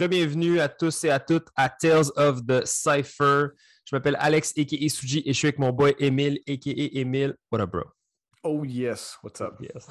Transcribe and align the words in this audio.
Rebienvenue 0.00 0.60
à 0.60 0.68
tous 0.70 1.04
et 1.04 1.10
à 1.10 1.20
toutes 1.20 1.48
à 1.54 1.68
Tales 1.68 2.06
of 2.16 2.46
the 2.46 2.64
Cypher. 2.64 3.48
Je 3.84 3.94
m'appelle 3.94 4.16
Alex, 4.18 4.54
a.k.a. 4.56 4.88
Suji, 4.88 5.22
et 5.26 5.34
je 5.34 5.36
suis 5.36 5.48
avec 5.48 5.58
mon 5.58 5.72
boy 5.72 5.94
Emile, 5.98 6.38
a.k.a. 6.48 6.98
Emile. 6.98 7.34
What 7.52 7.60
up, 7.60 7.70
bro? 7.70 7.82
Oh 8.42 8.64
yes, 8.64 9.18
what's 9.22 9.42
up? 9.42 9.60
Yes. 9.60 9.86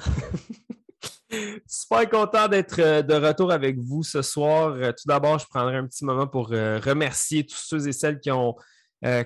Super 1.68 2.10
content 2.10 2.48
d'être 2.48 2.80
euh, 2.80 3.02
de 3.02 3.14
retour 3.14 3.52
avec 3.52 3.78
vous 3.78 4.02
ce 4.02 4.20
soir. 4.20 4.72
Euh, 4.72 4.90
tout 4.90 5.06
d'abord, 5.06 5.38
je 5.38 5.46
prendrai 5.46 5.76
un 5.76 5.86
petit 5.86 6.04
moment 6.04 6.26
pour 6.26 6.50
euh, 6.50 6.80
remercier 6.80 7.46
tous 7.46 7.62
ceux 7.64 7.86
et 7.86 7.92
celles 7.92 8.18
qui 8.18 8.32
ont 8.32 8.56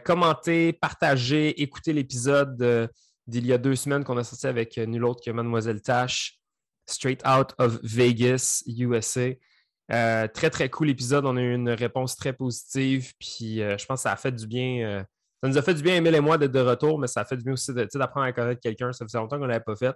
commenté, 0.05 0.75
partagé, 0.75 1.63
écouté 1.63 1.95
l'épisode 1.95 2.89
d'il 3.27 3.47
y 3.47 3.53
a 3.53 3.59
deux 3.59 3.75
semaines 3.75 4.05
qu'on 4.05 4.19
a 4.19 4.23
sorti 4.23 4.47
avec 4.47 4.77
nul 4.77 5.05
autre 5.05 5.21
que 5.25 5.31
Mademoiselle 5.33 5.83
Tash, 5.83 6.39
Straight 6.87 7.27
Out 7.27 7.55
of 7.59 7.81
Vegas, 7.83 8.63
USA. 8.67 9.31
Euh, 9.93 10.29
très, 10.29 10.51
très 10.51 10.71
cool 10.71 10.91
épisode. 10.91 11.27
On 11.27 11.37
a 11.37 11.43
eu 11.43 11.55
une 11.55 11.71
réponse 11.71 12.17
très 12.17 12.33
positive. 12.33 13.13
Puis 13.19 13.63
euh, 13.63 13.77
je 13.79 13.87
pense 13.87 14.01
que 14.01 14.03
ça 14.05 14.13
a 14.13 14.17
fait 14.17 14.33
du 14.33 14.47
bien. 14.47 14.87
Euh, 14.87 15.03
ça 15.43 15.49
nous 15.49 15.59
a 15.59 15.63
fait 15.63 15.75
du 15.75 15.83
bien, 15.83 15.97
Emile 15.97 16.15
et 16.15 16.21
moi, 16.21 16.39
d'être 16.39 16.53
de 16.53 16.61
retour, 16.61 16.99
mais 16.99 17.07
ça 17.07 17.21
a 17.21 17.25
fait 17.27 17.37
du 17.37 17.45
bien 17.45 17.53
aussi 17.53 17.73
d'apprendre 17.75 18.27
à 18.27 18.33
connaître 18.33 18.61
quelqu'un. 18.63 18.93
Ça 18.93 19.05
faisait 19.05 19.19
longtemps 19.19 19.37
qu'on 19.37 19.45
ne 19.45 19.49
l'avait 19.49 19.65
pas 19.65 19.77
fait. 19.77 19.95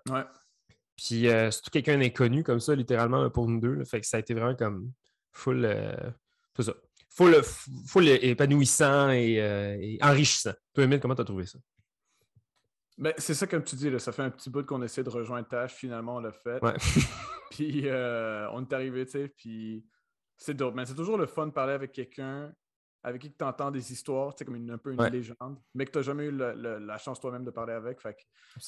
Puis 0.97 1.27
surtout 1.51 1.71
quelqu'un 1.71 1.99
d'inconnu 1.99 2.43
comme 2.45 2.61
ça, 2.61 2.75
littéralement, 2.75 3.31
pour 3.31 3.49
nous 3.49 3.59
deux. 3.59 3.83
Fait 3.85 4.01
que 4.01 4.07
ça 4.07 4.19
a 4.19 4.21
été 4.21 4.35
vraiment 4.35 4.55
comme 4.55 4.93
full. 5.33 5.67
tout 6.55 6.63
ça. 6.63 6.75
Full, 7.11 7.43
full 7.87 8.09
épanouissant 8.09 9.11
et, 9.11 9.99
enrichissant. 10.03 10.53
Toi, 10.75 10.85
Emile, 10.85 11.01
comment 11.01 11.15
tu 11.15 11.23
as 11.23 11.25
trouvé 11.25 11.47
ça? 11.47 11.59
Ben, 12.99 13.15
c'est 13.17 13.35
ça, 13.35 13.47
comme 13.47 13.63
tu 13.63 13.77
dis, 13.77 13.99
ça 14.01 14.11
fait 14.11 14.23
un 14.23 14.31
petit 14.31 14.51
bout 14.51 14.67
qu'on 14.67 14.83
essaie 14.83 15.05
de 15.05 15.09
rejoindre 15.09 15.47
Tâche. 15.47 15.75
Finalement, 15.75 16.17
on 16.17 16.21
l'a 16.21 16.33
fait. 16.33 16.61
puis 17.51 17.83
euh, 17.85 18.49
on 18.53 18.63
est 18.63 18.73
arrivé, 18.73 19.07
tu 19.07 19.13
sais, 19.13 19.29
puis 19.29 19.87
c'est 20.37 20.55
dope. 20.55 20.75
Mais 20.75 20.85
c'est 20.85 20.97
toujours 20.97 21.17
le 21.17 21.27
fun 21.27 21.47
de 21.47 21.53
parler 21.53 21.73
avec 21.73 21.93
quelqu'un 21.93 22.53
avec 23.05 23.23
qui 23.23 23.33
tu 23.33 23.45
entends 23.45 23.71
des 23.71 23.93
histoires, 23.93 24.35
tu 24.35 24.39
sais, 24.39 24.45
comme 24.45 24.71
un 24.71 24.79
peu 24.79 24.93
une 24.93 25.03
légende, 25.05 25.61
mais 25.75 25.85
que 25.85 25.93
tu 25.93 25.99
n'as 25.99 26.03
jamais 26.03 26.27
eu 26.27 26.33
la 26.33 26.99
chance 26.99 27.21
toi-même 27.21 27.45
de 27.45 27.51
parler 27.51 27.73
avec. 27.73 28.01
Fait 28.01 28.17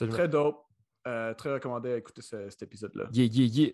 très 0.09 0.29
dope. 0.29 0.65
Euh, 1.09 1.33
très 1.33 1.51
recommandé 1.51 1.93
à 1.93 1.97
écouter 1.97 2.21
cet 2.21 2.63
épisode-là. 2.63 3.07
Yeah, 3.11 3.25
yeah, 3.25 3.73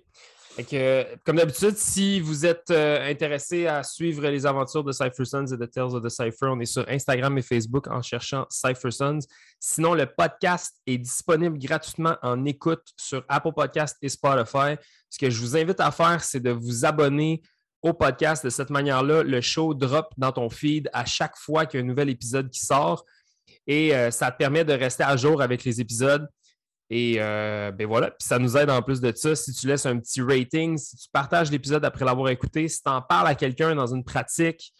yeah. 0.60 1.04
comme 1.24 1.36
d'habitude, 1.36 1.76
si 1.76 2.20
vous 2.20 2.46
êtes 2.46 2.70
euh, 2.70 3.10
intéressé 3.10 3.66
à 3.66 3.82
suivre 3.82 4.28
les 4.28 4.46
aventures 4.46 4.84
de 4.84 4.92
Cypher 4.92 5.24
Sons 5.24 5.46
et 5.46 5.56
de 5.56 5.66
Tales 5.66 5.92
of 5.96 6.04
the 6.04 6.08
Cypher, 6.08 6.46
on 6.46 6.60
est 6.60 6.66
sur 6.66 6.88
Instagram 6.88 7.36
et 7.36 7.42
Facebook 7.42 7.88
en 7.88 8.00
cherchant 8.00 8.46
Cypher 8.48 8.92
Sons. 8.92 9.18
Sinon, 9.58 9.94
le 9.94 10.06
podcast 10.06 10.76
est 10.86 10.98
disponible 10.98 11.58
gratuitement 11.58 12.16
en 12.22 12.44
écoute 12.44 12.84
sur 12.96 13.24
Apple 13.28 13.52
Podcast 13.52 13.96
et 14.02 14.08
Spotify. 14.08 14.76
Ce 15.10 15.18
que 15.18 15.28
je 15.28 15.40
vous 15.40 15.56
invite 15.56 15.80
à 15.80 15.90
faire, 15.90 16.22
c'est 16.22 16.40
de 16.40 16.50
vous 16.50 16.84
abonner 16.84 17.42
au 17.82 17.92
podcast. 17.92 18.44
De 18.44 18.50
cette 18.50 18.70
manière-là, 18.70 19.24
le 19.24 19.40
show 19.40 19.74
drop 19.74 20.14
dans 20.16 20.30
ton 20.30 20.48
feed 20.48 20.88
à 20.92 21.04
chaque 21.04 21.36
fois 21.36 21.66
qu'il 21.66 21.80
y 21.80 21.82
a 21.82 21.84
un 21.84 21.88
nouvel 21.88 22.08
épisode 22.08 22.50
qui 22.50 22.60
sort. 22.60 23.04
Et 23.66 23.96
euh, 23.96 24.12
ça 24.12 24.30
te 24.30 24.36
permet 24.36 24.64
de 24.64 24.72
rester 24.72 25.02
à 25.02 25.16
jour 25.16 25.42
avec 25.42 25.64
les 25.64 25.80
épisodes. 25.80 26.28
Et 26.88 27.16
euh, 27.18 27.72
ben 27.72 27.86
voilà, 27.86 28.12
puis 28.12 28.26
ça 28.26 28.38
nous 28.38 28.56
aide 28.56 28.70
en 28.70 28.80
plus 28.80 29.00
de 29.00 29.12
ça. 29.14 29.34
Si 29.34 29.52
tu 29.52 29.66
laisses 29.66 29.86
un 29.86 29.98
petit 29.98 30.22
rating, 30.22 30.78
si 30.78 30.96
tu 30.96 31.08
partages 31.12 31.50
l'épisode 31.50 31.84
après 31.84 32.04
l'avoir 32.04 32.28
écouté, 32.28 32.68
si 32.68 32.82
tu 32.82 32.88
en 32.88 33.02
parles 33.02 33.26
à 33.26 33.34
quelqu'un 33.34 33.74
dans 33.74 33.92
une 33.92 34.04
pratique, 34.04 34.72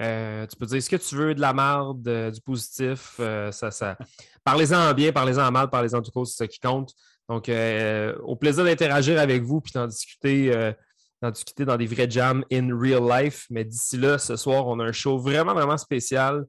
euh, 0.00 0.46
tu 0.46 0.56
peux 0.56 0.66
dire 0.66 0.82
ce 0.82 0.90
que 0.90 0.96
tu 0.96 1.14
veux, 1.14 1.34
de 1.34 1.40
la 1.40 1.52
merde, 1.52 2.06
euh, 2.08 2.30
du 2.32 2.40
positif? 2.40 3.20
ça, 3.52 3.70
ça... 3.70 3.96
Parlez-en 4.42 4.90
en 4.90 4.94
bien, 4.94 5.12
parlez-en 5.12 5.46
en 5.46 5.52
mal, 5.52 5.70
parlez-en 5.70 5.98
en 5.98 6.02
tout 6.02 6.10
cas, 6.10 6.24
c'est 6.24 6.44
ce 6.44 6.50
qui 6.50 6.58
compte. 6.58 6.92
Donc, 7.28 7.48
au 7.48 8.36
plaisir 8.36 8.64
d'interagir 8.64 9.18
avec 9.18 9.42
vous 9.42 9.60
puis 9.60 9.72
d'en 9.72 9.86
discuter, 9.86 10.74
d'en 11.22 11.30
discuter 11.30 11.64
dans 11.64 11.76
des 11.76 11.86
vrais 11.86 12.10
jams 12.10 12.44
in 12.52 12.68
real 12.76 13.08
life. 13.08 13.46
Mais 13.48 13.64
d'ici 13.64 13.96
là, 13.96 14.18
ce 14.18 14.36
soir, 14.36 14.66
on 14.66 14.78
a 14.80 14.84
un 14.84 14.92
show 14.92 15.16
vraiment, 15.18 15.54
vraiment 15.54 15.78
spécial 15.78 16.44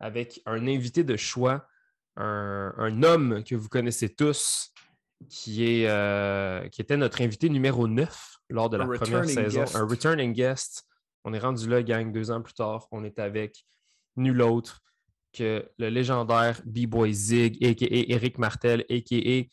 avec 0.00 0.40
un 0.46 0.66
invité 0.66 1.04
de 1.04 1.16
choix 1.16 1.66
un, 2.16 3.02
homme 3.02 3.42
que 3.44 3.54
vous 3.54 3.68
connaissez 3.68 4.08
tous, 4.08 4.72
qui, 5.28 5.64
est, 5.64 5.88
euh, 5.88 6.68
qui 6.68 6.80
était 6.80 6.96
notre 6.96 7.22
invité 7.22 7.48
numéro 7.48 7.88
9 7.88 8.36
lors 8.50 8.70
de 8.70 8.76
la 8.76 8.86
première 8.86 9.24
saison, 9.24 9.64
un 9.74 9.86
returning 9.86 10.32
guest. 10.32 10.84
On 11.24 11.32
est 11.34 11.38
rendu 11.38 11.68
là, 11.68 11.82
gang, 11.82 12.12
deux 12.12 12.30
ans 12.30 12.40
plus 12.40 12.54
tard. 12.54 12.86
On 12.92 13.02
est 13.04 13.18
avec 13.18 13.64
nul 14.16 14.40
autre 14.42 14.82
que 15.32 15.68
le 15.78 15.88
légendaire 15.88 16.60
B-Boy 16.64 17.12
Zig, 17.12 17.64
a.k.a. 17.64 17.86
Eric 17.90 18.38
Martel, 18.38 18.84
a.k.a. 18.88 19.48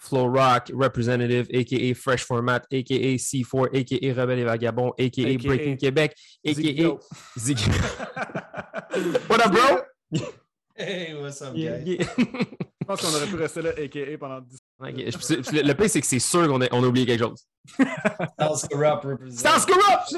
Flow 0.00 0.30
Rock 0.30 0.70
Representative, 0.74 1.46
a.k.a. 1.52 1.94
Fresh 1.94 2.24
Format, 2.24 2.60
a.k.a. 2.72 3.16
C4, 3.16 3.76
a.k.a. 3.76 4.20
Rebelle 4.20 4.40
et 4.40 4.44
Vagabond, 4.44 4.92
a.k.a. 4.98 5.38
Breaking 5.38 5.76
Québec, 5.76 6.14
a.k.a. 6.46 6.98
Zig. 7.38 7.58
What 9.28 9.46
up, 9.46 9.52
bro? 9.52 10.28
Hey, 10.78 11.12
what's 11.20 11.42
up, 11.42 11.54
guy? 11.54 11.98
Je 11.98 12.86
pense 12.86 13.00
qu'on 13.02 13.14
aurait 13.16 13.26
pu 13.26 13.34
rester 13.34 13.62
là, 13.62 13.70
a.k.a. 13.70 14.16
pendant 14.16 14.40
10 14.40 14.58
Le, 14.80 15.62
le 15.62 15.74
pire, 15.74 15.90
c'est 15.90 16.00
que 16.00 16.06
c'est 16.06 16.20
sûr 16.20 16.46
qu'on 16.46 16.60
a, 16.62 16.68
on 16.72 16.84
a 16.84 16.86
oublié 16.86 17.04
quelque 17.04 17.24
chose. 17.24 17.44
Stars 17.68 18.68
Corrupt 18.70 20.16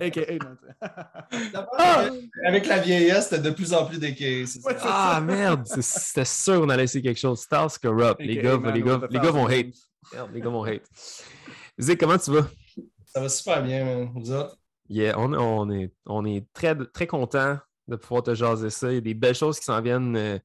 a.k.a. 0.00 0.38
Ah! 1.78 2.10
Avec 2.44 2.66
la 2.66 2.80
vieillesse, 2.80 3.30
t'as 3.30 3.38
de 3.38 3.50
plus 3.50 3.72
en 3.72 3.86
plus 3.86 3.98
d'a.k.a. 4.00 4.44
ah, 4.82 5.20
merde! 5.20 5.64
C'était 5.66 6.24
sûr 6.24 6.60
qu'on 6.60 6.68
allait 6.68 6.84
essayer 6.84 7.02
quelque 7.02 7.20
chose. 7.20 7.40
Stars 7.40 7.78
Corrupt. 7.80 8.20
Les 8.20 8.36
gars, 8.36 8.58
les, 8.74 8.82
gars, 8.82 9.00
les 9.08 9.20
gars 9.20 9.30
vont 9.30 9.46
hate. 9.46 9.74
les 10.34 10.40
gars 10.40 10.50
vont 10.50 10.64
hate. 10.64 10.82
Zé, 11.78 11.96
comment 11.96 12.18
tu 12.18 12.32
vas? 12.32 12.48
Ça 13.06 13.20
va 13.20 13.28
super 13.28 13.62
bien, 13.62 13.84
man. 13.84 14.10
Vous 14.16 14.32
autres? 14.32 14.56
Yeah, 14.88 15.18
on, 15.18 15.32
on 15.32 15.70
est, 15.70 15.92
on 16.06 16.24
est 16.24 16.44
très, 16.52 16.74
très 16.92 17.06
contents 17.06 17.58
de 17.88 17.96
pouvoir 17.96 18.22
te 18.22 18.34
jaser 18.34 18.70
ça. 18.70 18.90
Il 18.90 18.96
y 18.96 18.98
a 18.98 19.00
des 19.00 19.14
belles 19.14 19.34
choses 19.34 19.58
qui 19.58 19.64
s'en 19.64 19.80
viennent 19.80 20.16
euh, 20.16 20.38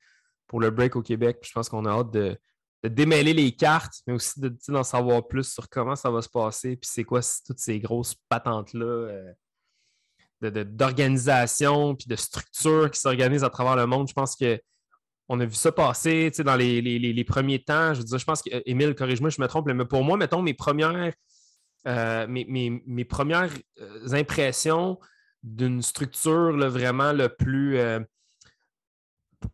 pour 0.48 0.60
le 0.60 0.72
break 0.72 0.96
au 0.96 1.02
Québec. 1.02 1.40
je 1.44 1.52
pense 1.52 1.70
qu'on 1.70 1.86
a 1.86 1.92
hâte 1.92 2.12
de, 2.12 2.38
démêler 2.84 3.34
les 3.34 3.54
cartes, 3.54 4.02
mais 4.08 4.14
aussi 4.14 4.42
d'en 4.68 4.84
savoir 4.84 5.26
plus 5.26 5.50
sur 5.50 5.70
comment 5.70 5.96
ça 5.96 6.12
va 6.12 6.22
se 6.22 6.28
passer. 6.28 6.76
Puis 6.76 6.90
c'est 6.92 7.06
quoi 7.06 7.22
toutes 7.46 7.60
ces 7.60 7.80
grosses 7.80 8.16
patentes-là 8.28 8.86
euh, 8.86 9.34
d'organisation 10.42 11.96
puis 11.96 12.08
de 12.08 12.18
structure 12.18 12.92
qui 12.92 13.00
s'organisent 13.00 13.46
à 13.46 13.50
travers 13.50 13.78
le 13.78 13.86
monde. 13.86 14.10
Je 14.10 14.14
pense 14.14 14.36
que 14.36 14.60
on 15.30 15.40
a 15.40 15.46
vu 15.46 15.56
ça 15.56 15.72
passer 15.72 16.30
dans 16.40 16.58
les, 16.58 17.24
premiers 17.26 17.64
temps. 17.64 17.94
Je 17.94 18.00
veux 18.00 18.06
dire, 18.06 18.18
je 18.18 18.26
pense 18.26 18.42
que, 18.42 18.50
Émile, 18.66 18.94
corrige-moi, 18.94 19.30
je 19.30 19.42
me 19.42 19.48
trompe, 19.48 19.72
mais 19.72 19.86
pour 19.86 20.04
moi, 20.04 20.18
mettons, 20.18 20.42
mes 20.42 20.54
premières, 20.54 21.14
euh, 21.88 22.28
mes, 22.28 23.06
premières 23.06 23.50
impressions 24.12 25.00
d'une 25.44 25.82
structure 25.82 26.58
vraiment 26.70 27.12
le 27.12 27.28
plus, 27.30 27.78
euh, 27.78 28.00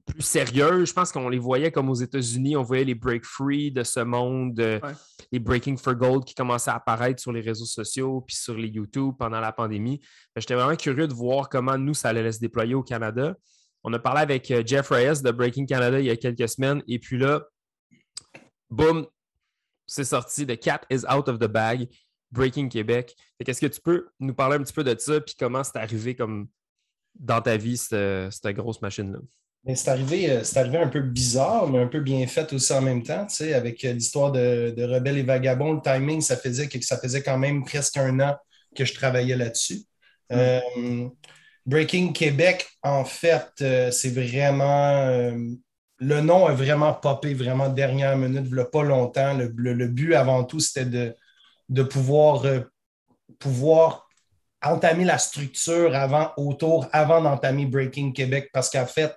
plus 0.06 0.22
sérieuse. 0.22 0.90
Je 0.90 0.94
pense 0.94 1.12
qu'on 1.12 1.30
les 1.30 1.40
voyait 1.40 1.72
comme 1.72 1.90
aux 1.90 1.96
États-Unis, 1.96 2.56
on 2.56 2.64
voyait 2.64 2.84
les 2.84 2.96
Break 2.96 3.26
Free 3.26 3.72
de 3.72 3.84
ce 3.84 4.00
monde, 4.00 4.60
euh, 4.60 4.80
les 5.32 5.40
Breaking 5.40 5.78
for 5.78 5.96
Gold 5.96 6.26
qui 6.26 6.36
commençaient 6.36 6.70
à 6.70 6.76
apparaître 6.76 7.22
sur 7.22 7.32
les 7.32 7.42
réseaux 7.42 7.66
sociaux 7.66 8.22
puis 8.22 8.36
sur 8.36 8.56
les 8.56 8.68
YouTube 8.68 9.16
pendant 9.18 9.40
la 9.40 9.52
pandémie. 9.52 10.00
J'étais 10.36 10.56
vraiment 10.56 10.76
curieux 10.76 11.08
de 11.08 11.14
voir 11.14 11.50
comment 11.50 11.78
nous, 11.78 11.96
ça 11.96 12.10
allait 12.10 12.32
se 12.32 12.40
déployer 12.40 12.76
au 12.76 12.84
Canada. 12.84 13.36
On 13.84 13.92
a 13.94 14.00
parlé 14.00 14.22
avec 14.22 14.52
euh, 14.52 14.62
Jeff 14.66 14.90
Reyes 14.90 15.24
de 15.24 15.32
Breaking 15.32 15.66
Canada 15.66 16.00
il 16.00 16.06
y 16.06 16.12
a 16.12 16.18
quelques 16.18 16.50
semaines 16.50 16.84
et 16.88 17.00
puis 17.00 17.18
là, 17.18 17.44
boum, 18.70 19.08
c'est 19.88 20.04
sorti. 20.04 20.46
The 20.46 20.60
cat 20.60 20.82
is 20.92 21.04
out 21.10 21.28
of 21.28 21.40
the 21.40 21.48
bag. 21.48 21.90
Breaking 22.32 22.70
Québec. 22.70 23.16
Est-ce 23.40 23.62
que 23.62 23.68
tu 23.68 23.82
peux 23.82 24.10
nous 24.20 24.34
parler 24.34 24.58
un 24.58 24.64
petit 24.64 24.74
peu 24.74 24.84
de 24.84 24.96
ça, 24.98 25.20
puis 25.22 25.36
comment 25.38 25.64
c'est 25.64 25.78
arrivé 25.78 26.16
comme 26.16 26.48
dans 27.16 27.42
ta 27.42 27.58
vie, 27.58 27.78
cette, 27.78 28.32
cette 28.32 28.56
grosse 28.56 28.82
machine-là? 28.82 29.20
Ben, 29.66 29.76
c'est 29.76 29.90
arrivé, 29.90 30.32
euh, 30.32 30.44
arrivé 30.56 30.78
un 30.78 30.88
peu 30.88 31.02
bizarre, 31.02 31.68
mais 31.68 31.80
un 31.80 31.88
peu 31.88 32.00
bien 32.00 32.26
fait 32.28 32.52
aussi 32.54 32.72
en 32.72 32.82
même 32.82 33.04
temps. 33.04 33.28
Avec 33.54 33.84
euh, 33.84 33.94
l'histoire 33.94 34.32
de, 34.32 34.74
de 34.76 34.84
Rebelle 34.84 35.18
et 35.18 35.24
Vagabond, 35.24 35.74
le 35.74 35.82
timing, 35.82 36.22
ça 36.22 36.38
faisait 36.38 36.68
que 36.68 36.80
ça 36.82 36.98
faisait 36.98 37.22
quand 37.22 37.38
même 37.38 37.66
presque 37.66 37.98
un 37.98 38.20
an 38.22 38.38
que 38.76 38.86
je 38.86 38.94
travaillais 38.94 39.36
là-dessus. 39.36 39.82
Mm. 40.30 40.36
Euh, 40.38 41.08
Breaking 41.66 42.14
Québec, 42.14 42.68
en 42.84 43.04
fait, 43.04 43.52
c'est 43.92 44.10
vraiment. 44.10 45.32
le 46.00 46.22
nom 46.22 46.48
a 46.48 46.54
vraiment 46.54 46.94
popé 46.94 47.36
vraiment 47.36 47.70
dernière 47.70 48.18
minute, 48.18 48.48
il 48.50 48.66
pas 48.72 48.84
longtemps. 48.84 49.38
le 49.38 49.88
but 49.88 50.16
avant 50.16 50.46
tout, 50.46 50.60
c'était 50.60 50.86
de, 50.86 51.16
de 51.70 51.84
pouvoir, 51.84 52.46
euh, 52.46 52.62
pouvoir 53.40 54.08
entamer 54.62 55.06
la 55.06 55.18
structure 55.18 55.96
avant, 55.96 56.32
autour, 56.38 56.88
avant 56.92 57.22
d'entamer 57.22 57.66
Breaking 57.66 58.12
Québec, 58.12 58.50
parce 58.54 58.70
qu'en 58.70 58.86
fait, 58.86 59.16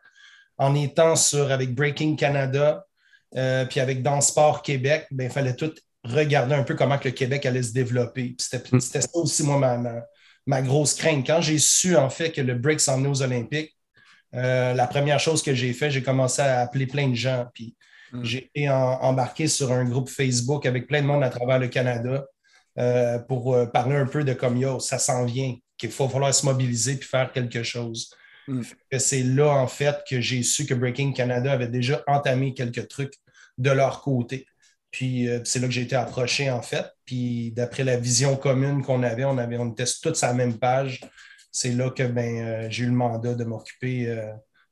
en 0.58 0.74
étant 0.74 1.16
sur 1.16 1.50
avec 1.50 1.74
Breaking 1.74 2.16
Canada, 2.16 2.86
euh, 3.36 3.64
puis 3.64 3.80
avec 3.80 4.02
Dans 4.02 4.20
Sport 4.20 4.62
Québec, 4.62 5.06
ben, 5.10 5.24
il 5.24 5.30
fallait 5.30 5.56
tout 5.56 5.72
regarder 6.04 6.54
un 6.54 6.62
peu 6.62 6.74
comment 6.74 6.98
que 6.98 7.08
le 7.08 7.14
Québec 7.14 7.46
allait 7.46 7.62
se 7.62 7.72
développer. 7.72 8.36
Hmm. 8.70 8.80
C'était 8.80 9.00
ça 9.00 9.10
aussi, 9.14 9.42
moi, 9.42 9.58
ma, 9.58 10.04
ma, 10.46 10.62
grosse 10.62 10.94
crainte. 10.94 11.26
Quand 11.26 11.40
j'ai 11.40 11.58
su, 11.58 11.96
en 11.96 12.10
fait, 12.10 12.30
que 12.32 12.40
le 12.40 12.54
break 12.54 12.80
s'en 12.80 12.98
venait 12.98 13.08
aux 13.08 13.22
Olympiques, 13.22 13.74
euh, 14.34 14.74
la 14.74 14.86
première 14.86 15.20
chose 15.20 15.42
que 15.42 15.54
j'ai 15.54 15.72
fait, 15.72 15.90
j'ai 15.90 16.02
commencé 16.02 16.42
à 16.42 16.60
appeler 16.60 16.86
plein 16.86 17.08
de 17.08 17.14
gens. 17.14 17.46
Puis 17.54 17.74
hmm. 18.12 18.22
j'ai 18.22 18.50
embarqué 18.68 19.48
sur 19.48 19.72
un 19.72 19.84
groupe 19.84 20.10
Facebook 20.10 20.66
avec 20.66 20.86
plein 20.86 21.00
de 21.00 21.06
monde 21.06 21.24
à 21.24 21.30
travers 21.30 21.58
le 21.58 21.68
Canada. 21.68 22.24
Euh, 22.78 23.18
pour 23.18 23.54
euh, 23.54 23.66
parler 23.66 23.96
un 23.96 24.06
peu 24.06 24.24
de 24.24 24.32
comme 24.32 24.56
yo, 24.56 24.80
ça 24.80 24.98
s'en 24.98 25.24
vient, 25.24 25.54
qu'il 25.76 25.90
faut 25.90 26.08
falloir 26.08 26.32
se 26.32 26.46
mobiliser 26.46 26.96
puis 26.96 27.08
faire 27.08 27.30
quelque 27.32 27.62
chose. 27.62 28.10
Mm. 28.48 28.62
C'est 28.98 29.22
là, 29.22 29.48
en 29.48 29.66
fait, 29.66 29.98
que 30.08 30.20
j'ai 30.20 30.42
su 30.42 30.64
que 30.64 30.74
Breaking 30.74 31.12
Canada 31.12 31.52
avait 31.52 31.68
déjà 31.68 32.02
entamé 32.06 32.54
quelques 32.54 32.88
trucs 32.88 33.14
de 33.58 33.70
leur 33.70 34.00
côté. 34.00 34.46
Puis 34.90 35.28
euh, 35.28 35.40
c'est 35.44 35.58
là 35.58 35.66
que 35.66 35.72
j'ai 35.72 35.82
été 35.82 35.96
approché, 35.96 36.50
en 36.50 36.62
fait. 36.62 36.86
Puis 37.04 37.52
d'après 37.52 37.84
la 37.84 37.98
vision 37.98 38.36
commune 38.36 38.82
qu'on 38.82 39.02
avait, 39.02 39.24
on 39.24 39.36
avait, 39.36 39.58
on 39.58 39.70
était 39.70 39.84
tous 39.84 40.14
sur 40.14 40.26
la 40.26 40.34
même 40.34 40.58
page. 40.58 41.00
C'est 41.50 41.72
là 41.72 41.90
que 41.90 42.04
ben, 42.04 42.70
j'ai 42.70 42.84
eu 42.84 42.86
le 42.86 42.92
mandat 42.92 43.34
de 43.34 43.44
m'occuper, 43.44 44.18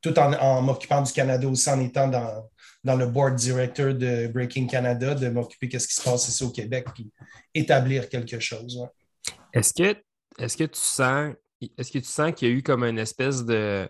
tout 0.00 0.18
en, 0.18 0.62
m'occupant 0.62 1.02
du 1.02 1.12
Canada 1.12 1.46
aussi, 1.46 1.68
en 1.68 1.78
étant 1.80 2.08
dans, 2.08 2.48
dans 2.82 2.96
le 2.96 3.06
board 3.06 3.34
director 3.36 3.94
de 3.94 4.26
Breaking 4.28 4.66
Canada, 4.66 5.14
de 5.14 5.28
m'occuper 5.28 5.66
de 5.68 5.78
ce 5.78 5.86
qui 5.86 5.94
se 5.94 6.02
passe 6.02 6.28
ici 6.28 6.42
au 6.42 6.50
Québec, 6.50 6.86
puis 6.94 7.10
établir 7.54 8.08
quelque 8.08 8.40
chose. 8.40 8.86
Est-ce 9.52 9.74
que, 9.74 9.98
est 10.38 10.56
que 10.56 10.64
tu 10.64 10.80
sens 10.80 11.34
est-ce 11.76 11.92
que 11.92 11.98
tu 11.98 12.04
sens 12.04 12.32
qu'il 12.34 12.48
y 12.48 12.52
a 12.52 12.54
eu 12.54 12.62
comme 12.62 12.84
une 12.84 12.98
espèce 12.98 13.44
de. 13.44 13.88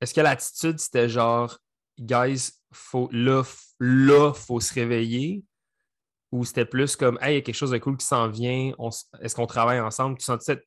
Est-ce 0.00 0.14
que 0.14 0.20
l'attitude, 0.20 0.78
c'était 0.78 1.08
genre, 1.08 1.58
guys, 1.98 2.50
faut, 2.72 3.08
là, 3.12 3.42
là, 3.80 4.32
faut 4.32 4.60
se 4.60 4.72
réveiller? 4.72 5.44
Ou 6.32 6.44
c'était 6.44 6.64
plus 6.64 6.94
comme, 6.94 7.18
hey, 7.20 7.32
il 7.32 7.34
y 7.34 7.38
a 7.38 7.40
quelque 7.40 7.56
chose 7.56 7.72
de 7.72 7.78
cool 7.78 7.96
qui 7.96 8.06
s'en 8.06 8.28
vient, 8.28 8.72
est-ce 9.20 9.34
qu'on 9.34 9.46
travaille 9.46 9.80
ensemble? 9.80 10.16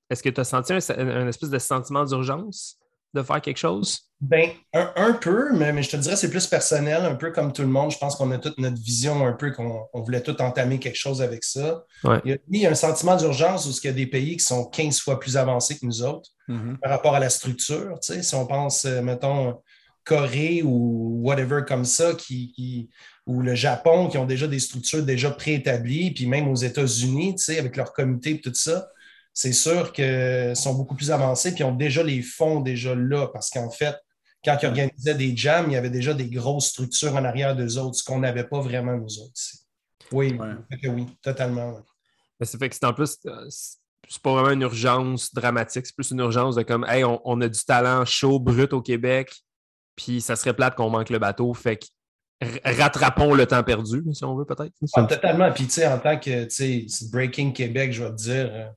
Est-ce 0.09 0.21
que 0.21 0.29
tu 0.29 0.41
as 0.41 0.43
senti 0.43 0.73
un, 0.73 1.27
espèce 1.27 1.49
de 1.49 1.57
sentiment 1.57 2.03
d'urgence? 2.03 2.77
De 3.13 3.21
faire 3.21 3.41
quelque 3.41 3.57
chose? 3.57 4.09
Ben, 4.21 4.49
un, 4.73 5.13
peu, 5.13 5.53
mais, 5.53 5.83
je 5.83 5.89
te 5.89 5.97
dirais 5.97 6.15
c'est 6.15 6.29
plus 6.29 6.47
personnel, 6.47 7.03
un 7.03 7.15
peu 7.15 7.31
comme 7.31 7.51
tout 7.51 7.61
le 7.61 7.67
monde. 7.67 7.91
Je 7.91 7.97
pense 7.97 8.15
qu'on 8.15 8.31
a 8.31 8.37
toute 8.37 8.57
notre 8.57 8.81
vision 8.81 9.25
un 9.27 9.33
peu, 9.33 9.51
qu'on 9.51 9.89
voulait 9.93 10.21
tout 10.21 10.41
entamer 10.41 10.79
quelque 10.79 10.97
chose 10.97 11.21
avec 11.21 11.43
ça. 11.43 11.83
Il, 12.23 12.39
y 12.49 12.65
a, 12.65 12.69
un 12.69 12.75
sentiment 12.75 13.17
d'urgence 13.17 13.67
où 13.67 13.71
il 13.83 13.85
y 13.85 13.89
a 13.89 13.93
des 13.93 14.07
pays 14.07 14.37
qui 14.37 14.45
sont 14.45 14.65
15 14.65 15.01
fois 15.01 15.19
plus 15.19 15.35
avancés 15.35 15.77
que 15.77 15.85
nous 15.85 16.03
autres 16.03 16.29
mm-hmm. 16.47 16.77
par 16.77 16.91
rapport 16.91 17.15
à 17.15 17.19
la 17.19 17.29
structure. 17.29 17.97
Si 18.01 18.33
on 18.33 18.45
pense, 18.45 18.85
euh, 18.85 19.01
mettons, 19.01 19.61
Corée 20.05 20.63
ou 20.63 21.21
whatever 21.23 21.61
comme 21.67 21.85
ça, 21.85 22.13
qui, 22.13 22.89
ou 23.25 23.41
le 23.41 23.55
Japon, 23.55 24.07
qui 24.07 24.17
ont 24.17 24.25
déjà 24.25 24.47
des 24.47 24.59
structures 24.59 25.03
déjà 25.03 25.31
préétablies, 25.31 26.11
puis 26.11 26.27
même 26.27 26.47
aux 26.47 26.55
États-Unis, 26.55 27.35
avec 27.57 27.77
leur 27.77 27.93
comité 27.93 28.31
et 28.31 28.41
tout 28.41 28.53
ça, 28.53 28.87
c'est 29.33 29.53
sûr 29.53 29.91
qu'ils 29.91 30.55
sont 30.55 30.75
beaucoup 30.75 30.95
plus 30.95 31.11
avancés, 31.11 31.53
puis 31.53 31.63
ont 31.63 31.75
déjà 31.75 32.03
les 32.03 32.21
fonds 32.21 32.61
déjà 32.61 32.93
là, 32.93 33.27
parce 33.27 33.49
qu'en 33.49 33.71
fait, 33.71 33.95
quand 34.45 34.57
ils 34.61 34.67
organisaient 34.67 35.15
des 35.15 35.35
jams, 35.35 35.65
il 35.69 35.73
y 35.73 35.77
avait 35.77 35.89
déjà 35.89 36.13
des 36.13 36.27
grosses 36.27 36.67
structures 36.67 37.15
en 37.15 37.23
arrière 37.23 37.55
d'eux 37.55 37.77
autres, 37.77 37.95
ce 37.95 38.03
qu'on 38.03 38.19
n'avait 38.19 38.43
pas 38.43 38.59
vraiment 38.59 38.95
nous 38.95 39.19
autres 39.19 39.33
ici. 39.35 39.59
Oui, 40.11 40.37
oui, 40.83 41.07
totalement. 41.21 41.79
Mais 42.39 42.45
ça 42.45 42.57
fait 42.57 42.69
que 42.69 42.75
c'est 42.75 42.85
en 42.85 42.93
plus, 42.93 43.17
euh, 43.25 43.47
c'est 43.49 44.21
pas 44.21 44.33
vraiment 44.33 44.51
une 44.51 44.61
urgence 44.61 45.33
dramatique, 45.33 45.85
c'est 45.85 45.95
plus 45.95 46.11
une 46.11 46.19
urgence 46.19 46.55
de 46.55 46.61
comme, 46.61 46.85
hey, 46.87 47.03
on, 47.03 47.41
a 47.41 47.47
du 47.47 47.63
talent 47.63 48.05
chaud, 48.05 48.39
brut 48.39 48.73
au 48.73 48.81
Québec, 48.81 49.33
puis 49.95 50.21
ça 50.21 50.35
serait 50.35 50.53
plate 50.53 50.75
qu'on 50.75 50.89
manque 50.89 51.09
le 51.09 51.19
bateau, 51.19 51.53
fait 51.53 51.77
que 51.77 51.85
rattrapons 52.65 53.33
le 53.33 53.45
temps 53.45 53.63
perdu, 53.63 54.03
si 54.11 54.23
on 54.25 54.35
veut 54.35 54.45
peut-être. 54.45 54.73
Ah, 54.93 55.03
totalement. 55.03 55.51
Puis, 55.51 55.65
tu 55.65 55.71
sais, 55.71 55.87
en 55.87 55.97
tant 55.97 56.19
que 56.19 57.11
Breaking 57.11 57.51
Québec, 57.53 57.93
je 57.93 58.03
vais 58.03 58.09
te 58.09 58.15
dire, 58.15 58.73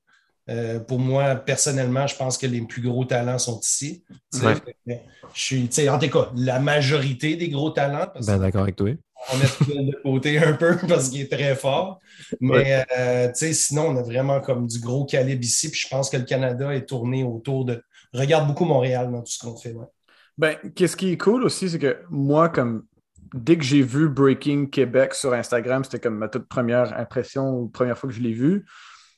euh, 0.48 0.78
pour 0.78 0.98
moi, 0.98 1.34
personnellement, 1.34 2.06
je 2.06 2.16
pense 2.16 2.38
que 2.38 2.46
les 2.46 2.60
plus 2.60 2.81
gros 2.82 3.04
talents 3.04 3.38
sont 3.38 3.58
ici. 3.60 4.04
Je 4.32 4.60
suis, 5.34 5.69
en 5.88 5.98
tout 5.98 6.08
cas, 6.08 6.31
la 6.37 6.60
majorité 6.60 7.37
des 7.37 7.48
gros 7.48 7.70
talents. 7.70 8.06
Ben, 8.25 8.38
d'accord 8.38 8.62
avec 8.62 8.76
toi. 8.76 8.90
On 9.32 9.38
met 9.38 9.87
de 9.87 10.02
côté 10.02 10.38
un 10.38 10.52
peu 10.52 10.76
parce 10.88 11.08
qu'il 11.08 11.22
est 11.22 11.32
très 11.32 11.56
fort. 11.56 11.98
Mais 12.40 12.84
euh, 12.96 13.31
sinon, 13.34 13.88
on 13.88 13.96
a 13.96 14.02
vraiment 14.02 14.40
comme 14.40 14.69
du 14.69 14.78
gros 14.78 15.04
calibre 15.04 15.43
ici. 15.43 15.70
Puis 15.70 15.81
je 15.81 15.88
pense 15.88 16.10
que 16.10 16.16
le 16.16 16.25
Canada 16.25 16.72
est 16.72 16.87
tourné 16.87 17.25
autour 17.25 17.64
de. 17.64 17.82
Regarde 18.12 18.46
beaucoup 18.46 18.66
Montréal 18.66 19.10
dans 19.10 19.22
tout 19.22 19.32
ce 19.32 19.38
qu'on 19.38 19.56
fait. 19.56 19.75
Ben, 20.38 20.54
qu'est-ce 20.76 20.96
qui 20.96 21.12
est 21.12 21.16
cool 21.16 21.43
aussi, 21.43 21.69
c'est 21.69 21.78
que 21.78 21.98
moi, 22.08 22.50
comme 22.50 22.84
dès 23.34 23.58
que 23.58 23.64
j'ai 23.64 23.82
vu 23.82 24.08
Breaking 24.08 24.66
Québec 24.66 25.14
sur 25.14 25.32
Instagram, 25.32 25.82
c'était 25.82 25.98
comme 25.98 26.19
ma 26.19 26.28
toute 26.28 26.46
première 26.46 26.96
impression, 26.98 27.66
première 27.66 27.98
fois 27.98 28.08
que 28.08 28.14
je 28.14 28.20
l'ai 28.20 28.32
vu 28.32 28.64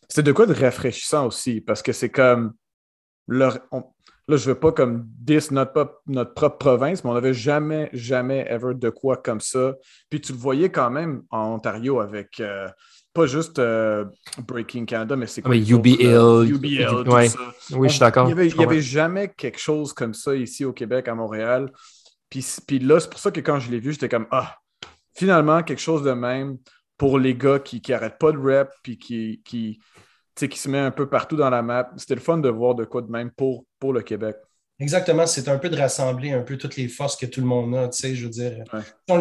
c'est 0.09 0.23
de 0.23 0.33
quoi 0.33 0.47
de 0.47 0.55
rafraîchissant 0.55 1.27
aussi, 1.27 1.61
parce 1.61 1.83
que 1.83 1.93
c'est 1.93 2.11
comme. 2.11 2.55
là, 3.29 3.53
je 4.29 4.35
ne 4.35 4.39
veux 4.39 4.55
pas 4.55 4.73
comme 4.73 5.05
dis 5.07 5.39
notre, 5.51 6.01
notre 6.07 6.35
propre 6.35 6.59
province, 6.59 7.05
mais 7.05 7.11
on 7.11 7.15
n'avait 7.15 7.35
jamais, 7.35 7.91
jamais, 7.93 8.47
ever 8.49 8.75
de 8.75 8.91
quoi 8.91 9.19
comme 9.19 9.41
ça. 9.41 9.75
Puis 10.11 10.21
tu 10.21 10.33
le 10.33 10.39
voyais 10.39 10.71
quand 10.71 10.91
même 10.91 11.23
en 11.31 11.55
Ontario 11.55 12.01
avec. 12.01 12.41
Euh, 12.41 12.69
pas 13.15 13.27
juste 13.27 13.59
euh, 13.59 14.05
Breaking 14.47 14.85
Canada, 14.85 15.17
mais 15.17 15.27
c'est 15.27 15.43
comme. 15.43 15.53
Oui, 15.53 15.69
UBL. 15.69 16.49
UBL, 16.49 17.05
tout 17.05 17.11
ça. 17.11 17.39
Oui, 17.73 17.89
je 17.89 17.93
suis 17.93 18.01
d'accord. 18.01 18.29
Il 18.29 18.35
n'y 18.35 18.65
avait, 18.65 18.81
jamais 18.81 19.29
quelque 19.29 19.59
chose 19.59 19.93
comme 19.93 20.15
ça 20.15 20.35
ici 20.35 20.65
au 20.65 20.73
Québec, 20.73 21.09
à 21.09 21.15
Montréal. 21.15 21.71
Puis, 22.31 22.47
puis 22.67 22.79
là, 22.79 23.01
c'est 23.01 23.11
pour 23.11 23.21
ça 23.21 23.31
que 23.31 23.41
quand 23.41 23.59
je 23.59 23.71
l'ai 23.71 23.81
vu, 23.81 23.93
j'étais 23.93 24.09
comme 24.09 24.27
Ah, 24.31 24.57
finalement, 25.15 25.63
quelque 25.63 25.81
chose 25.81 26.03
de 26.03 26.13
même 26.13 26.59
pour 26.99 27.19
les 27.19 27.35
gars 27.35 27.61
qui 27.61 27.81
n'arrêtent 27.89 28.19
pas 28.19 28.33
de 28.33 28.39
rap 28.39 28.71
puis 28.83 28.99
qui, 28.99 29.41
qui, 29.45 29.79
qui 30.35 30.59
se 30.59 30.69
met 30.69 30.79
un 30.79 30.91
peu 30.91 31.09
partout 31.09 31.37
dans 31.37 31.49
la 31.49 31.63
map. 31.63 31.91
C'était 31.97 32.17
le 32.17 32.21
fun 32.21 32.39
de 32.39 32.49
voir 32.49 32.75
de 32.75 32.85
quoi 32.85 33.03
de 33.03 33.11
même 33.11 33.31
pour, 33.31 33.65
pour 33.79 33.93
le 33.93 34.03
Québec. 34.03 34.37
Exactement, 34.81 35.27
c'est 35.27 35.49
un 35.49 35.59
peu 35.59 35.71
de 35.71 35.77
rassembler 35.77 36.31
un 36.31 36.43
peu 36.43 36.57
toutes 36.57 36.77
les 36.77 36.87
forces 36.87 37.17
que 37.17 37.27
tout 37.27 37.41
le 37.41 37.47
monde 37.47 37.75
a, 37.75 37.89
tu 37.89 37.99
sais, 37.99 38.15
je 38.15 38.25
veux 38.25 38.31
dire. 38.31 38.63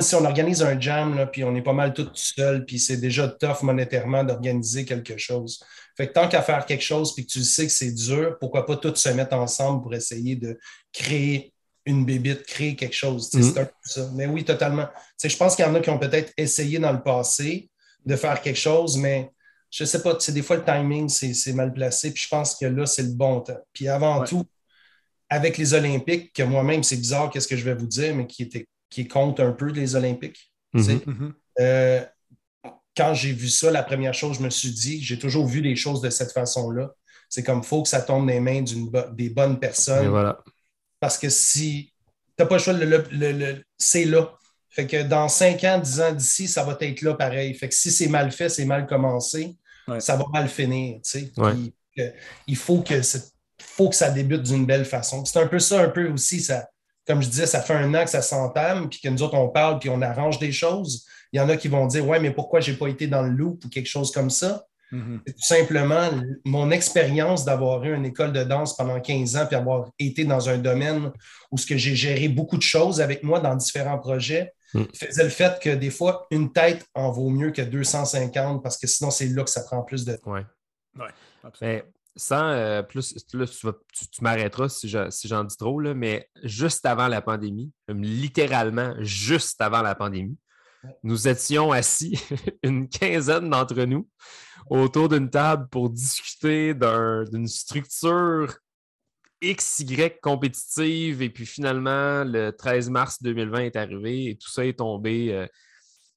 Si, 0.02 0.16
on, 0.16 0.24
organise 0.24 0.62
un 0.62 0.80
jam, 0.80 1.16
là, 1.16 1.26
puis 1.26 1.44
on 1.44 1.56
est 1.56 1.64
pas 1.64 1.74
mal 1.74 1.94
tout 1.94 2.08
seul, 2.14 2.64
puis 2.64 2.78
c'est 2.78 2.98
déjà 2.98 3.28
tough 3.28 3.64
monétairement 3.64 4.24
d'organiser 4.24 4.86
quelque 4.86 5.18
chose. 5.18 5.64
Fait 5.96 6.10
que 6.10 6.14
tant 6.14 6.28
qu'à 6.28 6.44
faire 6.44 6.64
quelque 6.68 6.84
chose, 6.84 7.16
puis 7.16 7.26
que 7.26 7.32
tu 7.32 7.44
sais 7.44 7.66
que 7.66 7.72
c'est 7.72 7.92
dur, 7.92 8.38
pourquoi 8.40 8.68
pas 8.68 8.78
tous 8.78 8.94
se 8.98 9.10
mettre 9.10 9.34
ensemble 9.34 9.82
pour 9.82 9.96
essayer 9.96 10.36
de 10.36 10.60
créer 10.94 11.56
une 11.88 12.06
bébite, 12.06 12.46
créer 12.46 12.76
quelque 12.76 12.96
chose. 12.96 13.30
C'est 13.32 13.40
mm-hmm. 13.40 13.60
un 13.60 13.66
peu 13.66 13.72
ça. 13.84 14.10
Mais 14.14 14.28
oui, 14.28 14.44
totalement. 14.44 14.88
je 15.22 15.36
pense 15.36 15.56
qu'il 15.56 15.66
y 15.66 15.68
en 15.68 15.74
a 15.74 15.80
qui 15.80 15.90
ont 15.90 15.98
peut-être 15.98 16.32
essayé 16.38 16.78
dans 16.78 16.92
le 16.92 17.02
passé 17.02 17.70
de 18.06 18.16
faire 18.16 18.40
quelque 18.42 18.60
chose, 18.60 18.98
mais 18.98 19.32
je 19.72 19.84
sais 19.84 20.02
pas, 20.02 20.18
des 20.30 20.42
fois 20.42 20.58
le 20.58 20.64
timing, 20.64 21.10
c'est 21.10 21.54
mal 21.54 21.74
placé. 21.74 22.12
Puis 22.14 22.24
je 22.24 22.30
pense 22.30 22.56
que 22.56 22.66
là, 22.66 22.86
c'est 22.86 23.04
le 23.04 23.14
bon 23.14 23.42
temps. 23.42 23.60
Puis 23.74 23.88
avant 23.88 24.24
tout, 24.24 24.46
avec 25.30 25.58
les 25.58 25.74
Olympiques, 25.74 26.34
que 26.34 26.44
moi-même, 26.44 26.84
c'est 26.84 26.98
bizarre, 26.98 27.30
qu'est-ce 27.30 27.48
que 27.48 27.58
je 27.58 27.66
vais 27.66 27.74
vous 27.74 27.88
dire, 27.88 28.16
mais 28.16 28.28
qui, 28.28 28.44
était, 28.44 28.68
qui 28.90 29.08
compte 29.08 29.40
un 29.40 29.52
peu 29.52 29.72
les 29.72 29.96
Olympiques. 29.96 30.52
Mm-hmm. 30.74 31.04
Mm-hmm. 31.04 31.34
Euh, 31.60 32.06
quand 32.96 33.14
j'ai 33.14 33.32
vu 33.32 33.50
ça, 33.50 33.72
la 33.72 33.84
première 33.84 34.14
chose, 34.14 34.38
je 34.38 34.44
me 34.44 34.50
suis 34.50 34.72
dit, 34.72 35.02
j'ai 35.02 35.20
toujours 35.20 35.48
vu 35.48 35.62
les 35.62 35.76
choses 35.76 36.02
de 36.02 36.10
cette 36.10 36.32
façon-là. 36.32 36.92
C'est 37.30 37.44
comme, 37.44 37.60
il 37.60 37.66
faut 37.66 37.84
que 37.84 37.90
ça 37.90 38.02
tombe 38.02 38.26
dans 38.26 38.34
les 38.34 38.40
mains 38.40 38.64
des 39.14 39.30
bonnes 39.30 39.60
personnes. 39.60 40.08
Voilà. 40.08 40.42
Parce 41.00 41.18
que 41.18 41.30
si 41.30 41.94
tu 42.38 42.44
n'as 42.44 42.46
pas 42.46 42.56
le 42.56 42.62
choix, 42.62 42.74
le, 42.74 43.64
c'est 43.78 44.06
là. 44.06 44.34
Fait 44.70 44.86
que 44.86 45.04
dans 45.04 45.28
5 45.28 45.64
ans, 45.64 45.80
10 45.80 46.02
ans 46.02 46.12
d'ici, 46.12 46.48
ça 46.48 46.64
va 46.64 46.78
être 46.80 47.02
là 47.02 47.16
pareil. 47.16 47.54
Fait 47.56 47.70
que 47.70 47.76
si 47.76 47.92
c'est 47.92 48.08
mal 48.08 48.32
fait, 48.32 48.50
c'est 48.50 48.66
mal 48.66 48.86
commencé, 48.86 49.56
ça 50.00 50.16
va 50.16 50.26
mal 50.32 50.48
finir. 50.48 51.00
il 52.48 52.56
faut 52.56 52.82
que, 52.82 53.02
faut 53.60 53.90
que 53.90 53.96
ça 53.96 54.12
débute 54.12 54.44
d'une 54.44 54.66
belle 54.66 54.86
façon. 54.86 55.26
C'est 55.26 55.40
un 55.40 55.48
peu 55.48 55.60
ça, 55.60 55.82
un 55.82 55.90
peu 55.90 56.10
aussi, 56.10 56.42
ça, 56.42 56.68
comme 57.08 57.22
je 57.22 57.30
disais, 57.30 57.48
ça 57.48 57.62
fait 57.62 57.74
un 57.74 57.94
an 57.96 58.04
que 58.04 58.10
ça 58.10 58.22
s'entame, 58.22 58.90
puis 58.90 59.00
que 59.00 59.08
nous 59.08 59.24
autres, 59.24 59.36
on 59.36 59.48
parle, 59.48 59.80
puis 59.80 59.90
on 59.90 60.02
arrange 60.02 60.40
des 60.40 60.52
choses. 60.52 61.06
Il 61.32 61.38
y 61.38 61.40
en 61.40 61.50
a 61.50 61.58
qui 61.58 61.70
vont 61.70 61.88
dire 61.88 62.06
Ouais, 62.08 62.20
mais 62.20 62.32
pourquoi 62.32 62.60
je 62.60 62.72
n'ai 62.72 62.78
pas 62.78 62.88
été 62.88 63.08
dans 63.08 63.22
le 63.22 63.30
loop 63.30 63.64
ou 63.66 63.70
quelque 63.70 63.88
chose 63.88 64.12
comme 64.12 64.30
ça? 64.30 64.66
Mm-hmm. 64.92 65.20
C'est 65.26 65.34
tout 65.34 65.42
simplement 65.42 66.10
mon 66.46 66.72
expérience 66.72 67.44
d'avoir 67.44 67.84
eu 67.84 67.94
une 67.94 68.06
école 68.06 68.32
de 68.32 68.44
danse 68.44 68.76
pendant 68.76 69.00
15 69.00 69.36
ans, 69.36 69.46
puis 69.46 69.56
avoir 69.56 69.90
été 70.00 70.24
dans 70.24 70.50
un 70.50 70.58
domaine 70.58 71.12
où 71.52 71.58
ce 71.58 71.66
que 71.66 71.78
j'ai 71.78 71.96
géré 71.96 72.30
beaucoup 72.30 72.58
de 72.58 72.64
choses 72.64 73.02
avec 73.02 73.24
moi 73.24 73.40
dans 73.40 73.56
différents 73.56 73.98
projets 73.98 74.54
Mm. 74.74 74.84
faisait 74.94 75.24
le 75.24 75.30
fait 75.30 75.60
que 75.62 75.70
des 75.70 75.90
fois, 75.90 76.28
une 76.32 76.52
tête 76.52 76.86
en 76.94 77.12
vaut 77.12 77.30
mieux 77.30 77.52
que 77.52 77.62
250 77.62 78.62
parce 78.62 78.78
que 78.78 78.88
sinon, 78.88 79.12
c'est 79.12 79.28
là 79.28 79.44
que 79.44 79.50
ça 79.50 79.64
prend 79.64 79.84
plus 79.84 80.06
de 80.06 80.16
temps. 80.16 80.34
Oui. 80.34 80.42
Ouais, 81.62 81.86
sans 82.16 82.50
euh, 82.50 82.82
plus, 82.82 83.16
là, 83.34 83.46
tu, 83.46 84.24
m'arrêteras 84.24 84.70
si, 84.70 84.90
j'en 84.90 85.44
dis 85.44 85.56
trop, 85.56 85.80
là, 85.80 85.94
mais 85.94 86.28
juste 86.44 86.86
avant 86.88 87.08
la 87.08 87.22
pandémie, 87.22 87.72
littéralement 87.88 88.96
juste 89.02 89.62
avant 89.62 89.84
la 89.84 89.94
pandémie, 89.94 90.38
nous 91.04 91.28
étions 91.28 91.72
assis, 91.72 92.20
une 92.64 92.90
quinzaine 92.90 93.50
d'entre 93.52 93.84
nous, 93.84 94.08
autour 94.70 95.10
d'une 95.10 95.30
table 95.30 95.68
pour 95.70 95.90
discuter 95.90 96.74
d'une 96.74 97.48
structure 97.48 98.58
XY 99.44 100.12
compétitive 100.22 101.22
et 101.22 101.30
puis 101.30 101.46
finalement 101.46 102.24
le 102.24 102.52
13 102.52 102.90
mars 102.90 103.22
2020 103.22 103.60
est 103.60 103.76
arrivé 103.76 104.30
et 104.30 104.36
tout 104.36 104.50
ça 104.50 104.66
est 104.66 104.80
tombé 104.80 105.32
euh, 105.32 105.46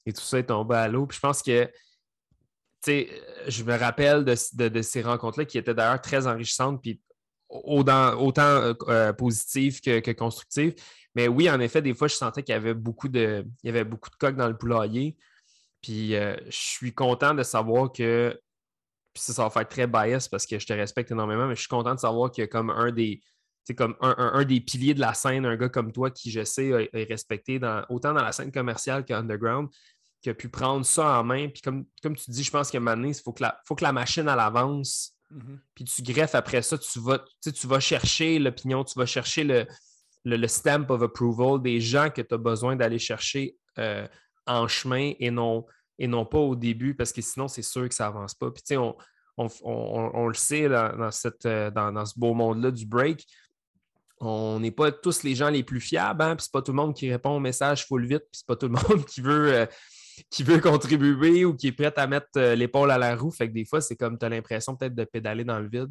et 0.07 0.13
tout 0.13 0.23
ça 0.23 0.39
est 0.39 0.45
tombé 0.45 0.77
à 0.77 0.89
l'eau. 0.89 1.07
Puis 1.07 1.17
je 1.17 1.21
pense 1.21 1.43
que 1.43 1.71
je 2.87 3.65
me 3.65 3.77
rappelle 3.77 4.25
de, 4.25 4.83
ces 4.83 5.03
rencontres-là 5.03 5.45
qui 5.45 5.59
étaient 5.59 5.75
d'ailleurs 5.75 6.01
très 6.01 6.27
enrichissantes 6.27 6.81
puis 6.81 7.01
autant, 7.51 8.17
euh, 8.89 9.13
positives 9.13 9.81
que, 9.81 10.13
constructives. 10.13 10.75
Mais 11.15 11.27
oui, 11.29 11.51
en 11.51 11.59
effet, 11.59 11.83
des 11.83 11.95
fois, 11.95 12.07
je 12.07 12.15
sentais 12.15 12.43
qu'il 12.43 12.55
y 12.55 12.57
avait 12.57 12.75
beaucoup 12.75 13.09
de, 13.09 13.45
y 13.65 13.69
avait 13.69 13.85
beaucoup 13.85 14.09
de 14.09 14.15
coques 14.15 14.37
dans 14.37 14.49
le 14.49 14.57
poulailler. 14.57 15.17
Puis 15.83 16.15
euh, 16.15 16.37
je 16.47 16.57
suis 16.57 16.95
content 16.95 17.35
de 17.35 17.43
savoir 17.43 17.93
que 17.93 18.39
puis 19.13 19.23
ça, 19.23 19.33
ça 19.33 19.43
va 19.43 19.51
faire 19.51 19.69
très 19.69 19.87
bias 19.87 20.29
parce 20.31 20.47
que 20.47 20.59
je 20.59 20.67
te 20.67 20.73
respecte 20.73 21.11
énormément, 21.11 21.47
mais 21.47 21.57
je 21.57 21.61
suis 21.61 21.69
content 21.69 21.95
de 21.95 22.01
savoir 22.01 22.31
qu'il 22.31 22.43
y 22.43 22.45
a 22.45 22.49
comme 22.49 22.71
un 22.71 22.93
des, 22.93 23.21
comme 23.77 23.97
un, 24.01 24.45
des 24.45 24.61
piliers 24.61 24.95
de 24.95 25.01
la 25.01 25.15
scène, 25.15 25.45
un 25.47 25.57
gars 25.57 25.69
comme 25.69 25.93
toi 25.93 26.11
qui, 26.11 26.31
je 26.31 26.45
sais, 26.45 26.89
est 26.93 27.05
respecté 27.05 27.59
dans, 27.59 27.85
autant 27.89 28.13
dans 28.13 28.23
la 28.23 28.33
scène 28.33 28.53
commerciale 28.53 29.05
qu'underground, 29.05 29.69
qui 30.23 30.31
a 30.31 30.35
pu 30.35 30.49
prendre 30.49 30.85
ça 30.85 31.19
en 31.19 31.25
main. 31.25 31.49
Puis 31.49 31.63
comme, 31.63 31.87
comme 32.03 32.17
tu 32.17 32.31
dis, 32.31 32.45
je 32.45 32.51
pense 32.51 32.75
un 32.75 32.79
moment 32.79 32.97
donné, 32.97 33.09
il 33.09 33.15
faut 33.15 33.33
que 33.33 33.43
la, 33.43 33.61
faut 33.67 33.75
que 33.75 33.85
la 33.85 33.93
machine 33.93 34.29
à 34.29 34.37
l'avance. 34.37 35.17
Mm-hmm. 35.33 35.59
Puis 35.75 35.85
tu 35.85 36.03
greffes 36.03 36.35
après 36.35 36.63
ça, 36.63 36.79
tu 36.79 37.01
vas, 37.01 37.25
tu 37.43 37.67
vas 37.67 37.81
chercher 37.81 38.39
l'opinion, 38.39 38.85
tu 38.85 38.99
vas 38.99 39.07
chercher 39.07 39.45
le, 39.45 39.67
le, 40.25 40.47
stamp 40.47 40.87
of 40.91 41.03
approval 41.03 41.63
des 41.63 41.81
gens 41.81 42.11
que 42.11 42.23
tu 42.23 42.35
as 42.35 42.39
besoin 42.39 42.77
d'aller 42.77 42.99
chercher 42.99 43.57
euh, 43.79 44.07
en 44.51 44.69
chemin 44.69 45.13
et 45.19 45.31
non, 45.31 45.67
et 45.99 46.07
non 46.07 46.25
pas 46.25 46.39
au 46.39 46.57
début, 46.57 46.95
parce 46.95 47.13
que 47.13 47.23
sinon, 47.23 47.49
c'est 47.49 47.63
sûr 47.63 47.89
que 47.89 47.95
ça 47.95 48.05
n'avance 48.05 48.35
pas. 48.35 48.51
Puis, 48.51 48.77
on, 48.77 48.97
on, 49.37 50.27
le 50.29 50.35
sait 50.35 50.69
dans, 50.69 51.11
cette, 51.11 51.47
euh, 51.47 51.71
dans, 51.71 52.05
ce 52.05 52.19
beau 52.19 52.35
monde-là 52.35 52.71
du 52.71 52.87
break, 52.87 53.27
on 54.19 54.61
n'est 54.61 54.71
pas 54.71 54.93
tous 54.93 55.23
les 55.23 55.35
gens 55.35 55.49
les 55.49 55.63
plus 55.63 55.81
fiables, 55.81 56.23
hein? 56.23 56.37
puis 56.37 56.45
c'est 56.45 56.53
pas 56.53 56.61
tout 56.61 56.73
le 56.73 56.77
monde 56.77 56.95
qui 56.95 57.11
répond 57.11 57.31
au 57.31 57.41
message 57.41 57.87
full 57.87 58.05
vite, 58.05 58.25
puis 58.31 58.33
c'est 58.33 58.47
pas 58.47 58.57
tout 58.57 58.67
le 58.69 58.73
monde 58.89 59.07
qui 59.07 59.23
veut, 59.23 59.55
euh, 59.55 59.67
qui 60.31 60.43
veut 60.43 60.61
contribuer 60.61 61.47
ou 61.47 61.57
qui 61.57 61.69
est 61.69 61.73
prêt 61.73 61.93
à 61.97 62.07
mettre 62.07 62.39
l'épaule 62.55 62.91
à 62.91 62.99
la 62.99 63.17
roue. 63.17 63.31
Fait 63.31 63.49
que 63.49 63.55
des 63.55 63.65
fois, 63.65 63.81
c'est 63.81 63.97
comme 63.97 64.19
tu 64.19 64.27
as 64.27 64.29
l'impression 64.29 64.77
peut-être 64.77 64.95
de 64.95 65.05
pédaler 65.05 65.45
dans 65.45 65.59
le 65.59 65.69
vide 65.69 65.91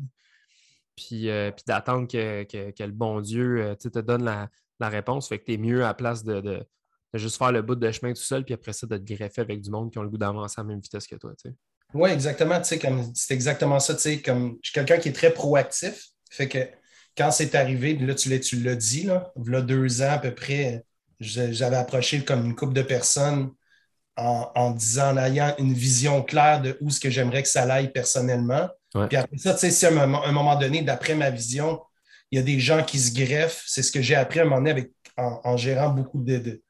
puis, 0.99 1.29
euh, 1.29 1.51
puis 1.51 1.63
d'attendre 1.65 2.07
que, 2.07 2.45
le 2.83 2.91
bon 2.91 3.21
Dieu 3.21 3.61
euh, 3.61 3.75
te 3.75 3.99
donne 3.99 4.23
la, 4.23 4.49
réponse. 4.89 5.27
Fait 5.27 5.39
que 5.39 5.45
tu 5.45 5.53
es 5.53 5.57
mieux 5.57 5.83
à 5.83 5.87
la 5.87 5.93
place 5.93 6.23
de, 6.23 6.63
juste 7.17 7.37
faire 7.37 7.51
le 7.51 7.61
bout 7.61 7.75
de 7.75 7.91
chemin 7.91 8.13
tout 8.13 8.21
seul, 8.21 8.43
puis 8.45 8.53
après 8.53 8.73
ça, 8.73 8.85
de 8.85 8.97
te 8.97 9.13
greffer 9.13 9.41
avec 9.41 9.61
du 9.61 9.69
monde 9.69 9.91
qui 9.91 9.97
ont 9.97 10.03
le 10.03 10.09
goût 10.09 10.17
d'avancer 10.17 10.59
à 10.59 10.63
la 10.63 10.67
même 10.67 10.79
vitesse 10.79 11.07
que 11.07 11.15
toi. 11.15 11.33
Oui, 11.93 12.11
exactement. 12.11 12.61
C'est 12.63 13.33
exactement 13.33 13.79
ça. 13.79 13.95
Comme, 14.23 14.57
je 14.61 14.69
suis 14.69 14.73
quelqu'un 14.73 14.97
qui 14.97 15.09
est 15.09 15.13
très 15.13 15.31
proactif. 15.31 16.09
Fait 16.29 16.47
que 16.47 16.59
quand 17.17 17.31
c'est 17.31 17.55
arrivé, 17.55 17.95
là, 17.97 18.13
tu 18.13 18.29
l'as 18.29 18.75
dit, 18.75 19.03
là, 19.03 19.31
il 19.35 19.51
y 19.51 19.55
a 19.55 19.61
deux 19.61 20.01
ans 20.01 20.11
à 20.11 20.19
peu 20.19 20.33
près, 20.33 20.85
j'avais 21.19 21.75
approché 21.75 22.23
comme 22.23 22.45
une 22.45 22.55
couple 22.55 22.73
de 22.73 22.81
personnes 22.81 23.51
en, 24.15 24.71
disant, 24.71 25.13
en 25.13 25.17
ayant 25.17 25.55
une 25.59 25.73
vision 25.73 26.21
claire 26.23 26.61
de 26.61 26.77
où 26.81 26.89
ce 26.89 26.99
que 26.99 27.09
j'aimerais 27.09 27.41
que 27.41 27.49
ça 27.49 27.63
aille 27.63 27.91
personnellement. 27.91 28.69
Puis 29.07 29.17
après 29.17 29.37
ça, 29.37 29.53
tu 29.53 29.59
sais, 29.59 29.71
si 29.71 29.85
à 29.85 29.89
un, 29.89 30.31
moment 30.31 30.55
donné, 30.57 30.81
d'après 30.81 31.15
ma 31.15 31.29
vision, 31.29 31.79
il 32.31 32.37
y 32.37 32.39
a 32.39 32.43
des 32.43 32.59
gens 32.59 32.83
qui 32.83 32.99
se 32.99 33.13
greffent, 33.13 33.63
c'est 33.65 33.81
ce 33.81 33.91
que 33.91 34.01
j'ai 34.01 34.15
appris 34.15 34.39
à 34.39 34.43
un 34.43 34.45
moment 34.45 34.57
donné 34.57 34.71
avec, 34.71 34.91
en, 35.17 35.57
gérant 35.57 35.89
beaucoup 35.89 36.23
de, 36.23 36.61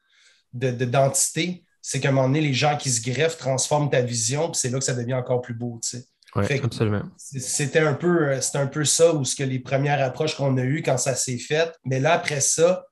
d'entités, 0.52 1.64
c'est 1.82 2.00
qu'à 2.00 2.10
un 2.10 2.12
moment 2.12 2.28
donné, 2.28 2.40
les 2.40 2.54
gens 2.54 2.76
qui 2.76 2.90
se 2.90 3.02
greffent 3.02 3.38
transforment 3.38 3.90
ta 3.90 4.02
vision, 4.02 4.50
puis 4.50 4.60
c'est 4.60 4.70
là 4.70 4.78
que 4.78 4.84
ça 4.84 4.94
devient 4.94 5.14
encore 5.14 5.40
plus 5.40 5.54
beau, 5.54 5.78
tu 5.82 5.90
sais. 5.90 6.04
Oui, 6.36 6.44
absolument. 6.62 7.02
C'était 7.16 7.80
un, 7.80 7.94
peu, 7.94 8.38
un 8.54 8.66
peu 8.66 8.84
ça 8.84 9.14
ou 9.14 9.24
ce 9.24 9.34
que 9.34 9.42
les 9.42 9.58
premières 9.58 10.00
approches 10.00 10.36
qu'on 10.36 10.56
a 10.58 10.62
eues 10.62 10.82
quand 10.82 10.96
ça 10.96 11.16
s'est 11.16 11.38
fait. 11.38 11.72
Mais 11.84 11.98
là, 11.98 12.12
après 12.12 12.40
ça, 12.40 12.86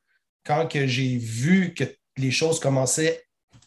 quand 0.45 0.67
que 0.67 0.89
j'ai 0.89 1.17
vu 1.17 1.73
que 1.73 1.85
les 2.17 2.33
choses 2.33 2.59
commençaient 2.59 3.23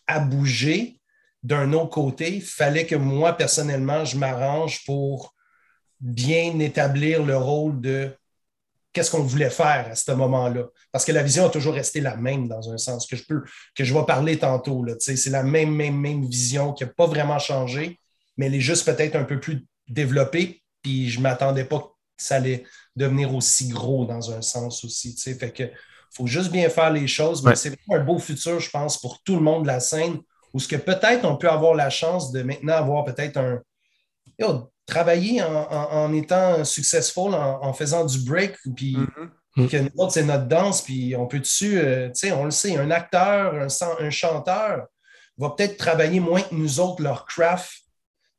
à 0.08 0.20
bouger 0.20 1.00
d'un 1.44 1.72
autre 1.72 1.90
côté, 1.90 2.36
il 2.36 2.42
fallait 2.42 2.86
que 2.86 2.96
moi, 2.96 3.34
personnellement, 3.34 4.04
je 4.04 4.18
m'arrange 4.18 4.84
pour 4.86 5.34
bien 6.02 6.60
établir 6.60 7.24
le 7.24 7.38
rôle 7.38 7.80
de 7.80 8.12
qu'est-ce 8.94 9.12
qu'on 9.12 9.24
voulait 9.24 9.50
faire 9.50 9.88
à 9.92 9.96
ce 9.96 10.12
moment-là? 10.12 10.66
Parce 10.92 11.06
que 11.06 11.12
la 11.12 11.24
vision 11.24 11.46
a 11.46 11.50
toujours 11.50 11.74
resté 11.74 12.02
la 12.02 12.16
même 12.16 12.48
dans 12.48 12.72
un 12.72 12.78
sens, 12.78 13.08
que 13.08 13.16
je 13.16 13.24
peux, 13.26 13.44
que 13.76 13.84
je 13.84 13.94
vais 13.94 14.06
parler 14.06 14.38
tantôt. 14.38 14.86
C'est 15.00 15.30
la 15.30 15.44
même, 15.44 15.74
même, 15.74 15.98
même 15.98 16.26
vision 16.26 16.74
qui 16.74 16.84
n'a 16.84 16.90
pas 16.90 17.08
vraiment 17.08 17.40
changé, 17.40 18.00
mais 18.38 18.48
elle 18.48 18.56
est 18.56 18.62
juste 18.62 18.86
peut-être 18.86 19.16
un 19.16 19.24
peu 19.24 19.40
plus 19.40 19.66
développée. 19.88 20.62
Puis 20.82 21.10
je 21.10 21.20
ne 21.20 21.24
m'attendais 21.24 21.66
pas 21.66 21.80
que 21.80 21.86
ça 22.18 22.36
allait 22.36 22.64
devenir 22.96 23.34
aussi 23.34 23.70
gros 23.70 24.06
dans 24.06 24.32
un 24.32 24.42
sens 24.42 24.84
aussi. 24.84 25.16
Fait 25.16 25.52
que 25.52 25.70
faut 26.14 26.28
juste 26.28 26.52
bien 26.52 26.68
faire 26.70 26.92
les 26.92 27.08
choses, 27.08 27.44
mais 27.44 27.56
c'est 27.56 27.78
un 27.90 28.00
beau 28.04 28.20
futur, 28.20 28.60
je 28.60 28.70
pense, 28.70 29.00
pour 29.00 29.22
tout 29.24 29.36
le 29.36 29.42
monde 29.42 29.64
de 29.64 29.68
la 29.68 29.80
scène, 29.80 30.20
où 30.54 30.60
ce 30.60 30.68
que 30.68 30.76
peut-être 30.76 31.24
on 31.24 31.38
peut 31.38 31.50
avoir 31.50 31.74
la 31.74 31.90
chance 31.90 32.32
de 32.32 32.42
maintenant 32.42 32.74
avoir 32.74 33.06
peut-être 33.06 33.38
un 33.38 33.62
travailler 34.92 35.42
en, 35.42 36.14
étant 36.14 36.64
successful, 36.66 37.34
en, 37.34 37.74
faisant 37.74 38.06
du 38.06 38.20
break, 38.20 38.58
puis 38.76 38.98
mm-hmm. 39.56 39.70
que 39.70 39.78
nous 39.78 39.90
autres, 39.98 40.14
c'est 40.14 40.26
notre 40.26 40.48
danse, 40.48 40.82
puis 40.82 41.16
on 41.16 41.28
peut 41.28 41.40
dessus, 41.40 41.80
euh, 41.80 42.08
tu 42.10 42.28
sais, 42.28 42.32
on 42.34 42.44
le 42.44 42.52
sait, 42.52 42.78
un 42.78 42.92
acteur, 42.92 43.54
un, 43.56 44.10
chanteur 44.10 44.88
va 45.38 45.50
peut-être 45.52 45.78
travailler 45.78 46.20
moins 46.20 46.42
que 46.42 46.54
nous 46.54 46.80
autres 46.82 47.02
leur 47.02 47.26
craft, 47.26 47.72
tu 47.72 47.82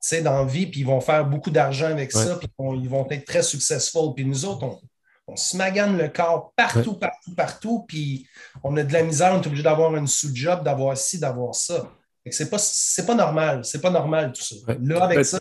sais, 0.01 0.21
dans 0.21 0.41
la 0.41 0.45
vie, 0.45 0.67
puis 0.67 0.81
ils 0.81 0.87
vont 0.87 1.01
faire 1.01 1.25
beaucoup 1.25 1.51
d'argent 1.51 1.87
avec 1.87 2.13
ça, 2.13 2.37
puis 2.37 2.49
ils 2.59 2.89
vont 2.89 3.09
être 3.11 3.25
très 3.25 3.43
successful. 3.43 4.13
Puis 4.15 4.27
nous 4.27 4.45
autres, 4.45 4.79
on, 5.27 5.37
se 5.37 5.57
magane 5.57 5.97
le 5.97 6.09
corps 6.09 6.53
partout, 6.55 6.95
partout, 6.95 7.35
partout, 7.35 7.85
puis 7.89 8.27
on 8.63 8.77
a 8.77 8.83
de 8.83 8.93
la 8.93 9.03
misère, 9.03 9.33
on 9.33 9.41
est 9.41 9.47
obligé 9.47 9.63
d'avoir 9.63 9.97
une 9.97 10.07
sous-job, 10.07 10.63
d'avoir 10.63 10.99
ci, 10.99 11.19
d'avoir 11.19 11.55
ça. 11.55 11.89
C'est 12.31 12.51
pas, 12.51 12.59
pas 13.07 13.15
normal, 13.15 13.65
c'est 13.65 13.81
pas 13.81 13.91
normal 13.91 14.33
tout 14.33 14.43
ça. 14.43 14.55
Là, 14.81 15.05
avec 15.05 15.25
ça, 15.25 15.41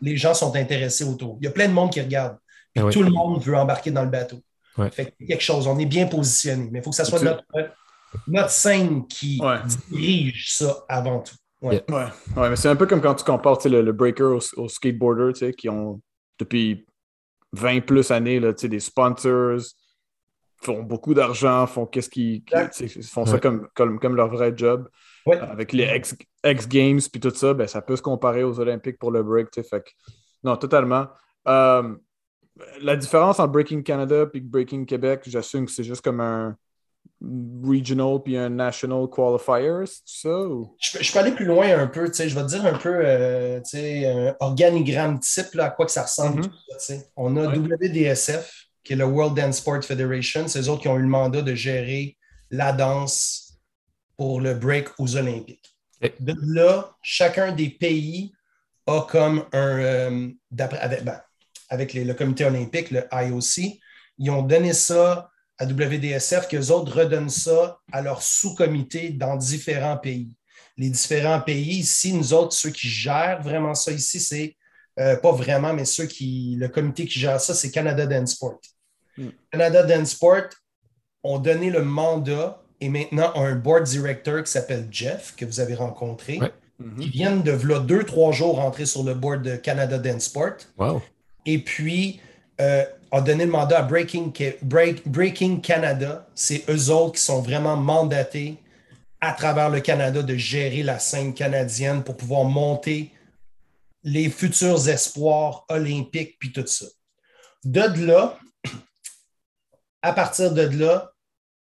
les 0.00 0.16
gens 0.16 0.34
sont 0.34 0.54
intéressés 0.56 1.04
autour. 1.04 1.38
Il 1.40 1.44
y 1.44 1.48
a 1.48 1.50
plein 1.50 1.68
de 1.68 1.72
monde 1.72 1.90
qui 1.90 2.00
regarde. 2.00 2.36
Ah 2.76 2.84
tout 2.90 3.02
le 3.02 3.10
monde 3.10 3.42
veut 3.42 3.56
embarquer 3.56 3.90
dans 3.90 4.02
le 4.02 4.10
bateau. 4.10 4.38
Fait 4.90 5.14
quelque 5.18 5.42
chose, 5.42 5.66
on 5.66 5.78
est 5.78 5.86
bien 5.86 6.06
positionné. 6.06 6.68
Mais 6.72 6.78
il 6.78 6.82
faut 6.82 6.90
que 6.90 6.96
ce 6.96 7.04
soit 7.04 7.20
notre, 7.22 8.50
scène 8.50 9.06
qui 9.06 9.40
dirige 9.90 10.54
ça 10.54 10.84
avant 10.88 11.20
tout. 11.20 11.34
Ouais. 11.60 11.84
ouais. 11.90 12.48
mais 12.50 12.56
c'est 12.56 12.68
un 12.68 12.74
peu 12.74 12.86
comme 12.86 13.00
quand 13.00 13.14
tu 13.14 13.24
compares 13.24 13.58
le, 13.66 13.82
le, 13.82 13.92
breaker 13.92 14.38
au, 14.56 14.68
skateboarder, 14.68 15.52
qui 15.52 15.68
ont 15.68 16.00
depuis 16.38 16.86
20 17.52 17.82
plus 17.82 18.10
années 18.10 18.40
là, 18.40 18.52
des 18.52 18.80
sponsors, 18.80 19.60
font 20.62 20.82
beaucoup 20.82 21.14
d'argent, 21.14 21.66
font 21.66 21.86
qu'est-ce 21.86 22.08
qui, 22.08 22.44
font 23.02 23.26
ça 23.26 23.38
comme, 23.38 23.68
comme, 23.74 23.98
comme, 23.98 24.16
leur 24.16 24.28
vrai 24.28 24.52
job. 24.56 24.88
Avec 25.26 25.72
les 25.72 25.84
X, 26.44 26.68
Games 26.68 27.00
puis 27.10 27.20
tout 27.20 27.30
ça, 27.30 27.54
ben, 27.54 27.66
ça 27.66 27.82
peut 27.82 27.96
se 27.96 28.02
comparer 28.02 28.42
aux 28.42 28.58
Olympiques 28.58 28.98
pour 28.98 29.10
le 29.10 29.22
break. 29.22 29.48
Fait 29.52 29.84
non, 30.42 30.56
totalement. 30.56 31.06
Euh, 31.46 31.94
la 32.80 32.96
différence 32.96 33.38
entre 33.38 33.52
Breaking 33.52 33.82
Canada 33.82 34.26
et 34.34 34.40
Breaking 34.40 34.84
Québec, 34.84 35.22
j'assume 35.26 35.66
que 35.66 35.72
c'est 35.72 35.84
juste 35.84 36.02
comme 36.02 36.20
un 36.20 36.56
regional 37.64 38.20
puis 38.22 38.36
un 38.36 38.48
national 38.48 39.06
qualifier, 39.08 39.86
c'est 40.04 40.28
ça? 40.28 40.44
Je, 40.78 41.12
peux 41.12 41.18
aller 41.18 41.32
plus 41.32 41.44
loin 41.44 41.78
un 41.78 41.86
peu, 41.86 42.06
je 42.12 42.34
vais 42.34 42.42
te 42.42 42.48
dire 42.48 42.66
un 42.66 42.78
peu 42.78 43.00
euh, 43.04 43.60
un 43.74 44.34
organigramme 44.40 45.20
type 45.20 45.58
à 45.58 45.70
quoi 45.70 45.86
que 45.86 45.92
ça 45.92 46.02
ressemble. 46.02 46.42
Mm-hmm. 46.42 47.04
On 47.16 47.36
a 47.36 47.46
WDSF, 47.46 48.66
qui 48.82 48.94
est 48.94 48.96
le 48.96 49.04
World 49.04 49.36
Dance 49.36 49.58
Sport 49.58 49.84
Federation. 49.84 50.48
C'est 50.48 50.60
eux 50.60 50.68
autres 50.68 50.82
qui 50.82 50.88
ont 50.88 50.98
eu 50.98 51.02
le 51.02 51.08
mandat 51.08 51.42
de 51.42 51.54
gérer 51.54 52.16
la 52.50 52.72
danse 52.72 53.51
pour 54.22 54.40
le 54.40 54.54
break 54.54 54.86
aux 55.00 55.16
Olympiques. 55.16 55.74
De 56.20 56.32
là, 56.54 56.96
chacun 57.02 57.50
des 57.50 57.70
pays 57.70 58.32
a 58.86 59.00
comme 59.00 59.44
un. 59.52 59.78
Euh, 59.80 60.28
avec, 60.60 61.02
ben, 61.02 61.20
avec 61.68 61.92
le 61.92 62.14
comité 62.14 62.44
olympique, 62.44 62.92
le 62.92 63.02
IOC, 63.12 63.80
ils 64.18 64.30
ont 64.30 64.42
donné 64.42 64.74
ça 64.74 65.28
à 65.58 65.64
WDSF, 65.64 66.46
qu'eux 66.46 66.70
autres 66.70 67.00
redonnent 67.00 67.30
ça 67.30 67.80
à 67.90 68.00
leur 68.00 68.22
sous-comité 68.22 69.10
dans 69.10 69.34
différents 69.34 69.96
pays. 69.96 70.36
Les 70.76 70.88
différents 70.88 71.40
pays 71.40 71.78
ici, 71.78 72.12
nous 72.12 72.32
autres, 72.32 72.52
ceux 72.52 72.70
qui 72.70 72.88
gèrent 72.88 73.42
vraiment 73.42 73.74
ça 73.74 73.90
ici, 73.90 74.20
c'est 74.20 74.56
euh, 75.00 75.16
pas 75.16 75.32
vraiment, 75.32 75.72
mais 75.72 75.84
ceux 75.84 76.06
qui, 76.06 76.54
le 76.60 76.68
comité 76.68 77.06
qui 77.06 77.18
gère 77.18 77.40
ça, 77.40 77.54
c'est 77.54 77.72
Canada 77.72 78.06
Dance 78.06 78.34
Sport. 78.34 78.60
Hmm. 79.16 79.30
Canada 79.50 79.82
Dance 79.82 80.10
Sport 80.10 80.50
ont 81.24 81.40
donné 81.40 81.70
le 81.70 81.82
mandat 81.82 82.61
et 82.82 82.88
maintenant 82.88 83.32
un 83.36 83.54
board 83.54 83.84
director 83.84 84.42
qui 84.42 84.50
s'appelle 84.50 84.88
Jeff, 84.90 85.34
que 85.36 85.44
vous 85.44 85.60
avez 85.60 85.76
rencontré, 85.76 86.40
qui 87.00 87.08
vient 87.10 87.36
de, 87.36 87.52
là, 87.52 87.78
deux, 87.78 88.02
trois 88.02 88.32
jours, 88.32 88.56
rentrer 88.56 88.86
sur 88.86 89.04
le 89.04 89.14
board 89.14 89.42
de 89.42 89.54
Canada 89.54 89.98
Dance 89.98 90.24
Sport. 90.24 90.56
Et 91.46 91.58
puis, 91.58 92.20
euh, 92.60 92.84
a 93.12 93.20
donné 93.20 93.44
le 93.44 93.52
mandat 93.52 93.78
à 93.78 93.82
Breaking, 93.82 94.32
Breaking 95.06 95.60
Canada. 95.60 96.26
C'est 96.34 96.68
eux 96.68 96.90
autres 96.90 97.12
qui 97.12 97.22
sont 97.22 97.40
vraiment 97.40 97.76
mandatés 97.76 98.56
à 99.20 99.32
travers 99.32 99.70
le 99.70 99.80
Canada 99.80 100.22
de 100.22 100.34
gérer 100.34 100.82
la 100.82 100.98
scène 100.98 101.34
canadienne 101.34 102.02
pour 102.02 102.16
pouvoir 102.16 102.44
monter 102.44 103.12
les 104.02 104.28
futurs 104.28 104.88
espoirs 104.88 105.64
olympiques, 105.68 106.36
puis 106.40 106.50
tout 106.50 106.66
ça. 106.66 106.86
De 107.64 108.04
là, 108.04 108.40
à 110.02 110.12
partir 110.12 110.52
de 110.52 110.62
là, 110.62 111.11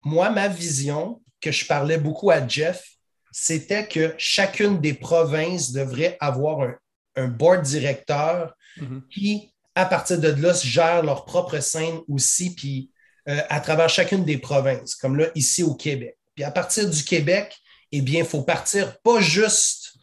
moi, 0.04 0.30
ma 0.30 0.48
vision, 0.48 1.22
que 1.40 1.52
je 1.52 1.66
parlais 1.66 1.98
beaucoup 1.98 2.30
à 2.30 2.46
Jeff, 2.46 2.84
c'était 3.30 3.86
que 3.86 4.14
chacune 4.18 4.80
des 4.80 4.94
provinces 4.94 5.72
devrait 5.72 6.16
avoir 6.20 6.68
un, 7.16 7.28
board 7.28 7.62
directeur 7.62 8.54
mm-hmm. 8.78 9.08
qui, 9.08 9.52
à 9.74 9.86
partir 9.86 10.20
de 10.20 10.28
là, 10.28 10.52
gère 10.52 11.02
leur 11.02 11.24
propre 11.24 11.58
scène 11.60 12.00
aussi, 12.08 12.54
puis 12.54 12.90
euh, 13.28 13.40
à 13.48 13.60
travers 13.60 13.88
chacune 13.88 14.24
des 14.24 14.38
provinces, 14.38 14.94
comme 14.94 15.16
là, 15.16 15.26
ici 15.34 15.62
au 15.62 15.74
Québec. 15.74 16.16
Puis 16.34 16.44
à 16.44 16.50
partir 16.50 16.88
du 16.88 17.02
Québec, 17.02 17.56
eh 17.92 18.00
bien, 18.00 18.20
il 18.20 18.26
faut 18.26 18.42
partir 18.42 18.98
pas 19.00 19.20
juste 19.20 19.94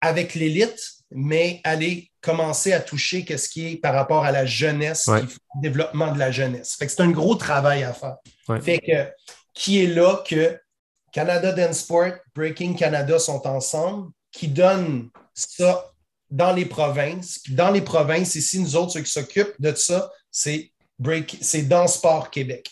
avec 0.00 0.34
l'élite, 0.34 0.80
mais 1.10 1.60
aller 1.64 2.10
commencer 2.26 2.72
à 2.72 2.80
toucher 2.80 3.24
ce 3.38 3.48
qui 3.48 3.68
est 3.68 3.76
par 3.76 3.94
rapport 3.94 4.24
à 4.24 4.32
la 4.32 4.44
jeunesse, 4.44 5.06
le 5.06 5.22
développement 5.62 6.12
de 6.12 6.18
la 6.18 6.32
jeunesse. 6.32 6.74
Fait 6.76 6.86
que 6.86 6.92
c'est 6.92 7.02
un 7.02 7.10
gros 7.10 7.36
travail 7.36 7.84
à 7.84 7.92
faire. 7.92 8.16
Fait 8.60 8.78
que 8.78 9.08
qui 9.54 9.82
est 9.82 9.86
là 9.86 10.22
que 10.26 10.58
Canada 11.12 11.52
Dance 11.52 11.78
Sport, 11.78 12.14
Breaking 12.34 12.74
Canada 12.74 13.18
sont 13.20 13.46
ensemble, 13.46 14.10
qui 14.32 14.48
donnent 14.48 15.08
ça 15.32 15.92
dans 16.28 16.52
les 16.52 16.66
provinces. 16.66 17.38
Puis 17.38 17.54
dans 17.54 17.70
les 17.70 17.80
provinces, 17.80 18.34
ici, 18.34 18.58
nous 18.58 18.74
autres, 18.76 18.92
ceux 18.92 19.00
qui 19.00 19.10
s'occupent 19.10 19.54
de 19.60 19.72
ça, 19.74 20.10
c'est 20.30 20.72
Break, 20.98 21.38
c'est 21.40 21.62
Dans 21.62 21.86
Sport 21.86 22.30
Québec. 22.30 22.68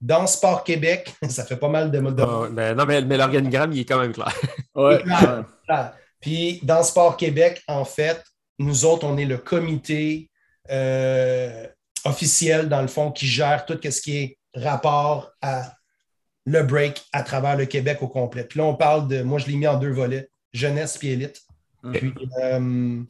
Dans 0.00 0.26
Sport 0.26 0.64
Québec, 0.64 1.14
ça 1.30 1.44
fait 1.44 1.56
pas 1.56 1.68
mal 1.68 1.90
de 1.90 2.00
modes. 2.00 2.20
Ah 2.20 2.48
ben, 2.50 2.74
non, 2.74 2.84
mais, 2.84 3.00
l'organigramme, 3.00 3.72
il 3.72 3.80
est 3.80 3.84
quand 3.84 4.00
même 4.00 4.12
clair. 4.12 4.34
ouais. 4.74 5.02
Puis 6.20 6.60
dans 6.62 6.82
Sport 6.82 7.16
Québec, 7.16 7.62
en 7.68 7.84
fait, 7.84 8.22
nous 8.58 8.84
autres, 8.84 9.06
on 9.06 9.16
est 9.16 9.24
le 9.24 9.38
comité 9.38 10.30
euh, 10.70 11.66
officiel, 12.04 12.68
dans 12.68 12.82
le 12.82 12.88
fond, 12.88 13.12
qui 13.12 13.26
gère 13.26 13.66
tout 13.66 13.78
ce 13.82 14.00
qui 14.00 14.16
est 14.16 14.38
rapport 14.54 15.32
à 15.42 15.72
le 16.46 16.62
break 16.62 17.04
à 17.12 17.22
travers 17.22 17.56
le 17.56 17.66
Québec 17.66 17.98
au 18.00 18.08
complet. 18.08 18.44
Puis 18.44 18.58
là, 18.58 18.64
on 18.64 18.74
parle 18.74 19.08
de, 19.08 19.22
moi, 19.22 19.38
je 19.38 19.46
l'ai 19.46 19.56
mis 19.56 19.66
en 19.66 19.78
deux 19.78 19.90
volets, 19.90 20.30
jeunesse 20.52 20.96
puis 20.96 21.08
élite. 21.08 21.42
Puis 21.92 22.12
euh, 22.42 23.02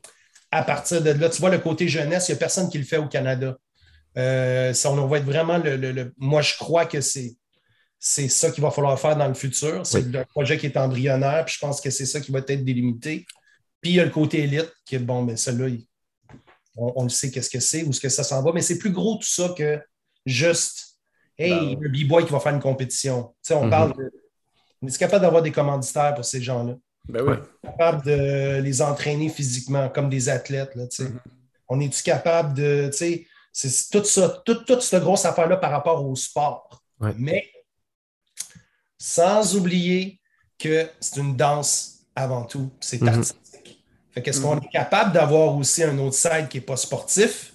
à 0.51 0.63
partir 0.63 1.03
de 1.03 1.11
là, 1.11 1.29
tu 1.29 1.41
vois, 1.41 1.51
le 1.51 1.59
côté 1.59 1.89
jeunesse, 1.89 2.29
il 2.29 2.33
n'y 2.33 2.37
a 2.37 2.39
personne 2.39 2.69
qui 2.69 2.79
le 2.79 2.85
fait 2.85 2.97
au 2.97 3.09
Canada. 3.09 3.57
Euh, 4.17 4.73
ça, 4.73 4.91
on 4.91 5.07
va 5.07 5.19
être 5.19 5.25
vraiment 5.25 5.59
le, 5.59 6.13
Moi, 6.19 6.43
je 6.43 6.55
crois 6.57 6.87
que 6.87 7.01
c'est. 7.01 7.37
C'est 7.99 8.29
ça 8.29 8.51
qu'il 8.51 8.63
va 8.63 8.71
falloir 8.71 9.01
faire 9.01 9.17
dans 9.17 9.27
le 9.27 9.35
futur. 9.35 9.85
C'est 9.87 10.15
un 10.15 10.25
projet 10.25 10.59
qui 10.59 10.67
est 10.67 10.77
embryonnaire, 10.77 11.47
puis 11.47 11.55
je 11.55 11.61
pense 11.61 11.81
que 11.81 11.89
c'est 11.89 12.05
ça 12.05 12.21
qui 12.21 12.31
va 12.31 12.41
être 12.41 12.63
délimité. 12.63 13.27
Puis 13.81 13.93
il 13.93 13.97
y 13.97 14.01
a 14.01 14.05
le 14.05 14.11
côté 14.11 14.43
élite, 14.43 14.73
qui 14.85 14.97
est 14.97 15.01
bon, 15.01 15.23
mais 15.23 15.37
celui-là, 15.37 15.77
on, 16.77 16.93
on, 16.97 17.03
le 17.05 17.09
sait 17.09 17.31
qu'est-ce 17.31 17.51
que 17.51 17.61
c'est, 17.61 17.85
où 17.85 17.93
ce 17.93 18.01
que 18.01 18.09
ça 18.09 18.25
s'en 18.25 18.43
va, 18.43 18.53
mais 18.53 18.63
c'est 18.63 18.79
plus 18.79 18.91
gros 18.91 19.17
tout 19.17 19.27
ça 19.27 19.55
que 19.57 19.81
juste 20.25 20.87
Hey, 21.39 21.77
ben 21.77 21.81
le 21.81 21.89
B-boy 21.91 22.25
qui 22.25 22.33
va 22.33 22.41
faire 22.41 22.55
une 22.55 22.61
compétition. 22.61 23.35
Tu 23.43 23.49
sais, 23.49 23.55
on 23.55 23.65
mhm. 23.65 23.71
parle 23.71 23.97
de. 23.97 24.13
On 24.83 24.87
est 24.87 24.99
capable 24.99 25.23
d'avoir 25.23 25.43
des 25.43 25.53
commanditaires 25.53 26.15
pour 26.15 26.25
ces 26.25 26.41
gens-là? 26.43 26.75
Ben 27.09 27.23
oui. 27.23 27.37
On 27.63 27.69
est 27.69 27.71
capable 27.73 28.05
de 28.05 28.61
les 28.63 28.83
entraîner 28.83 29.29
physiquement 29.29 29.89
comme 29.89 30.09
des 30.09 30.29
athlètes. 30.29 30.75
Là, 30.75 30.87
tu 30.87 31.05
sais. 31.05 31.11
Mhm. 31.11 31.21
On 31.69 31.81
est-tu 31.81 32.03
capable 32.03 32.55
de. 32.55 32.89
Tu 32.91 32.97
sais, 32.97 33.27
c'est 33.53 33.91
tout 33.91 34.05
ça, 34.05 34.43
toute 34.45 34.83
cette 34.83 35.03
grosse 35.03 35.25
affaire-là 35.25 35.57
par 35.57 35.71
rapport 35.71 36.05
au 36.05 36.15
sport. 36.15 36.83
Mais 37.17 37.51
sans 38.99 39.57
oublier 39.57 40.21
que 40.59 40.89
c'est 41.01 41.21
une 41.21 41.37
danse 41.37 42.07
avant 42.15 42.45
tout, 42.45 42.71
c'est 42.81 43.01
mhm. 43.01 43.09
artistique. 43.09 43.41
Fait 44.17 44.23
qu'est-ce 44.23 44.41
qu'on 44.41 44.59
est 44.59 44.73
capable 44.73 45.13
d'avoir 45.13 45.55
aussi 45.55 45.83
un 45.83 45.99
autre 45.99 46.15
side 46.15 46.49
qui 46.49 46.57
n'est 46.57 46.65
pas 46.65 46.79
sportif, 46.79 47.53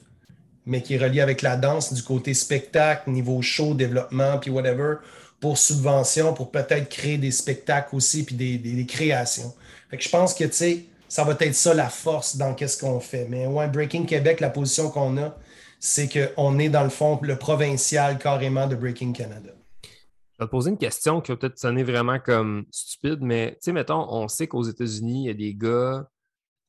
mais 0.64 0.84
qui 0.84 0.94
est 0.94 1.00
relié 1.00 1.20
avec 1.20 1.42
la 1.42 1.58
danse 1.58 1.92
du 1.92 2.04
côté 2.04 2.36
spectacle, 2.36 3.10
niveau 3.10 3.42
show, 3.42 3.74
développement, 3.74 4.38
puis 4.38 4.52
whatever, 4.52 4.98
pour 5.40 5.58
subvention, 5.58 6.36
pour 6.36 6.52
peut-être 6.52 6.88
créer 6.88 7.18
des 7.18 7.32
spectacles 7.32 7.96
aussi, 7.96 8.24
puis 8.24 8.36
des, 8.36 8.86
créations? 8.86 9.56
Fait 9.90 9.98
que 9.98 10.04
je 10.04 10.10
pense 10.10 10.36
que, 10.36 10.44
tu 10.44 10.54
sais, 10.54 10.86
ça 11.10 11.24
va 11.24 11.36
être 11.40 11.56
ça 11.56 11.74
la 11.74 11.90
force 11.90 12.38
dans 12.38 12.54
qu'est-ce 12.54 12.78
qu'on 12.78 13.00
fait. 13.00 13.26
Mais 13.28 13.48
ouais, 13.48 13.68
Breaking 13.68 14.06
Québec, 14.06 14.40
la 14.40 14.52
position 14.52 14.92
qu'on 14.92 15.18
a, 15.18 15.36
c'est 15.80 16.08
qu'on 16.08 16.60
est 16.60 16.70
dans 16.70 16.84
le 16.84 16.92
fond 16.92 17.20
le 17.24 17.38
provincial 17.38 18.20
carrément 18.20 18.68
de 18.68 18.76
Breaking 18.76 19.14
Canada. 19.14 19.50
Je 19.84 20.44
vais 20.44 20.46
te 20.46 20.52
poser 20.52 20.70
une 20.70 20.78
question 20.78 21.22
qui 21.22 21.32
va 21.32 21.38
peut-être 21.38 21.58
sonner 21.58 21.82
vraiment 21.82 22.20
comme 22.20 22.66
stupide, 22.70 23.22
mais 23.22 23.54
tu 23.54 23.58
sais, 23.62 23.72
mettons, 23.72 24.06
on 24.14 24.28
sait 24.28 24.46
qu'aux 24.46 24.62
États-Unis, 24.62 25.24
il 25.24 25.28
y 25.28 25.30
a 25.32 25.34
des 25.34 25.56
gars 25.56 26.08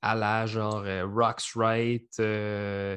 à 0.03 0.15
la 0.15 0.47
genre 0.47 0.83
euh, 0.85 1.07
Rocks 1.07 1.53
Right, 1.55 2.09
euh, 2.19 2.97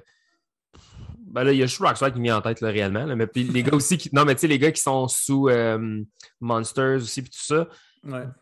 ben 1.20 1.44
là, 1.44 1.52
il 1.52 1.58
y 1.58 1.64
a 1.64 1.66
juste 1.66 1.82
Rockstar 1.82 2.12
qui 2.12 2.20
me 2.20 2.24
vient 2.24 2.38
en 2.38 2.42
tête 2.42 2.62
là, 2.62 2.70
réellement. 2.70 3.06
mais 3.16 3.28
puis 3.28 3.44
les 3.44 3.64
gars 3.64 3.74
aussi 3.74 3.98
qui. 3.98 4.10
Non, 4.14 4.26
mais 4.26 4.36
tu 4.36 4.42
sais, 4.42 4.48
les 4.48 4.60
gars 4.60 4.72
qui 4.72 4.82
sont 4.82 5.08
sous 5.08 5.50
euh, 5.50 6.02
Monsters 6.40 6.98
aussi, 6.98 7.22
puis 7.22 7.32
tout 7.32 7.44
ça. 7.44 7.68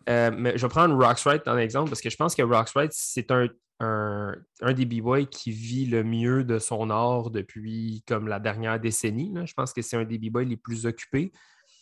Euh, 0.10 0.32
mais 0.38 0.58
je 0.58 0.66
vais 0.66 0.70
prendre 0.70 0.94
Rocksrite 0.96 1.48
en 1.48 1.58
exemple 1.58 1.90
parce 1.90 2.02
que 2.02 2.10
je 2.10 2.18
pense 2.18 2.36
que 2.36 2.42
Rocksrite, 2.42 2.92
c'est 2.92 3.32
un, 3.32 3.48
un, 3.80 4.74
des 4.74 4.86
b-boys 4.86 5.26
qui 5.26 5.52
vit 5.52 5.86
le 5.86 6.04
mieux 6.04 6.44
de 6.44 6.60
son 6.60 6.90
art 6.90 7.30
depuis 7.30 8.04
comme 8.06 8.28
la 8.28 8.40
dernière 8.40 8.80
décennie. 8.80 9.34
Je 9.46 9.54
pense 9.54 9.72
que 9.72 9.82
c'est 9.82 9.96
un 9.96 10.04
des 10.04 10.18
b-boys 10.18 10.44
les 10.44 10.58
plus 10.58 10.86
occupés. 10.86 11.32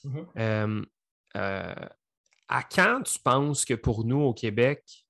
Mm-hmm. 0.06 0.86
À 1.34 2.64
quand 2.64 3.02
tu 3.04 3.18
penses 3.20 3.66
que 3.66 3.74
pour 3.74 4.06
nous 4.06 4.20
au 4.20 4.34
Québec, 4.34 5.01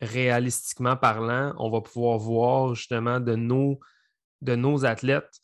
réalistiquement 0.00 0.96
parlant, 0.96 1.54
on 1.58 1.70
va 1.70 1.80
pouvoir 1.80 2.18
voir 2.18 2.74
justement 2.74 3.20
de 3.20 3.34
nos 3.34 3.80
de 4.42 4.54
nos 4.54 4.84
athlètes 4.84 5.40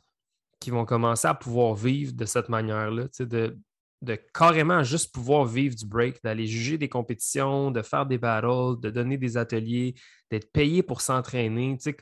qui 0.60 0.70
vont 0.70 0.84
commencer 0.84 1.26
à 1.26 1.34
pouvoir 1.34 1.74
vivre 1.74 2.12
de 2.12 2.24
cette 2.26 2.50
manière-là, 2.50 3.04
de, 3.18 3.56
de 4.02 4.18
carrément 4.34 4.82
juste 4.82 5.12
pouvoir 5.12 5.46
vivre 5.46 5.74
du 5.74 5.86
break, 5.86 6.22
d'aller 6.22 6.46
juger 6.46 6.76
des 6.76 6.88
compétitions, 6.88 7.70
de 7.70 7.80
faire 7.80 8.04
des 8.04 8.18
battles, 8.18 8.78
de 8.80 8.90
donner 8.90 9.16
des 9.16 9.38
ateliers, 9.38 9.94
d'être 10.30 10.52
payé 10.52 10.82
pour 10.82 11.00
s'entraîner. 11.00 11.78
Tu, 11.82 11.96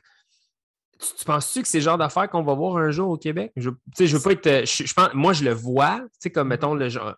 tu 0.99 1.25
penses-tu 1.25 1.61
que 1.61 1.67
c'est 1.69 1.77
le 1.79 1.83
genre 1.83 1.97
d'affaires 1.97 2.29
qu'on 2.29 2.43
va 2.43 2.53
voir 2.53 2.75
un 2.77 2.91
jour 2.91 3.09
au 3.09 3.17
Québec? 3.17 3.53
Je, 3.55 3.69
je 3.97 4.17
veux 4.17 4.21
pas 4.21 4.33
être. 4.33 4.65
Je, 4.65 4.93
pense, 4.93 5.13
moi, 5.13 5.31
je 5.31 5.45
le 5.45 5.53
vois, 5.53 6.05
comme 6.33 6.49
mettons 6.49 6.73
le 6.73 6.89
genre, 6.89 7.15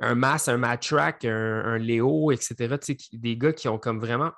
un 0.00 0.16
Mass, 0.16 0.48
un 0.48 0.56
Matt 0.56 0.82
Track, 0.82 1.24
un, 1.24 1.62
un 1.64 1.78
Léo, 1.78 2.32
etc. 2.32 2.76
Des 3.12 3.36
gars 3.36 3.52
qui 3.52 3.68
ont 3.68 3.78
comme 3.78 4.00
vraiment 4.00 4.32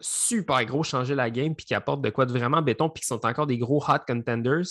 super 0.00 0.64
gros 0.64 0.82
changer 0.82 1.14
la 1.14 1.30
game 1.30 1.54
puis 1.54 1.66
qui 1.66 1.74
apportent 1.74 2.02
de 2.02 2.10
quoi 2.10 2.26
de 2.26 2.32
vraiment 2.32 2.62
béton 2.62 2.88
puis 2.88 3.02
qui 3.02 3.06
sont 3.06 3.24
encore 3.24 3.46
des 3.46 3.58
gros 3.58 3.82
hot 3.88 4.00
contenders, 4.06 4.66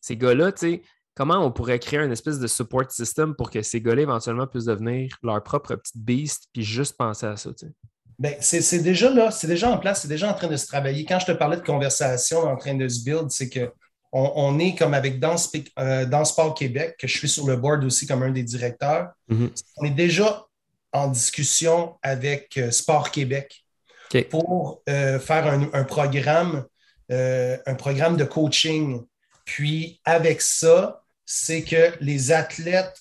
ces 0.00 0.16
gars-là, 0.16 0.52
tu 0.52 0.58
sais, 0.58 0.82
comment 1.14 1.44
on 1.44 1.50
pourrait 1.52 1.78
créer 1.78 2.00
une 2.00 2.12
espèce 2.12 2.38
de 2.38 2.46
support 2.46 2.90
system 2.90 3.34
pour 3.34 3.50
que 3.50 3.62
ces 3.62 3.80
gars-là 3.80 4.02
éventuellement 4.02 4.46
puissent 4.46 4.64
devenir 4.64 5.16
leur 5.22 5.42
propre 5.42 5.76
petite 5.76 5.98
beast 5.98 6.48
puis 6.52 6.62
juste 6.62 6.96
penser 6.96 7.26
à 7.26 7.36
ça, 7.36 7.50
tu 7.50 7.66
sais? 7.66 7.72
Ben, 8.18 8.34
c'est 8.40 8.82
déjà 8.82 9.08
là, 9.08 9.30
c'est 9.30 9.46
déjà 9.46 9.70
en 9.70 9.78
place, 9.78 10.02
c'est 10.02 10.08
déjà 10.08 10.30
en 10.30 10.34
train 10.34 10.48
de 10.48 10.56
se 10.56 10.66
travailler. 10.66 11.06
Quand 11.06 11.18
je 11.18 11.24
te 11.24 11.32
parlais 11.32 11.56
de 11.56 11.62
conversation 11.62 12.40
en 12.40 12.56
train 12.56 12.74
de 12.74 12.86
se 12.86 13.02
build, 13.02 13.30
c'est 13.30 13.48
que 13.48 13.72
on, 14.12 14.58
est 14.58 14.74
comme 14.74 14.92
avec 14.92 15.20
Dans, 15.20 15.36
euh, 15.78 16.24
Sport 16.24 16.54
Québec, 16.54 16.96
que 16.98 17.06
je 17.06 17.16
suis 17.16 17.28
sur 17.28 17.46
le 17.46 17.56
board 17.56 17.84
aussi 17.84 18.06
comme 18.06 18.22
un 18.22 18.30
des 18.30 18.42
directeurs. 18.42 19.10
Mm-hmm. 19.30 19.62
On 19.78 19.84
est 19.84 19.90
déjà 19.90 20.44
en 20.92 21.08
discussion 21.08 21.96
avec 22.02 22.58
euh, 22.58 22.70
Sport 22.70 23.10
Québec 23.10 23.64
pour 24.30 24.82
euh, 24.88 25.18
faire 25.18 25.46
un, 25.46 25.84
programme, 25.84 26.64
euh, 27.10 27.56
un 27.66 27.74
programme 27.74 28.16
de 28.16 28.24
coaching. 28.24 29.00
Puis 29.44 30.00
avec 30.04 30.40
ça, 30.40 31.02
c'est 31.24 31.62
que 31.62 31.92
les 32.00 32.32
athlètes, 32.32 32.96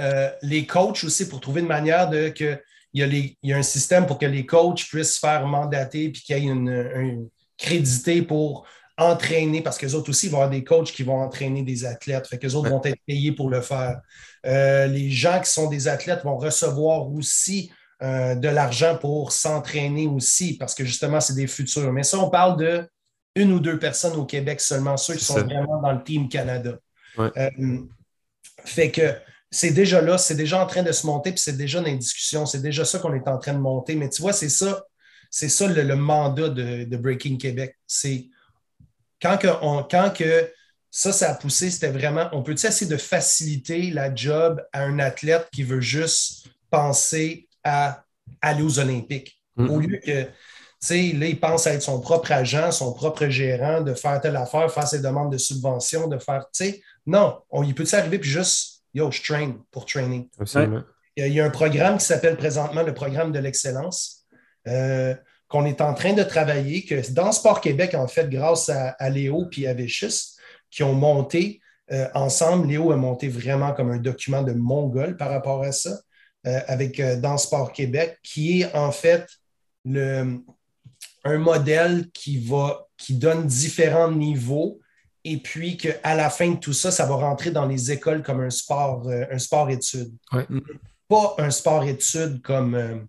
euh, 0.00 0.30
les 0.42 0.66
coachs 0.66 1.04
aussi, 1.04 1.28
pour 1.28 1.40
trouver 1.40 1.60
une 1.60 1.66
manière 1.66 2.08
de 2.08 2.28
que 2.30 2.60
il 2.94 3.36
y, 3.42 3.52
a 3.54 3.56
un 3.56 3.62
système 3.62 4.06
pour 4.06 4.18
que 4.18 4.26
les 4.26 4.44
coachs 4.44 4.84
puissent 4.86 5.18
faire 5.18 5.46
mandater 5.46 6.10
puis 6.10 6.20
qu'il 6.20 6.36
y 6.36 6.40
ait 6.40 6.50
une, 6.50 7.28
crédité 7.56 8.20
pour 8.20 8.66
entraîner, 8.98 9.62
parce 9.62 9.78
qu'eux 9.78 9.94
autres 9.94 10.10
aussi 10.10 10.28
vont 10.28 10.38
avoir 10.38 10.50
des 10.50 10.62
coachs 10.62 10.92
qui 10.92 11.02
vont 11.02 11.22
entraîner 11.22 11.62
des 11.62 11.86
athlètes, 11.86 12.26
fait 12.26 12.38
qu'eux 12.38 12.52
autres 12.52 12.68
vont 12.68 12.82
être 12.84 13.00
payés 13.06 13.32
pour 13.32 13.48
le 13.48 13.62
faire. 13.62 14.00
les 14.44 15.10
gens 15.10 15.40
qui 15.40 15.50
sont 15.50 15.70
des 15.70 15.88
athlètes 15.88 16.22
vont 16.24 16.36
recevoir 16.36 17.10
aussi 17.10 17.72
euh, 18.02 18.34
de 18.34 18.48
l'argent 18.48 18.96
pour 18.96 19.30
s'entraîner 19.30 20.08
aussi, 20.08 20.56
parce 20.56 20.74
que 20.74 20.84
justement, 20.84 21.20
c'est 21.20 21.34
des 21.34 21.46
futurs. 21.46 21.92
Mais 21.92 22.02
ça, 22.02 22.18
on 22.18 22.30
parle 22.30 22.58
de 22.58 22.88
une 23.36 23.52
ou 23.52 23.60
deux 23.60 23.78
personnes 23.78 24.14
au 24.16 24.24
Québec 24.24 24.60
seulement, 24.60 24.96
ceux 24.96 25.14
qui 25.14 25.24
sont 25.24 25.40
vraiment 25.40 25.80
dans 25.80 25.92
le 25.92 26.02
Team 26.02 26.28
Canada. 26.28 26.78
Euh, 27.18 27.30
fait 28.64 28.90
que 28.90 29.14
c'est 29.50 29.70
déjà 29.70 30.00
là, 30.00 30.18
c'est 30.18 30.34
déjà 30.34 30.60
en 30.60 30.66
train 30.66 30.82
de 30.82 30.90
se 30.90 31.06
monter, 31.06 31.30
puis 31.30 31.40
c'est 31.40 31.56
déjà 31.56 31.78
dans 31.80 31.86
les 31.86 31.96
discussions, 31.96 32.44
c'est 32.44 32.60
déjà 32.60 32.84
ça 32.84 32.98
qu'on 32.98 33.14
est 33.14 33.28
en 33.28 33.38
train 33.38 33.52
de 33.52 33.58
monter. 33.58 33.94
Mais 33.94 34.08
tu 34.08 34.20
vois, 34.20 34.32
c'est 34.32 34.48
ça, 34.48 34.84
c'est 35.30 35.48
ça 35.48 35.68
le, 35.68 35.94
mandat 35.94 36.48
de, 36.48 36.96
Breaking 36.96 37.38
Québec. 37.38 37.78
C'est 37.86 38.26
quand 39.20 39.38
que, 39.38 39.46
quand 39.88 40.12
que 40.12 40.50
ça, 40.90 41.12
ça 41.12 41.30
a 41.30 41.34
poussé, 41.34 41.70
c'était 41.70 41.90
vraiment, 41.90 42.28
on 42.32 42.42
peut 42.42 42.52
essayer 42.52 42.90
de 42.90 42.96
faciliter 42.96 43.90
la 43.90 44.14
job 44.14 44.60
à 44.72 44.82
un 44.82 44.98
athlète 44.98 45.48
qui 45.52 45.62
veut 45.62 45.80
juste 45.80 46.48
penser 46.68 47.48
à 47.64 48.04
aller 48.40 48.62
aux 48.62 48.78
Olympiques. 48.78 49.40
Mm-hmm. 49.56 49.68
Au 49.68 49.78
lieu 49.78 49.98
que, 49.98 50.22
tu 50.22 50.28
sais, 50.80 51.12
là, 51.12 51.26
il 51.26 51.38
pense 51.38 51.66
à 51.66 51.74
être 51.74 51.82
son 51.82 52.00
propre 52.00 52.32
agent, 52.32 52.72
son 52.72 52.92
propre 52.92 53.28
gérant, 53.28 53.80
de 53.80 53.94
faire 53.94 54.20
telle 54.20 54.36
affaire, 54.36 54.70
faire 54.72 54.88
ses 54.88 55.00
demandes 55.00 55.32
de 55.32 55.38
subvention, 55.38 56.08
de 56.08 56.18
faire, 56.18 56.46
tu 56.52 56.64
sais, 56.64 56.82
non, 57.06 57.38
on, 57.50 57.62
il 57.62 57.74
peut 57.74 57.86
arriver 57.92 58.18
puis 58.18 58.30
juste, 58.30 58.82
yo, 58.94 59.10
je 59.10 59.22
train 59.22 59.54
pour 59.70 59.86
training. 59.86 60.28
Il 61.16 61.32
y 61.32 61.40
a 61.40 61.44
un 61.44 61.50
programme 61.50 61.98
qui 61.98 62.06
s'appelle 62.06 62.36
présentement 62.36 62.82
le 62.82 62.94
programme 62.94 63.32
de 63.32 63.38
l'excellence, 63.38 64.26
euh, 64.66 65.14
qu'on 65.48 65.66
est 65.66 65.82
en 65.82 65.92
train 65.92 66.14
de 66.14 66.22
travailler, 66.22 66.84
que 66.84 67.12
dans 67.12 67.32
Sport 67.32 67.60
Québec, 67.60 67.94
en 67.94 68.08
fait, 68.08 68.30
grâce 68.30 68.70
à, 68.70 69.10
Léo 69.10 69.48
et 69.58 69.68
à 69.68 69.74
Véchus, 69.74 70.38
qui 70.70 70.82
ont 70.82 70.94
monté 70.94 71.60
euh, 71.90 72.08
ensemble, 72.14 72.68
Léo 72.68 72.92
a 72.92 72.96
monté 72.96 73.28
vraiment 73.28 73.74
comme 73.74 73.90
un 73.90 73.98
document 73.98 74.42
de 74.42 74.52
mongol 74.52 75.16
par 75.18 75.28
rapport 75.28 75.62
à 75.62 75.72
ça. 75.72 75.90
Euh, 76.44 76.60
avec 76.66 76.98
euh, 76.98 77.14
Dans 77.14 77.38
Sport 77.38 77.72
Québec, 77.72 78.18
qui 78.20 78.62
est 78.62 78.74
en 78.74 78.90
fait 78.90 79.28
le, 79.84 80.40
un 81.22 81.38
modèle 81.38 82.10
qui, 82.10 82.44
va, 82.44 82.88
qui 82.96 83.14
donne 83.14 83.46
différents 83.46 84.10
niveaux 84.10 84.80
et 85.22 85.36
puis 85.36 85.76
qu'à 85.76 86.16
la 86.16 86.30
fin 86.30 86.50
de 86.50 86.56
tout 86.56 86.72
ça, 86.72 86.90
ça 86.90 87.06
va 87.06 87.14
rentrer 87.14 87.52
dans 87.52 87.66
les 87.66 87.92
écoles 87.92 88.24
comme 88.24 88.40
un 88.40 88.50
sport, 88.50 89.08
euh, 89.08 89.24
un 89.30 89.38
sport-études. 89.38 90.16
Pas 91.06 91.36
un 91.38 91.50
sport-études 91.52 92.42
comme, 92.42 93.06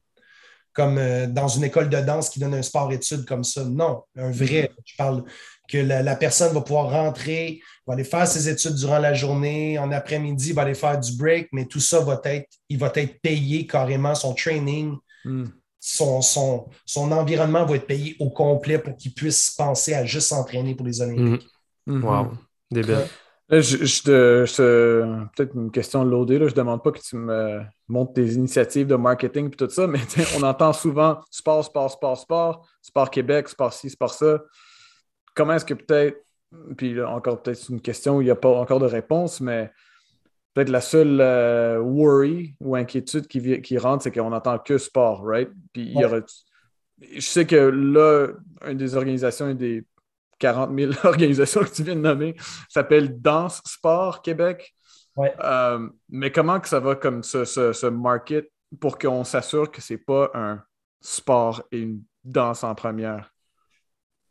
comme 0.72 1.00
dans 1.30 1.48
une 1.48 1.64
école 1.64 1.90
de 1.90 2.02
danse 2.02 2.30
qui 2.30 2.40
donne 2.40 2.54
un 2.54 2.62
sport-études 2.62 3.26
comme 3.26 3.44
ça. 3.44 3.64
Non, 3.64 4.04
un 4.16 4.30
vrai. 4.30 4.70
Je 4.86 4.96
parle 4.96 5.24
que 5.70 5.78
la, 5.78 6.16
personne 6.16 6.54
va 6.54 6.62
pouvoir 6.62 6.90
rentrer, 6.90 7.62
va 7.88 7.94
aller 7.94 8.04
faire 8.04 8.28
ses 8.28 8.50
études 8.50 8.76
durant 8.76 9.00
la 9.00 9.14
journée, 9.14 9.80
en 9.80 9.92
après-midi, 9.92 10.52
va 10.52 10.64
aller 10.64 10.74
faire 10.74 11.00
du 11.00 11.16
break, 11.16 11.50
mais 11.52 11.66
tout 11.66 11.80
ça 11.80 12.00
va 12.02 12.22
être, 12.26 12.50
il 12.70 12.78
va 12.78 12.92
être 12.96 13.22
payé 13.22 13.66
carrément, 13.66 14.16
son 14.16 14.34
training. 14.34 14.96
Mm 15.26 15.46
son, 15.86 16.22
son, 16.22 16.70
son, 16.86 17.12
environnement 17.12 17.66
va 17.66 17.76
être 17.76 17.88
payé 17.88 18.16
au 18.22 18.30
complet 18.30 18.80
pour 18.80 18.96
qu'il 18.96 19.14
puisse 19.14 19.52
penser 19.52 19.94
à 19.94 20.06
juste 20.06 20.30
s'entraîner 20.30 20.76
pour 20.76 20.86
les 20.86 21.02
Olympiques. 21.02 21.46
Mm. 21.86 21.98
Mm-hmm. 21.98 22.04
Wow, 22.06 22.32
débile. 22.72 23.06
je, 23.50 25.26
peut-être 25.36 25.56
une 25.56 25.72
question 25.72 26.06
loadée, 26.06 26.40
là, 26.40 26.48
je 26.48 26.54
ne 26.54 26.56
demande 26.56 26.82
pas 26.82 26.92
que 26.94 27.02
tu 27.02 27.18
me 27.18 27.60
montres 27.90 28.14
tes 28.14 28.26
initiatives 28.28 28.88
de 28.88 28.96
marketing 28.96 29.48
et 29.48 29.58
tout 29.58 29.70
ça, 29.70 29.86
mais 29.86 30.00
on 30.38 30.44
entend 30.44 30.72
souvent 30.72 31.20
sport, 31.30 31.66
sport, 31.66 31.92
sport, 31.92 32.18
sport, 32.18 32.66
sport 32.82 33.12
Québec, 33.12 33.50
sport 33.50 33.74
ci, 33.74 33.90
sport 33.90 34.14
ça. 34.14 34.40
Comment 35.34 35.54
est-ce 35.54 35.66
que 35.66 35.74
peut-être, 35.74 36.24
puis 36.78 37.02
encore 37.02 37.42
peut-être 37.42 37.70
une 37.70 37.82
question 37.82 38.18
où 38.18 38.22
il 38.22 38.26
n'y 38.26 38.32
a 38.32 38.36
pas 38.36 38.50
encore 38.50 38.80
de 38.80 38.86
réponse, 38.86 39.42
mais 39.42 39.72
peut-être 40.54 40.70
la 40.70 40.82
seule 40.82 41.20
euh, 41.20 41.80
worry 41.80 42.56
ou 42.60 42.76
inquiétude 42.76 43.28
qui, 43.28 43.62
qui 43.62 43.78
rentre, 43.78 44.04
c'est 44.04 44.12
qu'on 44.12 44.30
n'entend 44.30 44.60
que 44.60 44.78
sport, 44.78 45.24
right? 45.24 45.50
Puis 45.74 45.84
il 45.84 46.00
y 46.00 46.06
aurait... 46.06 46.24
Je 47.02 47.22
sais 47.22 47.46
que 47.46 47.56
là, 47.56 48.28
une 48.68 48.78
des 48.78 48.96
organisations, 48.96 49.50
une 49.50 49.58
des 49.58 49.84
40 50.40 50.78
000 50.78 50.92
organisations 51.04 51.62
que 51.62 51.70
tu 51.70 51.84
viens 51.84 51.96
de 51.96 52.02
nommer, 52.02 52.36
s'appelle 52.70 53.20
Danse 53.22 53.62
Sport 53.66 54.22
Québec. 54.22 54.76
Ouais. 55.16 55.34
Euh, 55.44 55.90
mais 56.10 56.32
comment 56.32 56.60
que 56.60 56.68
ça 56.68 56.80
va 56.80 56.96
comme 56.96 57.24
ce, 57.24 57.88
market 57.88 58.52
pour 58.80 58.98
qu'on 58.98 59.24
s'assure 59.24 59.72
que 59.72 59.82
c'est 59.82 59.98
pas 59.98 60.32
un 60.34 60.62
sport 61.02 61.64
et 61.72 61.80
une 61.80 62.04
danse 62.24 62.64
en 62.64 62.74
première? 62.74 63.33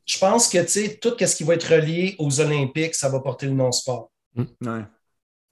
Je 0.04 0.18
pense 0.18 0.48
que, 0.48 0.58
tu 0.58 0.68
sais, 0.68 0.98
tout 1.00 1.14
ce 1.18 1.36
qui 1.36 1.44
va 1.44 1.54
être 1.54 1.74
relié 1.74 2.16
aux 2.18 2.40
Olympiques, 2.40 2.94
ça 2.94 3.08
va 3.08 3.20
porter 3.20 3.46
le 3.46 3.52
nom 3.52 3.70
sport. 3.70 4.10
Ouais. 4.36 4.82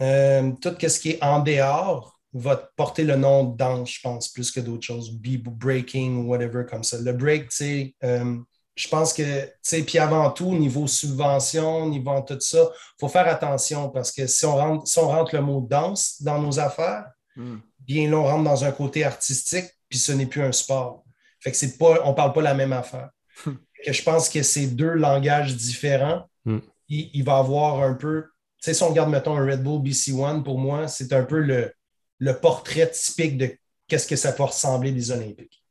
Euh, 0.00 0.52
tout 0.60 0.74
ce 0.80 0.98
qui 0.98 1.10
est 1.10 1.22
en 1.22 1.40
dehors 1.40 2.20
va 2.32 2.56
porter 2.76 3.04
le 3.04 3.16
nom 3.16 3.44
de 3.44 3.56
danse, 3.56 3.90
je 3.90 4.00
pense, 4.02 4.28
plus 4.28 4.50
que 4.50 4.60
d'autres 4.60 4.84
choses. 4.84 5.10
breaking, 5.12 6.26
whatever, 6.26 6.64
comme 6.68 6.84
ça. 6.84 6.98
Le 6.98 7.12
break, 7.12 7.48
tu 7.50 7.56
sais, 7.56 7.94
euh, 8.04 8.36
je 8.76 8.88
pense 8.88 9.12
que, 9.12 9.44
tu 9.44 9.52
sais, 9.62 9.82
puis 9.82 9.98
avant 9.98 10.30
tout, 10.30 10.54
niveau 10.54 10.86
subvention, 10.86 11.88
niveau 11.88 12.20
tout 12.20 12.40
ça, 12.40 12.70
il 12.72 13.00
faut 13.00 13.08
faire 13.08 13.28
attention 13.28 13.90
parce 13.90 14.12
que 14.12 14.26
si 14.26 14.46
on, 14.46 14.56
rentre, 14.56 14.86
si 14.86 14.98
on 14.98 15.08
rentre 15.08 15.34
le 15.34 15.42
mot 15.42 15.60
danse 15.60 16.22
dans 16.22 16.40
nos 16.40 16.58
affaires, 16.58 17.04
hmm. 17.36 17.58
bien 17.80 18.08
là, 18.08 18.16
on 18.16 18.24
rentre 18.24 18.44
dans 18.44 18.64
un 18.64 18.72
côté 18.72 19.04
artistique, 19.04 19.66
puis 19.88 19.98
ce 19.98 20.12
n'est 20.12 20.26
plus 20.26 20.42
un 20.42 20.52
sport. 20.52 21.04
Fait 21.40 21.50
que 21.50 21.56
c'est 21.56 21.76
pas, 21.76 22.00
on 22.04 22.14
parle 22.14 22.32
pas 22.32 22.42
la 22.42 22.54
même 22.54 22.72
affaire. 22.72 23.10
que 23.84 23.92
je 23.92 24.02
pense 24.02 24.28
que 24.28 24.42
c'est 24.42 24.66
deux 24.66 24.94
langages 24.94 25.56
différents. 25.56 26.28
Hmm. 26.44 26.58
Il, 26.88 27.10
il, 27.14 27.24
va 27.24 27.38
avoir 27.38 27.82
un 27.82 27.94
peu 27.94 28.24
sais, 28.60 28.74
si 28.74 28.82
on 28.82 28.88
regarde, 28.88 29.10
mettons, 29.10 29.36
un 29.36 29.44
Red 29.44 29.62
Bull 29.62 29.82
BC 29.82 30.12
One, 30.12 30.44
pour 30.44 30.58
moi, 30.58 30.86
c'est 30.86 31.12
un 31.12 31.24
peu 31.24 31.40
le, 31.40 31.72
le 32.18 32.38
portrait 32.38 32.90
typique 32.90 33.38
de 33.38 33.56
qu'est-ce 33.88 34.06
que 34.06 34.16
ça 34.16 34.32
peut 34.32 34.44
ressembler 34.44 34.92
des 34.92 35.10
Olympiques. 35.10 35.64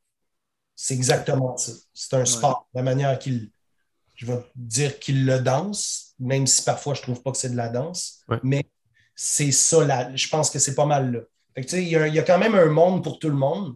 C'est 0.76 0.96
exactement 0.96 1.56
ça. 1.58 1.74
C'est 1.94 2.16
un 2.16 2.26
sport. 2.26 2.68
La 2.74 2.82
manière 2.82 3.18
qu'il, 3.20 3.52
je 4.16 4.26
vais 4.26 4.40
dire 4.56 5.00
qu'il 5.00 5.26
le 5.26 5.40
danse, 5.40 6.16
même 6.20 6.48
si 6.48 6.64
parfois 6.64 6.94
je 6.94 7.02
ne 7.02 7.04
trouve 7.04 7.22
pas 7.22 7.32
que 7.32 7.38
c'est 7.38 7.50
de 7.50 7.58
la 7.58 7.70
danse, 7.70 8.24
mais 8.44 8.66
c'est 9.16 9.52
ça, 9.52 9.86
là, 9.86 10.16
je 10.16 10.28
pense 10.30 10.50
que 10.50 10.60
c'est 10.60 10.76
pas 10.76 10.86
mal 10.86 11.12
là. 11.12 11.20
il, 11.58 11.90
y 11.90 11.96
a, 11.96 12.08
il 12.08 12.16
y, 12.16 12.20
a 12.20 12.24
quand 12.24 12.40
même 12.40 12.56
un 12.56 12.68
monde 12.70 13.04
pour 13.04 13.20
tout 13.20 13.30
le 13.30 13.36
monde. 13.36 13.76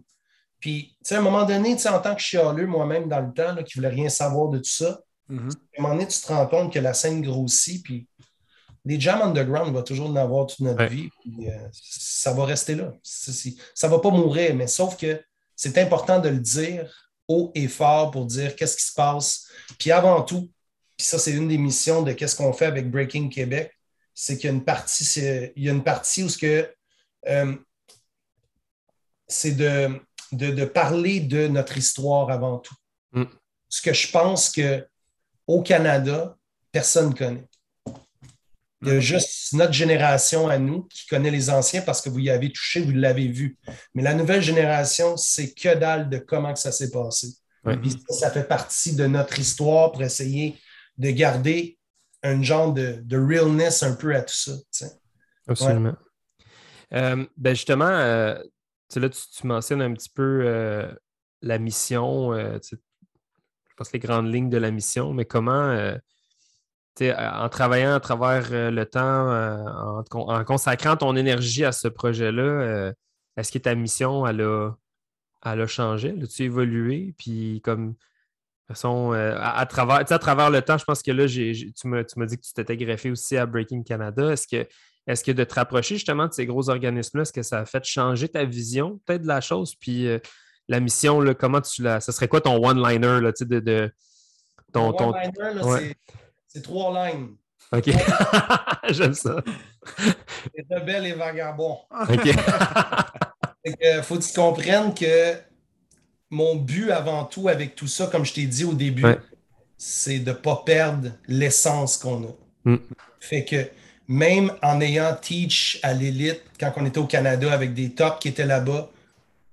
Puis, 0.64 0.96
à 1.10 1.16
un 1.16 1.20
moment 1.20 1.44
donné, 1.44 1.74
en 1.74 1.98
tant 2.00 2.14
que 2.14 2.22
chialeux, 2.22 2.66
moi-même, 2.66 3.06
dans 3.06 3.20
le 3.20 3.34
temps, 3.34 3.52
là, 3.52 3.62
qui 3.62 3.74
voulait 3.74 3.90
rien 3.90 4.08
savoir 4.08 4.48
de 4.48 4.56
tout 4.56 4.64
ça, 4.64 4.98
mm-hmm. 5.28 5.50
à 5.50 5.78
un 5.78 5.82
moment 5.82 5.94
donné, 5.94 6.08
tu 6.08 6.18
te 6.18 6.28
rends 6.28 6.46
compte 6.46 6.72
que 6.72 6.78
la 6.78 6.94
scène 6.94 7.20
grossit, 7.20 7.84
puis 7.84 8.08
les 8.86 8.98
jams 8.98 9.20
underground, 9.20 9.68
on 9.68 9.72
va 9.72 9.82
toujours 9.82 10.08
en 10.08 10.16
avoir 10.16 10.46
toute 10.46 10.60
notre 10.60 10.86
vie. 10.86 11.10
Euh, 11.40 11.68
ça 11.70 12.32
va 12.32 12.46
rester 12.46 12.76
là. 12.76 12.94
Ça 13.02 13.88
ne 13.88 13.92
va 13.92 13.98
pas 13.98 14.08
mourir, 14.08 14.54
mais 14.54 14.66
sauf 14.66 14.96
que 14.96 15.22
c'est 15.54 15.76
important 15.76 16.18
de 16.18 16.30
le 16.30 16.38
dire 16.38 16.90
haut 17.28 17.52
et 17.54 17.68
fort 17.68 18.10
pour 18.10 18.24
dire 18.24 18.56
qu'est-ce 18.56 18.78
qui 18.78 18.84
se 18.84 18.94
passe. 18.94 19.46
Puis 19.78 19.92
avant 19.92 20.22
tout, 20.22 20.50
puis 20.96 21.06
ça, 21.06 21.18
c'est 21.18 21.32
une 21.32 21.48
des 21.48 21.58
missions 21.58 22.00
de 22.00 22.12
qu'est-ce 22.12 22.36
qu'on 22.36 22.54
fait 22.54 22.64
avec 22.64 22.90
Breaking 22.90 23.28
Québec, 23.28 23.70
c'est 24.14 24.38
qu'il 24.38 24.46
y 24.46 24.50
a 24.50 24.56
une 24.56 24.64
partie, 24.64 25.04
il 25.56 25.62
y 25.62 25.68
a 25.68 25.72
une 25.72 25.84
partie 25.84 26.22
où 26.22 26.30
ce 26.30 26.38
que 26.38 26.74
euh, 27.28 27.54
c'est 29.28 29.52
de, 29.52 30.00
de, 30.36 30.64
parler 30.64 31.20
de 31.20 31.48
notre 31.48 31.76
histoire 31.76 32.30
avant 32.30 32.58
tout. 32.58 32.74
Mm. 33.12 33.24
Ce 33.68 33.82
que 33.82 33.92
je 33.92 34.10
pense 34.10 34.52
qu'au 34.52 35.62
Canada, 35.62 36.36
personne 36.72 37.10
ne 37.10 37.14
connaît. 37.14 37.48
Il 38.82 38.92
y 38.92 38.96
a 38.96 39.00
juste 39.00 39.54
notre 39.54 39.72
génération 39.72 40.48
à 40.48 40.58
nous 40.58 40.82
qui 40.82 41.06
connaît 41.06 41.30
les 41.30 41.48
anciens 41.48 41.80
parce 41.80 42.02
que 42.02 42.10
vous 42.10 42.18
y 42.18 42.28
avez 42.28 42.52
touché, 42.52 42.82
vous 42.82 42.92
l'avez 42.92 43.28
vu. 43.28 43.56
Mais 43.94 44.02
la 44.02 44.14
nouvelle 44.14 44.42
génération, 44.42 45.16
c'est 45.16 45.54
que 45.54 45.74
dalle 45.74 46.10
de 46.10 46.18
comment 46.18 46.52
que 46.52 46.58
ça 46.58 46.70
s'est 46.70 46.90
passé. 46.90 47.28
ça, 48.10 48.30
fait 48.30 48.46
partie 48.46 48.94
de 48.94 49.06
notre 49.06 49.38
histoire 49.38 49.92
pour 49.92 50.02
essayer 50.02 50.58
de 50.98 51.10
garder 51.10 51.78
un 52.22 52.42
genre 52.42 52.72
de, 52.72 53.02
realness 53.16 53.82
un 53.82 53.94
peu 53.94 54.14
à 54.14 54.22
tout 54.22 54.34
ça. 54.34 54.52
Absolument. 55.48 55.94
Euh, 56.92 57.26
ben 57.36 57.54
justement, 57.54 57.88
euh, 57.88 58.38
là, 59.00 59.08
tu, 59.08 59.46
mentionnes 59.46 59.82
un 59.82 59.92
petit 59.92 60.10
peu 60.10 60.42
euh, 60.44 60.92
la 61.42 61.58
mission, 61.58 62.32
je 62.34 62.76
pense 63.76 63.92
les 63.92 63.98
grandes 63.98 64.32
lignes 64.32 64.50
de 64.50 64.58
la 64.58 64.70
mission, 64.70 65.12
mais 65.12 65.24
comment 65.24 65.96
en 67.00 67.48
travaillant 67.48 67.94
à 67.94 68.00
travers 68.00 68.48
euh, 68.52 68.70
le 68.70 68.86
temps, 68.86 69.30
euh, 69.30 70.02
en, 70.12 70.44
consacrant 70.44 70.96
ton 70.96 71.16
énergie 71.16 71.64
à 71.64 71.72
ce 71.72 71.88
projet-là, 71.88 72.42
euh, 72.42 72.92
est-ce 73.36 73.50
que 73.50 73.58
ta 73.58 73.74
mission, 73.74 74.26
elle 74.26 74.42
a, 74.42 74.70
elle 75.44 75.60
a 75.60 75.66
changé? 75.66 76.14
As-tu 76.22 76.44
évolué? 76.44 77.14
Puis 77.18 77.60
comme 77.64 77.94
façon, 78.68 79.12
à, 79.12 79.66
travers, 79.66 79.96
à 80.10 80.18
travers 80.18 80.50
le 80.50 80.62
temps, 80.62 80.78
je 80.78 80.84
pense 80.84 81.02
que 81.02 81.10
là, 81.10 81.26
tu 81.26 81.88
m'as 81.88 82.26
dit 82.26 82.36
que 82.36 82.42
tu 82.42 82.52
t'étais 82.54 82.76
greffé 82.76 83.10
aussi 83.10 83.36
à 83.36 83.44
Breaking 83.44 83.82
Canada. 83.82 84.32
Est-ce 84.32 84.46
que, 84.46 84.66
est 85.06 85.24
que 85.24 85.32
de 85.32 85.44
te 85.44 85.54
rapprocher 85.54 85.96
justement 85.96 86.26
de 86.26 86.32
ces 86.32 86.46
gros 86.46 86.68
organismes-là, 86.70 87.22
est-ce 87.22 87.32
que 87.32 87.42
ça 87.42 87.60
a 87.60 87.66
fait 87.66 87.84
changer 87.84 88.28
ta 88.28 88.44
vision 88.44 89.00
peut-être 89.04 89.22
de 89.22 89.28
la 89.28 89.40
chose? 89.40 89.74
Puis 89.74 90.08
la 90.68 90.80
mission, 90.80 91.20
là, 91.20 91.34
comment 91.34 91.60
tu 91.60 91.82
la. 91.82 92.00
Ce 92.00 92.12
serait 92.12 92.28
quoi 92.28 92.40
ton 92.40 92.64
one-liner 92.64 93.20
de, 93.40 93.60
de, 93.60 93.92
ton. 94.72 94.92
ton... 94.92 95.12
One-liner, 95.12 95.94
c'est 96.48 96.62
trois 96.62 97.08
lignes. 97.08 97.34
OK. 97.72 97.90
J'aime 98.90 99.14
ça. 99.14 99.42
Les 100.54 100.64
rebelles 100.70 101.06
et 101.06 101.12
vagabonds. 101.12 101.80
OK. 101.90 102.26
Il 103.64 104.02
faut 104.02 104.18
que 104.18 104.22
tu 104.22 104.34
comprennes 104.34 104.94
que 104.94 105.34
mon 106.30 106.56
but 106.56 106.90
avant 106.90 107.24
tout 107.24 107.48
avec 107.48 107.74
tout 107.74 107.86
ça, 107.86 108.06
comme 108.06 108.24
je 108.24 108.34
t'ai 108.34 108.46
dit 108.46 108.64
au 108.64 108.74
début, 108.74 109.06
c'est 109.76 110.18
de 110.18 110.30
ne 110.30 110.36
pas 110.36 110.62
perdre 110.64 111.12
l'essence 111.26 111.96
qu'on 111.96 112.24
a. 112.24 112.70
Mm. 112.70 112.76
Fait 113.20 113.44
que 113.44 113.66
même 114.08 114.52
en 114.62 114.80
ayant 114.80 115.16
teach 115.20 115.78
à 115.82 115.92
l'élite, 115.92 116.42
quand 116.58 116.72
on 116.76 116.86
était 116.86 116.98
au 116.98 117.06
Canada 117.06 117.52
avec 117.52 117.74
des 117.74 117.94
tops 117.94 118.18
qui 118.20 118.28
étaient 118.28 118.46
là-bas, 118.46 118.90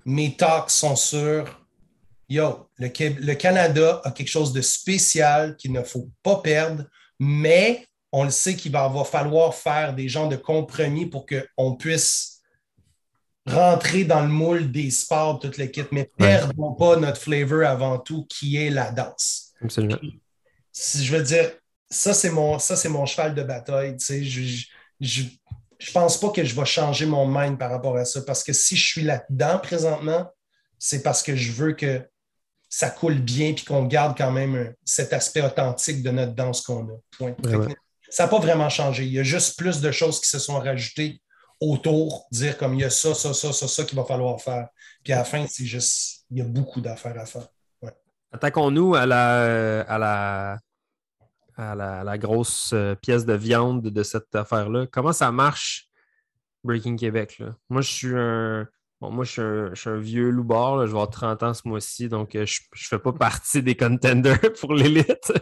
mes 0.05 0.35
talks 0.35 0.71
sont 0.71 0.95
sur 0.95 1.61
yo, 2.31 2.67
le, 2.77 3.33
Canada 3.33 4.01
a 4.03 4.11
quelque 4.11 4.29
chose 4.29 4.53
de 4.53 4.61
spécial 4.61 5.55
qu'il 5.57 5.71
ne 5.73 5.83
faut 5.83 6.09
pas 6.23 6.37
perdre, 6.37 6.85
mais 7.19 7.85
on 8.11 8.23
le 8.23 8.29
sait 8.29 8.55
qu'il 8.55 8.71
va 8.71 8.91
falloir 9.03 9.53
faire 9.53 9.93
des 9.93 10.09
gens 10.09 10.27
de 10.27 10.35
compromis 10.35 11.05
pour 11.05 11.25
qu'on 11.25 11.75
puisse 11.75 12.41
rentrer 13.45 14.03
dans 14.03 14.21
le 14.21 14.27
moule 14.27 14.71
des 14.71 14.91
sports, 14.91 15.39
toute 15.39 15.57
l'équipe, 15.57 15.87
mais 15.91 16.09
perdons 16.17 16.73
pas 16.73 16.95
notre 16.97 17.19
flavor 17.19 17.65
avant 17.65 17.99
tout, 17.99 18.25
qui 18.29 18.57
est 18.57 18.69
la 18.69 18.91
danse. 18.91 19.53
Absolument. 19.61 19.97
Si 20.71 21.05
je 21.05 21.15
veux 21.15 21.23
dire, 21.23 21.51
ça, 21.91 22.13
c'est 22.13 22.29
mon, 22.29 22.57
mon 22.89 23.05
cheval 23.05 23.35
de 23.35 23.43
bataille. 23.43 23.97
je, 23.99 24.63
je, 25.01 25.23
je 25.77 25.91
pense 25.91 26.17
pas 26.19 26.29
que 26.29 26.43
je 26.43 26.55
vais 26.55 26.65
changer 26.65 27.05
mon 27.05 27.27
mind 27.27 27.57
par 27.57 27.69
rapport 27.69 27.97
à 27.97 28.05
ça, 28.05 28.21
parce 28.21 28.43
que 28.43 28.53
si 28.53 28.75
je 28.75 28.87
suis 28.87 29.01
là-dedans 29.01 29.59
présentement, 29.59 30.31
c'est 30.79 31.03
parce 31.03 31.21
que 31.21 31.35
je 31.35 31.51
veux 31.51 31.73
que 31.73 32.07
ça 32.69 32.89
coule 32.89 33.19
bien 33.19 33.53
puis 33.53 33.65
qu'on 33.65 33.83
garde 33.83 34.17
quand 34.17 34.31
même 34.31 34.73
cet 34.85 35.11
aspect 35.11 35.41
authentique 35.41 36.01
de 36.01 36.11
notre 36.11 36.33
danse 36.33 36.61
qu'on 36.61 36.87
a. 36.87 37.27
Ça 38.09 38.23
n'a 38.23 38.29
pas 38.29 38.39
vraiment 38.39 38.69
changé. 38.69 39.03
Il 39.05 39.11
y 39.11 39.19
a 39.19 39.23
juste 39.23 39.57
plus 39.57 39.81
de 39.81 39.91
choses 39.91 40.21
qui 40.21 40.29
se 40.29 40.39
sont 40.39 40.59
rajoutées 40.59 41.21
autour, 41.59 42.27
dire 42.31 42.57
comme 42.57 42.73
il 42.75 42.81
y 42.81 42.83
a 42.85 42.89
ça, 42.89 43.13
ça, 43.13 43.33
ça, 43.33 43.51
ça, 43.51 43.67
ça 43.67 43.83
qu'il 43.83 43.97
va 43.97 44.05
falloir 44.05 44.39
faire. 44.39 44.67
Puis 45.03 45.13
à 45.13 45.17
la 45.17 45.23
fin, 45.25 45.45
c'est 45.47 45.65
juste, 45.65 46.25
il 46.31 46.37
y 46.37 46.41
a 46.41 46.45
beaucoup 46.45 46.79
d'affaires 46.79 47.19
à 47.19 47.25
faire. 47.25 47.47
Attaquons-nous 48.31 48.95
à 48.95 49.05
la, 49.05 49.81
à 49.81 49.97
la, 49.97 50.57
à 51.57 51.75
la, 51.75 52.17
grosse 52.17 52.71
euh, 52.73 52.95
pièce 52.95 53.25
de 53.25 53.33
viande 53.33 53.81
de 53.81 54.03
cette 54.03 54.33
affaire-là. 54.35 54.87
Comment 54.91 55.13
ça 55.13 55.31
marche, 55.31 55.89
Breaking 56.63 56.95
Québec? 56.95 57.41
Moi, 57.69 57.81
je 57.81 57.91
suis 57.91 58.15
un. 58.15 58.67
moi, 59.01 59.25
je 59.25 59.71
suis 59.73 59.89
un, 59.89 59.99
vieux 59.99 60.29
loupard. 60.29 60.81
Je 60.81 60.91
vais 60.91 60.91
avoir 60.91 61.09
30 61.09 61.43
ans 61.43 61.53
ce 61.53 61.67
mois-ci, 61.67 62.09
donc 62.09 62.35
euh, 62.35 62.45
je 62.45 62.61
ne 62.61 62.77
fais 62.87 62.99
pas 62.99 63.13
partie 63.13 63.63
des 63.63 63.75
contenders 63.75 64.39
pour 64.59 64.73
l'élite. 64.73 65.33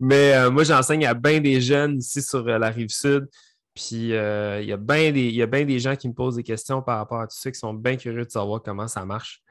Mais 0.00 0.34
euh, 0.34 0.50
moi, 0.50 0.64
j'enseigne 0.64 1.06
à 1.06 1.14
bien 1.14 1.40
des 1.40 1.60
jeunes 1.60 1.98
ici 1.98 2.22
sur 2.22 2.44
la 2.44 2.70
rive 2.70 2.90
sud. 2.90 3.28
Puis 3.74 4.10
il 4.10 4.64
y 4.66 4.72
a 4.72 4.76
bien 4.76 5.12
des, 5.12 5.46
des 5.46 5.78
gens 5.78 5.96
qui 5.96 6.06
me 6.06 6.12
posent 6.12 6.36
des 6.36 6.42
questions 6.42 6.82
par 6.82 6.98
rapport 6.98 7.20
à 7.20 7.26
tout 7.26 7.36
ça, 7.36 7.50
qui 7.50 7.58
sont 7.58 7.72
bien 7.72 7.96
curieux 7.96 8.26
de 8.26 8.30
savoir 8.30 8.62
comment 8.62 8.86
ça 8.86 9.04
marche. 9.06 9.42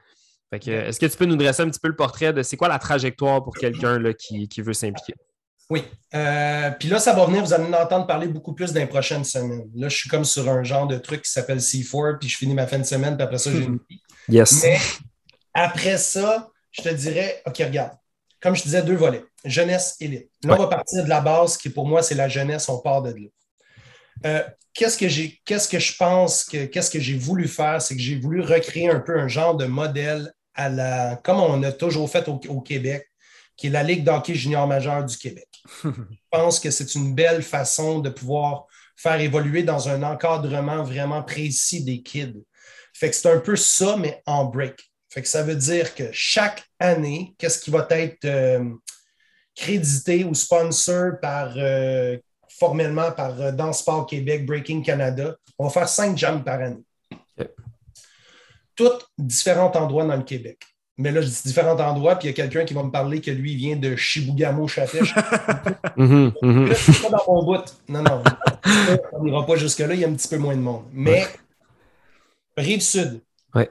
Est-ce 0.52 1.00
que 1.00 1.06
tu 1.06 1.16
peux 1.16 1.24
nous 1.24 1.36
dresser 1.36 1.62
un 1.62 1.70
petit 1.70 1.80
peu 1.80 1.88
le 1.88 1.96
portrait 1.96 2.32
de 2.32 2.42
c'est 2.42 2.56
quoi 2.56 2.68
la 2.68 2.78
trajectoire 2.78 3.42
pour 3.42 3.54
quelqu'un 3.54 4.00
qui, 4.12 4.48
qui 4.48 4.60
veut 4.60 4.74
s'impliquer? 4.74 5.14
Oui. 5.70 5.84
Euh, 6.14 6.70
puis 6.72 6.88
là, 6.88 6.98
ça 6.98 7.14
va 7.14 7.24
venir, 7.24 7.42
vous 7.42 7.52
allez 7.52 7.64
en 7.64 7.72
entendre 7.72 8.06
parler 8.06 8.28
beaucoup 8.28 8.52
plus 8.52 8.72
dans 8.72 8.80
les 8.80 8.86
prochaines 8.86 9.24
semaines. 9.24 9.70
Là, 9.74 9.88
je 9.88 9.96
suis 9.96 10.08
comme 10.08 10.24
sur 10.24 10.48
un 10.48 10.62
genre 10.62 10.86
de 10.86 10.98
truc 10.98 11.22
qui 11.22 11.30
s'appelle 11.30 11.58
C4, 11.58 12.18
puis 12.18 12.28
je 12.28 12.36
finis 12.36 12.54
ma 12.54 12.66
fin 12.66 12.78
de 12.78 12.84
semaine, 12.84 13.16
puis 13.16 13.24
après 13.24 13.38
ça, 13.38 13.50
j'ai 13.50 13.64
une 13.64 13.78
vie. 13.88 14.02
Yes. 14.28 14.62
Mais 14.62 14.78
après 15.54 15.96
ça, 15.98 16.50
je 16.70 16.82
te 16.82 16.88
dirais, 16.90 17.42
OK, 17.46 17.56
regarde, 17.58 17.92
comme 18.40 18.54
je 18.54 18.62
disais, 18.62 18.82
deux 18.82 18.96
volets, 18.96 19.24
jeunesse, 19.44 19.96
élite. 20.00 20.30
Là, 20.44 20.54
on 20.54 20.58
va 20.58 20.66
partir 20.66 21.04
de 21.04 21.08
la 21.08 21.20
base, 21.20 21.56
qui 21.56 21.70
pour 21.70 21.86
moi, 21.86 22.02
c'est 22.02 22.14
la 22.14 22.28
jeunesse, 22.28 22.68
on 22.68 22.78
part 22.78 23.02
de 23.02 23.10
là. 23.10 23.28
Euh, 24.26 24.42
qu'est-ce 24.74 24.98
que 24.98 25.08
j'ai, 25.08 25.40
qu'est-ce 25.44 25.68
que 25.68 25.78
je 25.78 25.96
pense 25.96 26.44
que, 26.44 26.66
qu'est-ce 26.66 26.90
que 26.90 27.00
j'ai 27.00 27.16
voulu 27.16 27.48
faire, 27.48 27.80
c'est 27.80 27.96
que 27.96 28.02
j'ai 28.02 28.18
voulu 28.18 28.40
recréer 28.40 28.90
un 28.90 29.00
peu 29.00 29.18
un 29.18 29.28
genre 29.28 29.56
de 29.56 29.64
modèle 29.64 30.32
à 30.54 30.68
la, 30.68 31.16
comme 31.16 31.40
on 31.40 31.62
a 31.62 31.72
toujours 31.72 32.10
fait 32.10 32.28
au 32.28 32.60
Québec, 32.60 33.11
qui 33.56 33.66
est 33.68 33.70
la 33.70 33.82
Ligue 33.82 34.04
d'hockey 34.04 34.34
junior 34.34 34.66
majeur 34.66 35.04
du 35.04 35.16
Québec. 35.16 35.48
Je 35.84 35.90
pense 36.30 36.58
que 36.58 36.70
c'est 36.70 36.94
une 36.94 37.14
belle 37.14 37.42
façon 37.42 38.00
de 38.00 38.10
pouvoir 38.10 38.66
faire 38.96 39.20
évoluer 39.20 39.62
dans 39.62 39.88
un 39.88 40.02
encadrement 40.02 40.82
vraiment 40.82 41.22
précis 41.22 41.84
des 41.84 42.02
kids. 42.02 42.44
Fait 42.94 43.10
que 43.10 43.16
c'est 43.16 43.30
un 43.30 43.40
peu 43.40 43.56
ça, 43.56 43.96
mais 43.96 44.22
en 44.26 44.44
break. 44.44 44.92
Fait 45.08 45.22
que 45.22 45.28
ça 45.28 45.42
veut 45.42 45.56
dire 45.56 45.94
que 45.94 46.04
chaque 46.12 46.64
année, 46.78 47.34
qu'est-ce 47.38 47.58
qui 47.58 47.70
va 47.70 47.86
être 47.90 48.24
euh, 48.24 48.64
crédité 49.54 50.24
ou 50.24 50.34
sponsor 50.34 51.20
par, 51.20 51.52
euh, 51.56 52.16
formellement 52.48 53.12
par 53.12 53.40
euh, 53.40 53.52
Dans 53.52 53.72
Sport 53.72 54.06
Québec, 54.06 54.46
Breaking 54.46 54.82
Canada, 54.82 55.36
on 55.58 55.64
va 55.64 55.70
faire 55.70 55.88
cinq 55.88 56.16
jams 56.16 56.42
par 56.42 56.60
année. 56.60 56.82
Toutes 58.74 59.06
différents 59.18 59.72
endroits 59.72 60.06
dans 60.06 60.16
le 60.16 60.22
Québec. 60.22 60.58
Mais 60.98 61.10
là, 61.10 61.22
je 61.22 61.28
dis 61.28 61.42
différents 61.44 61.78
endroits, 61.78 62.16
puis 62.16 62.28
il 62.28 62.30
y 62.30 62.34
a 62.34 62.36
quelqu'un 62.36 62.64
qui 62.64 62.74
va 62.74 62.82
me 62.82 62.90
parler 62.90 63.20
que 63.20 63.30
lui 63.30 63.56
vient 63.56 63.76
de 63.76 63.96
Chibougamau, 63.96 64.68
Chafèche. 64.68 65.14
mm 65.96 66.28
-hmm, 66.28 67.02
pas 67.02 67.10
dans 67.10 67.24
mon 67.32 67.42
bout. 67.44 67.64
Non, 67.88 68.02
non. 68.02 68.22
on 69.12 69.24
n'ira 69.24 69.46
pas 69.46 69.56
jusque-là, 69.56 69.94
il 69.94 70.00
y 70.00 70.04
a 70.04 70.08
un 70.08 70.14
petit 70.14 70.28
peu 70.28 70.38
moins 70.38 70.56
de 70.56 70.60
monde. 70.60 70.84
Mais 70.92 71.26
Rive-Sud, 72.56 73.22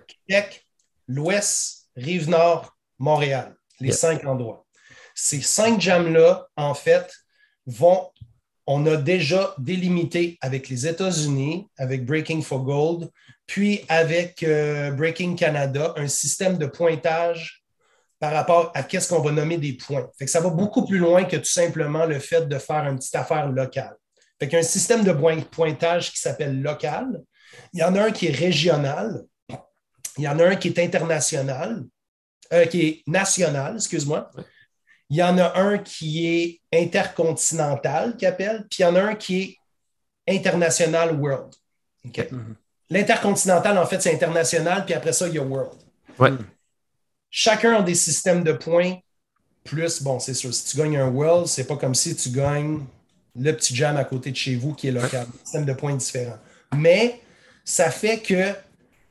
Québec, 0.08 0.66
l'Ouest, 1.08 1.90
Rive-Nord, 1.96 2.76
Montréal, 2.98 3.56
les 3.80 3.92
cinq 3.92 4.26
endroits. 4.26 4.66
Ces 5.16 5.42
cinq 5.42 5.80
jams-là, 5.80 6.48
en 6.56 6.74
fait, 6.74 7.12
vont. 7.66 8.10
On 8.68 8.86
a 8.86 8.96
déjà 8.96 9.54
délimité 9.58 10.38
avec 10.40 10.70
les 10.70 10.88
États-Unis, 10.88 11.68
avec 11.78 12.06
Breaking 12.06 12.42
for 12.42 12.62
Gold, 12.64 13.10
puis 13.52 13.84
avec 13.90 14.44
euh, 14.44 14.92
Breaking 14.92 15.36
Canada, 15.36 15.94
un 15.98 16.08
système 16.08 16.58
de 16.58 16.68
pointage 16.68 17.66
par 18.18 18.32
rapport 18.32 18.72
à 18.74 18.82
qu'est-ce 18.82 19.10
qu'on 19.10 19.20
va 19.20 19.34
nommer 19.34 19.58
des 19.58 19.74
points. 19.74 20.10
Fait 20.18 20.24
que 20.24 20.32
ça 20.32 20.40
va 20.40 20.52
beaucoup 20.52 20.86
plus 20.86 21.00
loin 21.00 21.26
que 21.26 21.36
tout 21.36 21.44
simplement 21.44 22.06
le 22.06 22.20
fait 22.20 22.48
de 22.48 22.58
faire 22.58 22.86
une 22.86 22.96
petite 22.96 23.16
affaire 23.16 23.52
locale. 23.52 23.94
Fait 24.40 24.48
y 24.48 24.56
a 24.56 24.60
un 24.60 24.64
système 24.64 25.04
de 25.04 25.12
pointage 25.12 26.14
qui 26.14 26.22
s'appelle 26.22 26.62
local. 26.62 27.22
Il 27.74 27.82
y 27.82 27.84
en 27.84 27.94
a 27.96 28.04
un 28.04 28.12
qui 28.12 28.28
est 28.28 28.32
régional. 28.32 29.22
Il 30.18 30.24
y 30.24 30.30
en 30.30 30.40
a 30.40 30.46
un 30.46 30.56
qui 30.56 30.70
est 30.70 30.80
international, 30.80 31.84
euh, 32.54 32.66
national, 33.06 33.76
excuse-moi. 33.76 34.32
Il 35.10 35.18
y 35.18 35.24
en 35.24 35.38
a 35.38 35.60
un 35.60 35.78
qui 35.78 36.26
est 36.26 36.62
intercontinental, 36.74 38.16
qui 38.16 38.26
appelle, 38.26 38.66
puis 38.70 38.80
il 38.80 38.84
y 38.84 38.86
en 38.86 38.96
a 38.96 39.02
un 39.02 39.16
qui 39.16 39.58
est 40.26 40.38
international 40.38 41.20
world. 41.20 41.54
Mm-hmm. 42.06 42.56
L'intercontinental, 42.92 43.78
en 43.78 43.86
fait, 43.86 44.02
c'est 44.02 44.14
international, 44.14 44.84
puis 44.86 44.94
après 44.94 45.14
ça, 45.14 45.28
il 45.30 45.36
y 45.36 45.40
a 45.40 45.44
World. 45.44 45.72
Chacun 47.30 47.76
a 47.76 47.82
des 47.82 47.96
systèmes 47.96 48.44
de 48.44 48.52
points. 48.52 48.98
Plus, 49.64 50.04
bon, 50.04 50.20
c'est 50.20 50.34
sûr, 50.34 50.54
si 50.54 50.66
tu 50.66 50.78
gagnes 50.78 50.98
un 50.98 51.08
World, 51.08 51.48
c'est 51.48 51.64
pas 51.64 51.78
comme 51.78 51.96
si 51.96 52.16
tu 52.18 52.30
gagnes 52.30 52.82
le 53.40 53.54
petit 53.54 53.74
jam 53.74 53.96
à 53.96 54.04
côté 54.04 54.32
de 54.32 54.36
chez 54.36 54.56
vous 54.56 54.74
qui 54.74 54.90
est 54.90 54.92
local. 54.92 55.26
Un 55.26 55.44
système 55.46 55.66
de 55.66 55.72
points 55.72 55.96
différent. 55.96 56.38
Mais 56.76 57.22
ça 57.64 57.90
fait 57.90 58.20
que 58.20 58.54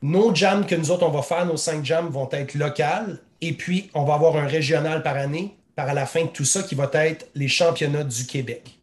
nos 0.03 0.35
jams 0.35 0.67
que 0.67 0.75
nous 0.75 0.91
autres, 0.91 1.07
on 1.07 1.11
va 1.11 1.23
faire, 1.23 1.47
nos 1.47 1.57
cinq 1.57 1.83
jams 1.83 2.11
vont 2.11 2.29
être 2.33 2.55
locales. 2.57 3.19
Et 3.41 3.55
puis, 3.55 3.91
on 3.95 4.05
va 4.05 4.15
avoir 4.15 4.37
un 4.37 4.47
régional 4.47 5.03
par 5.03 5.17
année, 5.17 5.57
par 5.75 5.95
la 5.95 6.05
fin 6.05 6.27
de 6.27 6.31
tout 6.31 6.45
ça, 6.45 6.63
qui 6.63 6.75
va 6.75 6.91
être 6.93 7.29
les 7.35 7.49
championnats 7.49 8.05
du 8.05 8.27
Québec. 8.27 8.79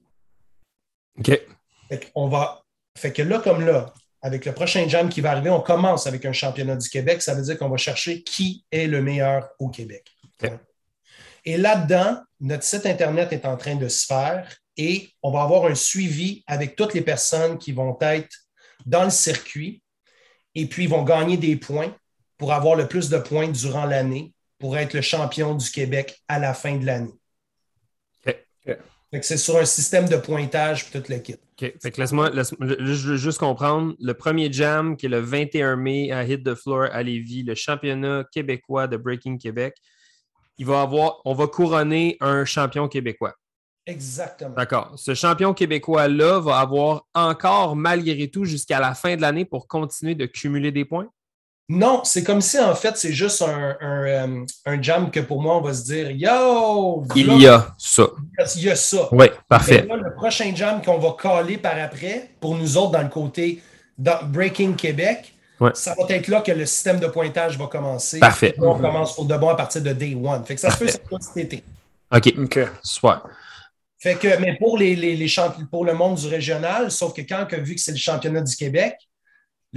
OK. 1.20 1.40
Fait, 1.90 2.12
on 2.16 2.28
va, 2.30 2.64
fait 2.98 3.14
que 3.14 3.22
là, 3.22 3.38
comme 3.40 3.64
là, 3.64 3.94
avec 4.22 4.46
le 4.46 4.54
prochain 4.54 4.88
jam 4.88 5.10
qui 5.10 5.22
va 5.22 5.32
arriver, 5.32 5.50
on 5.50 5.62
commence 5.62 6.08
avec 6.08 6.26
un 6.26 6.34
championnat 6.34 6.76
du 6.76 6.90
Québec. 6.90 7.22
Ça 7.22 7.34
veut 7.34 7.44
dire 7.44 7.58
qu'on 7.58 7.70
va 7.70 7.78
chercher 7.78 8.24
qui 8.24 8.66
est 8.72 8.88
le 8.88 9.02
meilleur 9.02 9.50
au 9.60 9.70
Québec. 9.70 10.06
Et 11.46 11.58
là-dedans, 11.58 12.22
notre 12.40 12.64
site 12.64 12.86
Internet 12.86 13.32
est 13.32 13.46
en 13.46 13.58
train 13.58 13.76
de 13.76 13.88
se 13.88 14.06
faire 14.06 14.54
et 14.76 15.10
on 15.24 15.32
va 15.32 15.44
avoir 15.44 15.66
un 15.66 15.76
suivi 15.76 16.44
avec 16.46 16.76
toutes 16.76 16.94
les 16.94 17.02
personnes 17.02 17.58
qui 17.58 17.72
vont 17.72 17.98
être 18.02 18.36
dans 18.86 19.06
le 19.06 19.10
circuit 19.10 19.82
et 20.56 20.66
puis 20.68 20.84
ils 20.84 20.90
vont 20.90 21.04
gagner 21.04 21.38
des 21.38 21.56
points 21.56 21.96
pour 22.38 22.54
avoir 22.54 22.76
le 22.76 22.88
plus 22.88 23.10
de 23.10 23.18
points 23.18 23.48
durant 23.48 23.86
l'année 23.86 24.34
pour 24.60 24.78
être 24.78 24.94
le 24.94 25.02
champion 25.02 25.56
du 25.56 25.70
Québec 25.70 26.22
à 26.28 26.40
la 26.40 26.54
fin 26.54 26.76
de 26.76 26.86
l'année. 26.86 27.14
C'est 29.22 29.38
sur 29.38 29.58
un 29.58 29.66
système 29.66 30.08
de 30.10 30.18
pointage 30.18 30.84
pour 30.84 31.02
toute 31.02 31.10
l'équipe. 31.10 31.40
OK. 31.62 31.74
Fait 31.82 31.92
que 31.92 32.02
laisse-moi, 32.02 32.32
je 32.34 33.08
veux 33.08 33.18
juste 33.18 33.40
comprendre. 33.40 33.96
Le 34.00 34.14
premier 34.14 34.52
jam, 34.52 34.98
qui 34.98 35.06
est 35.06 35.10
le 35.10 35.20
21 35.20 35.78
mai 35.78 36.12
à 36.12 36.24
Hit 36.26 36.44
the 36.44 36.56
Floor 36.56 36.90
à 36.92 37.04
Lévis, 37.04 37.44
le 37.44 37.56
championnat 37.56 38.26
québécois 38.32 38.88
de 38.88 38.98
Breaking 38.98 39.38
Québec, 39.38 39.76
il 40.58 40.66
va 40.66 40.82
avoir, 40.82 41.22
on 41.24 41.34
va 41.34 41.48
couronner 41.48 42.18
un 42.20 42.44
champion 42.44 42.88
québécois. 42.88 43.36
Exactement. 43.86 44.56
D'accord. 44.56 44.94
Ce 44.98 45.14
champion 45.14 45.54
québécois-là 45.54 46.40
va 46.40 46.60
avoir 46.60 47.08
encore, 47.14 47.78
malgré 47.78 48.30
tout, 48.30 48.44
jusqu'à 48.44 48.82
la 48.82 48.94
fin 48.94 49.16
de 49.16 49.22
l'année 49.22 49.46
pour 49.46 49.68
continuer 49.68 50.16
de 50.16 50.26
cumuler 50.26 50.72
des 50.72 50.84
points? 50.84 51.08
Non, 51.70 52.02
c'est 52.06 52.24
comme 52.24 52.40
si 52.40 52.58
en 52.58 52.74
fait 52.76 52.96
c'est 52.96 53.12
juste 53.12 53.42
un, 53.42 53.76
un, 53.82 54.46
euh, 54.68 54.78
jam 54.82 55.12
que 55.12 55.20
pour 55.20 55.42
moi 55.42 55.58
on 55.58 55.62
va 55.62 55.74
se 55.74 55.84
dire 55.84 56.12
Yo! 56.12 57.04
Il 57.14 57.42
y 57.42 57.48
a 57.48 57.76
ça. 57.78 58.08
Il 58.56 58.64
y 58.64 58.70
a 58.70 58.76
ça. 58.76 59.10
Oui, 59.12 59.26
parfait. 59.50 59.86
le 59.86 60.16
prochain 60.16 60.54
jam 60.56 60.82
qu'on 60.82 60.98
va 60.98 61.16
caler 61.22 61.58
par 61.58 61.78
après, 61.78 62.30
pour 62.40 62.56
nous 62.56 62.78
autres 62.78 62.92
dans 62.92 63.02
le 63.02 63.10
côté 63.10 63.62
Breaking 63.98 64.74
Québec, 64.74 65.34
ça 65.74 65.94
va 65.98 66.06
être 66.16 66.28
là 66.30 66.40
que 66.40 66.52
le 66.54 66.66
système 66.66 67.00
de 67.00 67.08
pointage 67.08 67.58
va 67.58 67.68
commencer. 67.68 68.20
Parfait. 68.20 68.56
On 68.60 68.78
commence 68.78 69.16
pour 69.16 69.26
de 69.26 69.36
bon 69.36 69.50
à 69.50 69.56
partir 69.56 69.82
de 69.82 69.92
day 69.92 70.16
one. 70.16 70.46
Fait 70.46 70.56
que 70.56 70.62
ça 70.62 70.72
se 70.72 70.78
peut 70.78 70.88
cet 71.20 71.38
été. 71.38 71.64
OK. 72.16 72.34
OK. 72.38 72.60
Soit. 72.82 73.24
Fait 74.00 74.16
que, 74.16 74.40
mais 74.40 74.56
pour, 74.58 74.78
les, 74.78 74.96
les, 74.96 75.16
les 75.16 75.28
pour 75.72 75.84
le 75.84 75.94
monde 75.94 76.16
du 76.16 76.28
régional, 76.28 76.92
sauf 76.92 77.14
que 77.14 77.22
quand, 77.22 77.48
vu 77.52 77.76
que 77.76 77.82
c'est 77.82 77.92
le 77.92 77.98
championnat 77.98 78.42
du 78.42 78.56
Québec, 78.56 78.96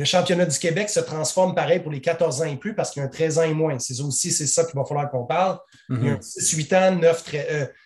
le 0.01 0.07
championnat 0.07 0.47
du 0.47 0.59
Québec 0.59 0.89
se 0.89 1.01
transforme 1.01 1.55
pareil 1.55 1.79
pour 1.81 1.93
les 1.93 2.01
14 2.01 2.41
ans 2.41 2.47
et 2.47 2.57
plus 2.57 2.75
parce 2.75 2.91
qu'il 2.91 3.01
y 3.01 3.03
a 3.03 3.07
un 3.07 3.11
13 3.11 3.39
ans 3.39 3.43
et 3.43 3.53
moins. 3.53 3.79
C'est 3.79 4.01
aussi 4.01 4.33
c'est 4.33 4.47
ça 4.47 4.65
qu'il 4.65 4.75
va 4.75 4.87
falloir 4.87 5.11
qu'on 5.11 5.27
parle. 5.27 5.59
Il 5.91 6.03
y 6.03 6.09
a 6.09 6.13
un 6.13 6.23
6, 6.23 6.53
8 6.53 6.73
ans, 6.73 6.97
9, 6.97 7.25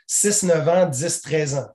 6, 0.06 0.42
9 0.44 0.68
ans, 0.68 0.86
10, 0.86 1.22
13 1.22 1.54
ans. 1.56 1.68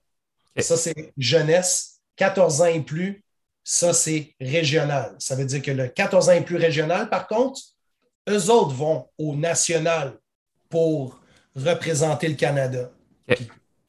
Ça, 0.58 0.78
c'est 0.78 1.12
jeunesse. 1.18 2.00
14 2.16 2.62
ans 2.62 2.68
et 2.68 2.80
plus, 2.80 3.22
ça, 3.66 3.92
c'est 3.92 4.34
régional. 4.40 5.14
Ça 5.20 5.36
veut 5.36 5.44
dire 5.44 5.62
que 5.62 5.72
le 5.72 5.90
14 5.90 6.30
ans 6.30 6.32
et 6.32 6.42
plus 6.42 6.56
régional, 6.56 7.10
par 7.10 7.28
contre, 7.28 7.60
eux 8.30 8.50
autres 8.50 8.74
vont 8.74 9.10
au 9.18 9.36
national 9.36 10.14
pour 10.70 11.20
représenter 11.54 12.30
le 12.30 12.36
Canada. 12.36 12.90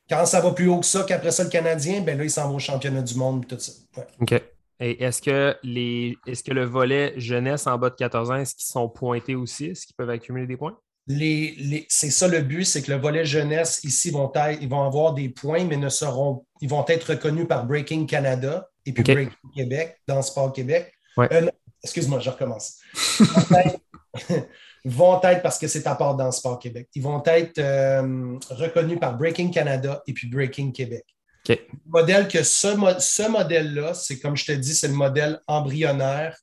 Quand 0.09 0.27
ça 0.27 0.41
va 0.41 0.51
plus 0.51 0.67
haut 0.67 0.81
que 0.81 0.87
ça, 0.87 1.05
qu'après 1.05 1.31
ça, 1.31 1.45
le 1.45 1.51
Canadien, 1.51 2.01
ben 2.01 2.19
là, 2.19 2.25
il 2.25 2.31
s'en 2.31 2.49
va 2.49 2.57
au 2.57 2.59
championnat 2.59 3.03
du 3.03 3.15
monde, 3.15 3.47
tout 3.47 3.57
ça. 3.61 3.73
OK. 4.21 4.35
Et 4.81 5.03
est-ce 5.05 5.21
que, 5.21 5.55
les, 5.63 6.17
est-ce 6.27 6.43
que 6.43 6.53
le 6.53 6.65
volet 6.65 7.13
jeunesse 7.19 7.67
en 7.67 7.77
bas 7.77 7.91
de 7.91 7.97
14 7.97 8.31
ans, 8.31 8.37
est-ce 8.37 8.55
qu'ils 8.55 8.67
sont 8.67 8.89
pointés 8.89 9.35
aussi? 9.35 9.67
Est-ce 9.67 9.87
qu'ils 9.87 9.95
peuvent 9.95 10.11
accumuler 10.11 10.47
des 10.47 10.57
points? 10.57 10.77
Les, 11.07 11.87
c'est 11.89 12.11
ça 12.11 12.29
le 12.29 12.41
but, 12.41 12.65
c'est 12.65 12.83
que 12.83 12.91
le 12.91 12.99
volet 12.99 13.25
jeunesse 13.25 13.83
ici 13.85 14.11
vont 14.11 14.33
être, 14.35 14.63
ils 14.63 14.69
vont 14.69 14.83
avoir 14.83 15.13
des 15.13 15.29
points, 15.29 15.65
mais 15.65 15.77
ne 15.77 15.89
seront, 15.89 16.47
ils 16.61 16.69
vont 16.69 16.85
être 16.89 17.11
reconnus 17.11 17.47
par 17.47 17.67
Breaking 17.67 18.07
Canada 18.07 18.69
et 18.87 18.93
puis 18.93 19.03
Breaking 19.03 19.51
Québec, 19.55 20.01
dans 20.07 20.23
Sport 20.23 20.53
Québec. 20.53 20.93
Euh, 21.19 21.51
excuse-moi, 21.83 22.21
je 22.21 22.31
recommence. 22.31 22.79
vont 24.85 25.21
être, 25.23 25.43
parce 25.43 25.59
que 25.59 25.69
c'est 25.69 25.87
à 25.87 25.95
part 25.95 26.17
dans 26.17 26.31
Sport 26.31 26.59
Québec, 26.59 26.89
ils 26.95 27.03
vont 27.03 27.23
être 27.27 27.59
euh, 27.59 28.39
reconnus 28.51 28.99
par 28.99 29.19
Breaking 29.19 29.51
Canada 29.51 30.03
et 30.07 30.15
puis 30.15 30.29
Breaking 30.29 30.73
Québec. 30.73 31.05
Le 31.49 31.57
modèle 31.87 32.29
que 32.29 32.43
ce, 32.43 32.69
ce 32.99 33.29
modèle-là, 33.29 33.95
c'est 33.95 34.19
comme 34.19 34.37
je 34.37 34.45
te 34.45 34.53
dis, 34.53 34.75
c'est 34.75 34.89
le 34.89 34.95
modèle 34.95 35.41
embryonnaire 35.47 36.37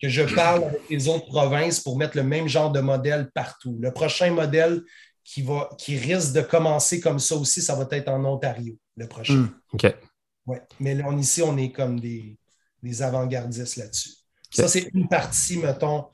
que 0.00 0.08
je 0.08 0.22
parle 0.22 0.64
avec 0.64 0.88
les 0.88 1.08
autres 1.08 1.26
provinces 1.26 1.80
pour 1.80 1.98
mettre 1.98 2.16
le 2.16 2.22
même 2.22 2.48
genre 2.48 2.70
de 2.70 2.80
modèle 2.80 3.30
partout. 3.34 3.76
Le 3.80 3.92
prochain 3.92 4.30
modèle 4.30 4.82
qui, 5.24 5.42
va, 5.42 5.68
qui 5.76 5.96
risque 5.96 6.32
de 6.32 6.40
commencer 6.40 7.00
comme 7.00 7.18
ça 7.18 7.34
aussi, 7.36 7.60
ça 7.60 7.74
va 7.74 7.86
être 7.90 8.08
en 8.08 8.24
Ontario, 8.24 8.76
le 8.96 9.06
prochain. 9.08 9.34
Hmm, 9.34 9.48
OK. 9.72 9.94
Ouais. 10.46 10.62
Mais 10.80 10.94
là, 10.94 11.12
ici, 11.12 11.42
on 11.42 11.56
est 11.58 11.72
comme 11.72 12.00
des, 12.00 12.38
avant-gardistes 13.00 13.76
là-dessus. 13.76 14.10
Ça, 14.50 14.66
c'est 14.66 14.88
une 14.94 15.08
partie, 15.08 15.58
mettons, 15.58 16.06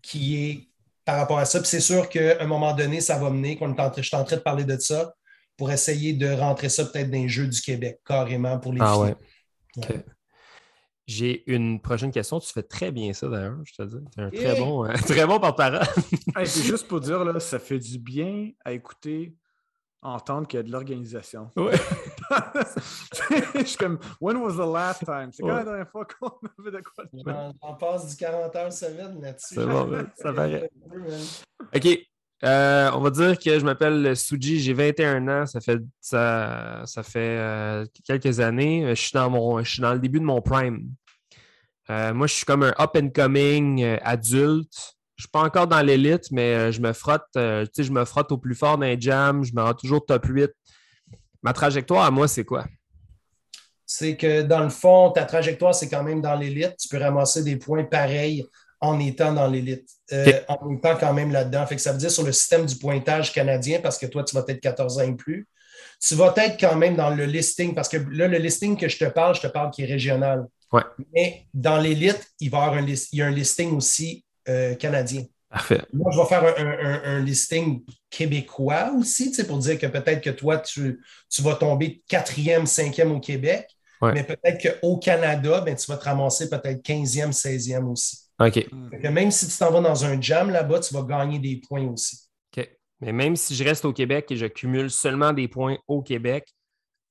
qui 0.00 0.36
est 0.36 0.68
par 1.04 1.16
rapport 1.16 1.38
à 1.38 1.44
ça. 1.44 1.58
Puis 1.58 1.68
c'est 1.68 1.80
sûr 1.80 2.08
qu'à 2.08 2.40
un 2.40 2.46
moment 2.46 2.72
donné, 2.72 3.00
ça 3.00 3.18
va 3.18 3.30
mener, 3.30 3.56
qu'on 3.56 3.74
est 3.74 3.92
je 3.96 4.02
suis 4.02 4.16
en 4.16 4.24
train 4.24 4.36
de 4.36 4.42
parler 4.42 4.64
de 4.64 4.78
ça, 4.78 5.12
pour 5.60 5.70
essayer 5.70 6.14
de 6.14 6.26
rentrer 6.26 6.70
ça 6.70 6.86
peut-être 6.86 7.10
dans 7.10 7.18
les 7.18 7.28
Jeux 7.28 7.46
du 7.46 7.60
Québec, 7.60 8.00
carrément, 8.06 8.58
pour 8.58 8.72
les 8.72 8.80
ah, 8.80 8.98
Ouais. 8.98 9.14
J'ai 11.06 11.42
une 11.52 11.82
prochaine 11.82 12.10
question. 12.10 12.40
Tu 12.40 12.50
fais 12.50 12.62
très 12.62 12.90
bien 12.90 13.12
ça 13.12 13.28
d'ailleurs, 13.28 13.58
je 13.64 13.74
te 13.74 13.82
dis. 13.82 13.96
Tu 14.10 14.20
es 14.20 14.24
un 14.24 14.30
très 14.30 14.58
bon, 14.58 14.86
euh, 14.86 14.94
très 15.06 15.26
bon 15.26 15.38
porte-parole. 15.38 15.86
c'est 16.46 16.62
juste 16.62 16.88
pour 16.88 17.00
dire, 17.00 17.22
là, 17.26 17.38
ça 17.40 17.58
fait 17.58 17.78
du 17.78 17.98
bien 17.98 18.52
à 18.64 18.72
écouter, 18.72 19.36
entendre 20.00 20.48
qu'il 20.48 20.56
y 20.56 20.60
a 20.60 20.62
de 20.62 20.72
l'organisation. 20.72 21.50
Ouais. 21.56 21.74
je 23.54 23.64
suis 23.64 23.76
comme, 23.76 23.98
when 24.18 24.38
was 24.38 24.54
the 24.54 24.72
last 24.72 25.04
time? 25.04 25.28
C'est 25.30 25.42
quand 25.42 25.56
la 25.56 25.64
dernière 25.64 25.90
fois 25.90 26.06
qu'on 26.06 26.38
avait 26.58 26.70
de 26.70 26.82
quoi 26.82 27.04
On, 27.12 27.52
on 27.60 27.74
passe 27.74 28.08
du 28.08 28.16
40 28.16 28.56
heures 28.56 28.72
semaine 28.72 29.20
là-dessus. 29.20 29.56
C'est 29.56 29.66
bon, 29.66 30.06
ça 30.16 30.32
paraît. 30.32 30.70
OK. 31.76 32.09
Euh, 32.42 32.90
on 32.94 33.00
va 33.00 33.10
dire 33.10 33.38
que 33.38 33.58
je 33.58 33.64
m'appelle 33.64 34.16
Suji, 34.16 34.60
j'ai 34.60 34.72
21 34.72 35.28
ans, 35.28 35.46
ça 35.46 35.60
fait, 35.60 35.78
ça, 36.00 36.84
fait 37.02 37.18
euh, 37.18 37.84
quelques 38.06 38.40
années. 38.40 38.86
Je 38.88 38.94
suis, 38.94 39.12
dans 39.12 39.28
mon, 39.28 39.62
je 39.62 39.70
suis 39.70 39.82
dans 39.82 39.92
le 39.92 39.98
début 39.98 40.20
de 40.20 40.24
mon 40.24 40.40
prime. 40.40 40.88
Euh, 41.90 42.14
moi, 42.14 42.26
je 42.26 42.34
suis 42.34 42.46
comme 42.46 42.62
un 42.62 42.74
up-and-coming 42.78 43.98
adulte. 44.02 44.96
Je 45.16 45.22
ne 45.22 45.26
suis 45.26 45.30
pas 45.30 45.42
encore 45.42 45.66
dans 45.66 45.82
l'élite, 45.82 46.30
mais 46.30 46.72
je 46.72 46.80
me 46.80 46.94
frotte, 46.94 47.26
je 47.34 47.90
me 47.90 48.06
frotte 48.06 48.32
au 48.32 48.38
plus 48.38 48.54
fort 48.54 48.78
les 48.78 48.98
jams, 48.98 49.44
je 49.44 49.52
me 49.54 49.60
rends 49.60 49.74
toujours 49.74 50.06
top 50.06 50.24
8. 50.24 50.50
Ma 51.42 51.52
trajectoire 51.52 52.04
à 52.06 52.10
moi, 52.10 52.26
c'est 52.26 52.44
quoi? 52.44 52.64
C'est 53.84 54.16
que 54.16 54.42
dans 54.42 54.62
le 54.62 54.70
fond, 54.70 55.10
ta 55.10 55.24
trajectoire, 55.24 55.74
c'est 55.74 55.90
quand 55.90 56.04
même 56.04 56.22
dans 56.22 56.36
l'élite. 56.36 56.76
Tu 56.78 56.88
peux 56.88 56.96
ramasser 56.96 57.42
des 57.42 57.56
points 57.56 57.84
pareils 57.84 58.46
en 58.80 58.98
étant 58.98 59.32
dans 59.32 59.46
l'élite, 59.46 59.88
euh, 60.12 60.40
en 60.48 60.70
étant 60.70 60.96
quand 60.96 61.12
même 61.12 61.30
là-dedans. 61.30 61.66
Fait 61.66 61.76
que 61.76 61.82
ça 61.82 61.92
veut 61.92 61.98
dire 61.98 62.10
sur 62.10 62.24
le 62.24 62.32
système 62.32 62.64
du 62.64 62.76
pointage 62.76 63.32
canadien, 63.32 63.80
parce 63.80 63.98
que 63.98 64.06
toi, 64.06 64.24
tu 64.24 64.34
vas 64.34 64.44
être 64.48 64.60
14 64.60 64.98
ans 64.98 65.02
et 65.02 65.14
plus, 65.14 65.46
tu 66.00 66.14
vas 66.14 66.32
être 66.36 66.58
quand 66.58 66.76
même 66.76 66.96
dans 66.96 67.10
le 67.10 67.24
listing, 67.24 67.74
parce 67.74 67.88
que 67.88 67.98
là, 68.10 68.26
le 68.26 68.38
listing 68.38 68.76
que 68.76 68.88
je 68.88 68.98
te 68.98 69.04
parle, 69.04 69.34
je 69.34 69.42
te 69.42 69.46
parle 69.48 69.70
qui 69.70 69.82
est 69.82 69.86
régional. 69.86 70.46
Ouais. 70.72 70.82
Mais 71.12 71.46
dans 71.52 71.78
l'élite, 71.78 72.26
il 72.40 72.50
va 72.50 72.58
y 72.58 72.60
avoir 72.62 72.78
un, 72.78 72.86
il 72.86 73.18
y 73.18 73.22
a 73.22 73.26
un 73.26 73.30
listing 73.30 73.76
aussi 73.76 74.24
euh, 74.48 74.74
canadien. 74.76 75.24
Parfait. 75.50 75.82
Moi, 75.92 76.12
je 76.12 76.20
vais 76.20 76.26
faire 76.26 76.44
un, 77.04 77.18
listing 77.20 77.82
québécois 78.08 78.92
aussi, 78.96 79.32
pour 79.44 79.58
dire 79.58 79.78
que 79.78 79.86
peut-être 79.86 80.22
que 80.22 80.30
toi, 80.30 80.58
tu, 80.58 81.02
tu 81.28 81.42
vas 81.42 81.56
tomber 81.56 82.02
quatrième, 82.08 82.66
cinquième 82.66 83.10
au 83.10 83.18
Québec, 83.18 83.66
mais 84.00 84.24
peut-être 84.24 84.80
qu'au 84.80 84.96
Canada, 84.98 85.60
ben, 85.60 85.74
tu 85.74 85.90
vas 85.90 85.98
te 85.98 86.04
ramasser 86.04 86.48
peut-être 86.48 86.82
15e, 86.82 87.32
16e 87.32 87.84
aussi. 87.84 88.29
OK. 88.40 88.66
même 89.02 89.30
si 89.30 89.46
tu 89.48 89.56
t'en 89.58 89.70
vas 89.70 89.80
dans 89.80 90.04
un 90.04 90.20
jam 90.20 90.50
là-bas, 90.50 90.80
tu 90.80 90.94
vas 90.94 91.02
gagner 91.02 91.38
des 91.38 91.60
points 91.66 91.86
aussi. 91.86 92.18
OK. 92.56 92.68
Mais 93.00 93.12
même 93.12 93.36
si 93.36 93.54
je 93.54 93.62
reste 93.62 93.84
au 93.84 93.92
Québec 93.92 94.26
et 94.30 94.36
je 94.36 94.46
cumule 94.46 94.90
seulement 94.90 95.32
des 95.32 95.46
points 95.46 95.76
au 95.86 96.02
Québec, 96.02 96.46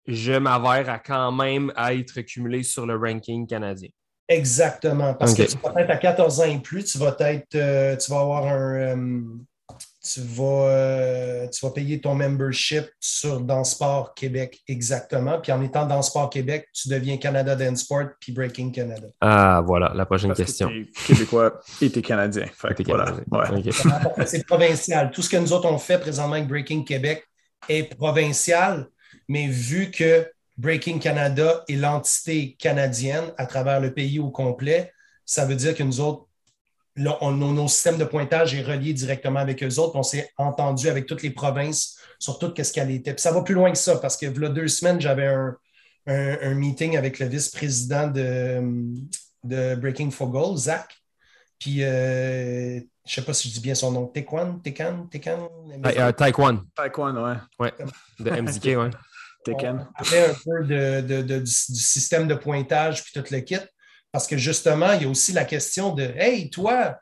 je 0.07 0.33
m'avère 0.33 0.89
à 0.89 0.97
quand 0.99 1.31
même 1.31 1.71
être 1.77 2.21
cumulé 2.21 2.63
sur 2.63 2.85
le 2.85 2.95
ranking 2.95 3.45
canadien. 3.45 3.89
Exactement. 4.27 5.13
Parce 5.15 5.33
que 5.33 5.43
tu 5.43 5.57
vas 5.57 5.81
être 5.81 5.89
à 5.89 5.97
14 5.97 6.41
ans 6.41 6.45
et 6.45 6.59
plus, 6.59 6.83
tu 6.83 6.97
vas 6.97 7.15
être, 7.19 7.55
euh, 7.55 7.95
tu 7.95 8.11
vas 8.11 8.19
avoir 8.19 8.45
un, 8.45 8.75
euh, 8.75 9.23
tu 10.01 10.21
vas, 10.21 10.69
euh, 10.69 11.47
tu 11.49 11.65
vas 11.65 11.71
payer 11.71 11.99
ton 11.99 12.15
membership 12.15 12.85
sur 12.99 13.41
Dans 13.41 13.63
Sport 13.63 14.13
Québec 14.13 14.61
exactement. 14.67 15.39
Puis 15.41 15.51
en 15.51 15.61
étant 15.61 15.85
dans 15.85 16.01
Sport 16.01 16.29
Québec, 16.29 16.67
tu 16.73 16.87
deviens 16.87 17.17
Canada 17.17 17.55
Dance 17.55 17.81
Sport 17.81 18.11
puis 18.19 18.31
Breaking 18.31 18.71
Canada. 18.71 19.07
Ah, 19.19 19.61
voilà, 19.65 19.91
la 19.93 20.05
prochaine 20.05 20.33
question. 20.33 20.69
québécois 21.05 21.59
et 21.81 21.89
t'es 21.89 22.01
Canadien. 22.01 22.45
C'est 24.25 24.45
provincial. 24.45 25.11
Tout 25.11 25.21
ce 25.21 25.29
que 25.29 25.37
nous 25.37 25.51
autres 25.51 25.69
on 25.69 25.77
fait 25.77 25.99
présentement 25.99 26.35
avec 26.35 26.47
Breaking 26.47 26.83
Québec 26.83 27.25
est 27.67 27.95
provincial, 27.95 28.87
mais 29.27 29.47
vu 29.47 29.91
que 29.91 30.25
Breaking 30.57 30.99
Canada 30.99 31.63
est 31.67 31.75
l'entité 31.75 32.55
canadienne 32.57 33.33
à 33.37 33.45
travers 33.45 33.79
le 33.79 33.93
pays 33.93 34.19
au 34.19 34.29
complet, 34.29 34.93
ça 35.25 35.45
veut 35.45 35.55
dire 35.55 35.75
que 35.75 35.83
nous 35.83 35.99
autres, 35.99 36.28
on, 37.21 37.31
nos 37.31 37.67
systèmes 37.67 37.97
de 37.97 38.05
pointage 38.05 38.53
est 38.53 38.61
relié 38.61 38.93
directement 38.93 39.39
avec 39.39 39.63
eux 39.63 39.79
autres. 39.79 39.95
On 39.95 40.03
s'est 40.03 40.29
entendu 40.37 40.87
avec 40.87 41.05
toutes 41.05 41.23
les 41.23 41.31
provinces 41.31 41.97
sur 42.19 42.39
tout 42.39 42.53
ce 42.55 42.73
qu'elle 42.73 42.91
était. 42.91 43.13
Puis 43.13 43.21
ça 43.21 43.31
va 43.31 43.41
plus 43.41 43.55
loin 43.55 43.71
que 43.71 43.77
ça 43.77 43.97
parce 43.97 44.17
que 44.17 44.25
il 44.25 44.41
y 44.41 44.45
a 44.45 44.49
deux 44.49 44.67
semaines, 44.67 44.99
j'avais 44.99 45.27
un, 46.07 46.53
meeting 46.53 46.97
avec 46.97 47.19
le 47.19 47.27
vice-président 47.27 48.07
de, 48.07 48.61
de, 49.43 49.75
Breaking 49.75 50.11
for 50.11 50.29
Gold, 50.29 50.57
Zach. 50.57 50.89
Puis 51.59 51.83
euh, 51.83 52.79
je 53.05 53.11
ne 53.11 53.15
sais 53.15 53.21
pas 53.21 53.33
si 53.33 53.49
je 53.49 53.55
dis 53.55 53.59
bien 53.59 53.75
son 53.75 53.91
nom, 53.91 54.07
Tequan, 54.07 54.59
Tekan, 54.59 55.07
Tekan. 55.11 55.49
Euh, 55.85 56.11
Taekwondo. 56.11 56.61
Taekwondo, 56.75 57.25
ouais. 57.25 57.35
Ouais, 57.59 57.73
de 58.19 58.29
MDK, 58.29 58.65
ouais. 58.77 58.89
Tekan. 59.43 59.87
On 59.89 60.03
parlait 60.03 60.29
un 60.29 60.33
peu 60.33 60.65
de, 60.65 61.21
du, 61.21 61.41
du, 61.41 61.45
système 61.45 62.27
de 62.27 62.35
pointage 62.35 63.03
puis 63.03 63.11
tout 63.13 63.25
le 63.31 63.39
kit. 63.39 63.59
Parce 64.11 64.27
que 64.27 64.37
justement, 64.37 64.93
il 64.93 65.03
y 65.03 65.05
a 65.05 65.09
aussi 65.09 65.33
la 65.33 65.45
question 65.45 65.93
de 65.93 66.03
Hey, 66.03 66.49
toi, 66.49 66.97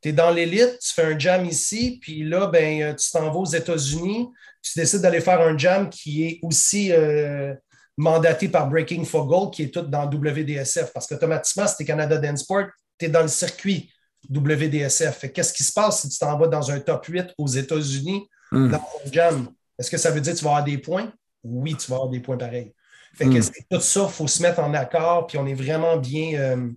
tu 0.00 0.08
es 0.08 0.12
dans 0.12 0.30
l'élite, 0.30 0.78
tu 0.80 0.92
fais 0.92 1.04
un 1.04 1.18
jam 1.18 1.44
ici, 1.46 1.98
puis 2.00 2.24
là, 2.24 2.46
ben, 2.46 2.82
euh, 2.82 2.94
tu 2.94 3.10
t'en 3.10 3.30
vas 3.30 3.38
aux 3.38 3.46
États-Unis, 3.46 4.28
tu 4.60 4.78
décides 4.78 5.00
d'aller 5.00 5.20
faire 5.20 5.40
un 5.40 5.56
jam 5.56 5.88
qui 5.88 6.24
est 6.24 6.40
aussi 6.42 6.92
euh, 6.92 7.54
mandaté 7.96 8.48
par 8.48 8.68
Breaking 8.68 9.04
for 9.04 9.26
Gold, 9.26 9.52
qui 9.52 9.64
est 9.64 9.74
tout 9.74 9.82
dans 9.82 10.06
WDSF. 10.06 10.92
Parce 10.92 11.06
qu'automatiquement, 11.06 11.66
si 11.66 11.76
tu 11.76 11.82
es 11.82 11.86
Canada 11.86 12.18
Dance 12.18 12.40
Sport, 12.40 12.66
tu 12.98 13.06
es 13.06 13.08
dans 13.08 13.22
le 13.22 13.28
circuit 13.28 13.92
WDSF. 14.30 15.32
Qu'est-ce 15.32 15.52
qui 15.52 15.64
se 15.64 15.72
passe 15.72 16.02
si 16.02 16.08
tu 16.08 16.18
t'en 16.18 16.38
vas 16.38 16.46
dans 16.46 16.70
un 16.70 16.78
top 16.80 17.06
8 17.06 17.34
aux 17.38 17.48
États-Unis 17.48 18.28
hmm. 18.52 18.70
dans 18.70 18.78
un 18.78 19.12
jam? 19.12 19.48
Est-ce 19.78 19.90
que 19.90 19.96
ça 19.96 20.10
veut 20.10 20.20
dire 20.20 20.32
que 20.32 20.38
tu 20.38 20.44
vas 20.44 20.50
avoir 20.50 20.64
des 20.64 20.78
points? 20.78 21.12
Oui, 21.42 21.76
tu 21.76 21.90
vas 21.90 21.96
avoir 21.96 22.10
des 22.10 22.20
points 22.20 22.36
pareils. 22.36 22.72
Fait 23.14 23.26
que 23.26 23.38
hmm. 23.38 23.64
tout 23.70 23.80
ça, 23.80 24.06
il 24.08 24.12
faut 24.12 24.26
se 24.26 24.42
mettre 24.42 24.60
en 24.60 24.72
accord, 24.74 25.26
puis 25.26 25.38
on 25.38 25.46
est 25.46 25.54
vraiment 25.54 25.96
bien, 25.96 26.40
euh, 26.40 26.70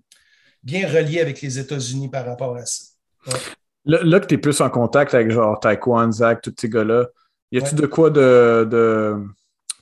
bien 0.64 0.88
relié 0.88 1.22
avec 1.22 1.42
les 1.42 1.60
États-Unis 1.60 2.10
par 2.10 2.26
rapport 2.26 2.56
à 2.56 2.66
ça. 2.66 2.84
Là, 3.86 4.20
que 4.20 4.26
tu 4.26 4.36
es 4.36 4.38
plus 4.38 4.60
en 4.62 4.70
contact 4.70 5.14
avec 5.14 5.32
genre 5.32 5.60
Taekwondo, 5.60 6.12
Zach, 6.12 6.42
tous 6.42 6.54
ces 6.60 6.70
gars-là, 6.70 7.08
y 7.52 7.60
a-tu 7.60 7.76
de 7.76 7.86
quoi 7.86 8.10
de, 8.10 8.68
de 8.70 9.16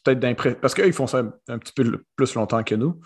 peut-être 0.03 0.19
d'impression 0.19 0.59
Parce 0.61 0.73
qu'eux, 0.73 0.85
ils 0.85 0.93
font 0.93 1.07
ça 1.07 1.23
un, 1.47 1.57
petit 1.57 1.73
peu 1.73 2.03
plus 2.15 2.35
longtemps 2.35 2.63
que 2.63 2.75
nous. 2.75 2.99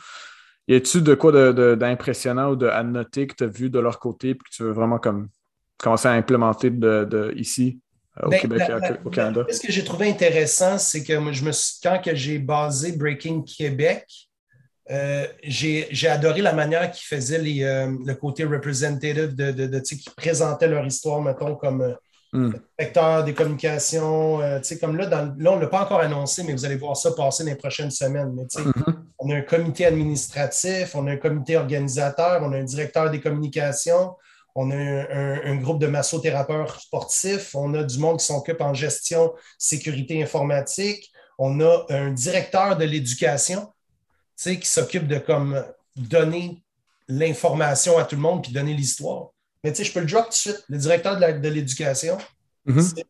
Y 0.67 0.75
a-tu 0.75 1.01
de 1.01 1.13
quoi 1.13 1.53
d'impressionnant 1.75 2.51
ou 2.51 2.55
de, 2.55 2.67
à 2.67 2.83
noter 2.83 3.27
que 3.27 3.35
tu 3.35 3.43
as 3.43 3.47
vu 3.47 3.69
de 3.69 3.79
leur 3.79 3.99
côté 3.99 4.31
et 4.31 4.35
que 4.35 4.43
tu 4.51 4.63
veux 4.63 4.71
vraiment 4.71 4.97
comme 4.97 5.29
commencer 5.77 6.07
à 6.07 6.13
implémenter 6.13 6.71
de 6.71 7.33
ici? 7.37 7.79
Au 8.24 8.30
ben, 8.30 8.39
Québec 8.39 8.61
au 9.05 9.09
Canada. 9.09 9.45
ce 9.49 9.59
que 9.59 9.72
j'ai 9.72 9.84
trouvé 9.84 10.09
intéressant, 10.09 10.78
c'est 10.78 11.03
que 11.03 11.13
je 11.32 11.43
me 11.43 11.51
quand 11.84 12.01
que 12.01 12.15
j'ai 12.15 12.39
basé 12.39 12.93
Breaking 12.93 13.43
Québec, 13.43 14.05
euh, 14.89 15.28
j'ai 15.43 16.07
adoré 16.07 16.41
la 16.41 16.53
manière 16.53 16.89
qu'ils 16.91 17.05
faisaient 17.05 17.39
les, 17.39 17.63
euh, 17.63 17.91
le 18.05 18.13
côté 18.13 18.45
representative 18.45 19.36
de, 19.36 19.51
de, 19.51 19.68
de 19.68 19.80
qui 19.80 20.09
présentaient 20.15 20.68
leur 20.68 20.86
histoire, 20.86 21.22
mettons, 21.22 21.55
comme 21.55 21.95
mm. 22.32 22.53
des 23.26 23.34
communications. 23.34 24.39
comme 24.80 24.97
là, 24.97 25.09
là, 25.09 25.51
on 25.51 25.57
ne 25.57 25.61
l'a 25.61 25.68
pas 25.68 25.84
encore 25.84 25.99
annoncé, 25.99 26.43
mais 26.43 26.53
vous 26.53 26.63
allez 26.63 26.78
voir 26.78 26.95
ça 26.95 27.11
passer 27.11 27.43
dans 27.43 27.49
les 27.49 27.57
prochaines 27.57 27.91
semaines. 27.91 28.34
Mais, 28.34 28.43
mm-hmm. 28.43 28.95
On 29.20 29.30
a 29.32 29.36
un 29.36 29.41
comité 29.41 29.86
administratif, 29.86 30.95
on 30.95 31.05
a 31.07 31.11
un 31.11 31.18
comité 31.18 31.57
organisateur, 31.57 32.39
on 32.43 32.53
a 32.53 32.57
un 32.57 32.63
directeur 32.63 33.09
des 33.09 33.20
communications, 33.20 34.15
on 34.59 34.71
a 34.71 34.75
un, 34.75 35.55
groupe 35.57 35.79
de 35.79 35.85
massothérapeutes 35.85 36.79
sportifs, 36.79 37.53
on 37.53 37.75
a 37.75 37.83
du 37.83 37.99
monde 37.99 38.17
qui 38.17 38.25
s'occupe 38.25 38.59
en 38.59 38.73
gestion, 38.73 39.31
sécurité 39.59 40.21
informatique, 40.23 41.11
on 41.37 41.61
a 41.61 41.85
un 41.89 42.09
directeur 42.09 42.75
de 42.75 42.83
l'éducation 42.83 43.71
qui 44.35 44.65
s'occupe 44.65 45.07
de 45.07 45.19
comme, 45.19 45.63
donner 45.95 46.63
l'information 47.07 47.99
à 47.99 48.03
tout 48.03 48.15
le 48.15 48.21
monde 48.21 48.41
puis 48.41 48.51
donner 48.51 48.73
l'histoire. 48.73 49.27
Mais 49.63 49.71
tu 49.71 49.77
sais, 49.77 49.83
je 49.83 49.93
peux 49.93 49.99
le 49.99 50.07
drop 50.07 50.23
tout 50.25 50.29
de 50.29 50.33
suite. 50.33 50.63
Le 50.69 50.77
directeur 50.79 51.19
de 51.19 51.49
l'éducation, 51.49 52.17
mm-hmm. 52.67 52.95
c'est 52.95 53.05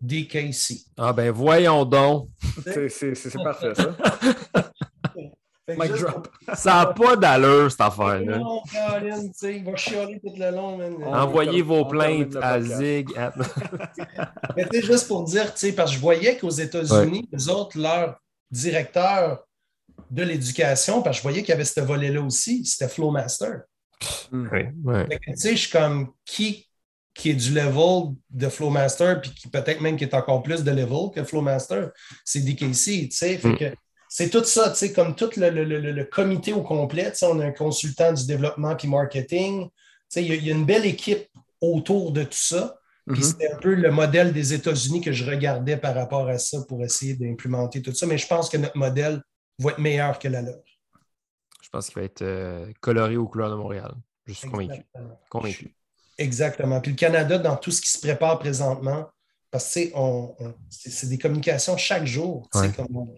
DKC. 0.00 0.84
Ah 0.96 1.12
ben 1.12 1.32
voyons 1.32 1.84
donc. 1.84 2.28
C'est 2.64 3.42
parfait, 3.42 3.72
ça. 3.74 3.96
Mic 5.68 5.92
drop. 5.92 6.28
Ça 6.54 6.74
n'a 6.74 6.86
pas 6.86 7.16
d'allure, 7.16 7.70
cette 7.70 7.80
affaire-là. 7.80 8.38
Non, 8.38 8.62
Colin, 8.72 9.20
tu 9.26 9.32
sais, 9.34 9.56
il 9.56 9.64
va 9.64 9.74
chialer 9.76 10.20
tout 10.20 10.32
le 10.36 10.50
long, 10.50 10.76
man. 10.76 10.94
Envoyez 11.04 11.62
vos 11.62 11.84
plaintes 11.84 12.36
à. 12.40 12.60
Zig. 12.60 13.08
Mais 14.56 14.68
tu 14.68 14.82
juste 14.82 15.08
pour 15.08 15.24
dire, 15.24 15.52
tu 15.52 15.58
sais, 15.60 15.72
parce 15.72 15.90
que 15.90 15.96
je 15.96 16.00
voyais 16.00 16.36
qu'aux 16.36 16.50
États-Unis, 16.50 17.28
les 17.32 17.48
autres, 17.48 17.78
leur 17.78 18.16
directeur 18.50 19.44
de 20.10 20.22
l'éducation, 20.22 21.02
parce 21.02 21.16
que 21.16 21.18
je 21.18 21.22
voyais 21.22 21.40
qu'il 21.42 21.50
y 21.50 21.52
avait 21.54 21.64
ce 21.64 21.80
volet-là 21.80 22.20
aussi, 22.20 22.64
c'était 22.64 22.88
Flowmaster. 22.88 23.62
Oui, 24.32 24.60
ouais. 24.84 25.06
Que, 25.08 25.30
Tu 25.32 25.36
sais, 25.36 25.50
je 25.56 25.62
suis 25.62 25.70
comme 25.70 26.12
qui, 26.24 26.68
qui 27.14 27.30
est 27.30 27.34
du 27.34 27.52
level 27.54 28.14
de 28.30 28.48
Flowmaster, 28.48 29.20
puis 29.20 29.30
qui 29.32 29.48
peut-être 29.48 29.80
même 29.80 29.96
qui 29.96 30.04
est 30.04 30.14
encore 30.14 30.42
plus 30.42 30.62
de 30.62 30.70
level 30.70 31.10
que 31.14 31.24
Flowmaster, 31.24 31.90
c'est 32.24 32.40
DKC, 32.40 33.08
tu 33.08 33.16
sais. 33.16 33.38
Fait 33.38 33.48
Mm. 33.48 33.56
que 33.58 33.74
c'est 34.18 34.30
tout 34.30 34.42
ça, 34.44 34.70
tu 34.70 34.76
sais, 34.76 34.92
comme 34.94 35.14
tout 35.14 35.28
le, 35.36 35.50
le- 35.50 35.64
le- 35.64 35.92
le 35.92 36.04
comité 36.04 36.54
au 36.54 36.62
complet, 36.62 37.10
tu 37.12 37.18
sais, 37.18 37.26
on 37.26 37.38
a 37.38 37.44
un 37.44 37.52
consultant 37.52 38.14
du 38.14 38.24
développement 38.26 38.74
puis 38.74 38.88
marketing, 38.88 39.68
tu 39.68 39.72
sais, 40.08 40.22
il 40.24 40.28
y, 40.28 40.32
a- 40.32 40.36
il 40.36 40.46
y 40.46 40.50
a 40.50 40.54
une 40.54 40.64
belle 40.64 40.86
équipe 40.86 41.28
autour 41.60 42.12
de 42.12 42.22
tout 42.22 42.30
ça. 42.32 42.78
Puis 43.06 43.18
Mhm. 43.18 43.22
c'était 43.22 43.52
un 43.52 43.58
peu 43.58 43.74
le 43.74 43.90
modèle 43.90 44.32
des 44.32 44.54
États-Unis 44.54 45.02
que 45.02 45.12
je 45.12 45.24
regardais 45.30 45.76
par 45.76 45.94
rapport 45.94 46.28
à 46.28 46.38
ça 46.38 46.58
pour 46.66 46.82
essayer 46.82 47.14
d'implémenter 47.14 47.82
tout 47.82 47.92
ça. 47.94 48.06
Mais 48.06 48.16
je 48.16 48.26
pense 48.26 48.48
que 48.48 48.56
notre 48.56 48.76
modèle 48.78 49.20
va 49.58 49.70
être 49.72 49.78
meilleur 49.78 50.18
que 50.18 50.28
la 50.28 50.40
leur. 50.40 50.60
Je 51.62 51.68
pense 51.68 51.86
qu'il 51.88 51.96
va 51.96 52.02
être 52.04 52.22
euh, 52.22 52.72
coloré 52.80 53.18
aux 53.18 53.28
couleurs 53.28 53.50
de 53.50 53.54
Montréal. 53.56 53.92
Je 54.24 54.32
suis 54.32 54.48
convaincu. 54.48 54.72
Exactement. 54.72 55.20
Convaincu. 55.28 55.74
Exactement. 56.16 56.80
Puis 56.80 56.92
le 56.92 56.96
Canada, 56.96 57.36
dans 57.38 57.56
tout 57.56 57.70
ce 57.70 57.82
qui 57.82 57.90
se 57.90 57.98
prépare 57.98 58.38
présentement, 58.38 59.08
parce 59.50 59.74
que 59.74 59.80
on, 59.94 60.34
on- 60.40 60.54
c'est 60.70 61.08
des 61.08 61.18
communications 61.18 61.76
chaque 61.76 62.06
jour. 62.06 62.48
Ouais. 62.54 62.70
comme 62.72 62.96
on- 62.96 63.14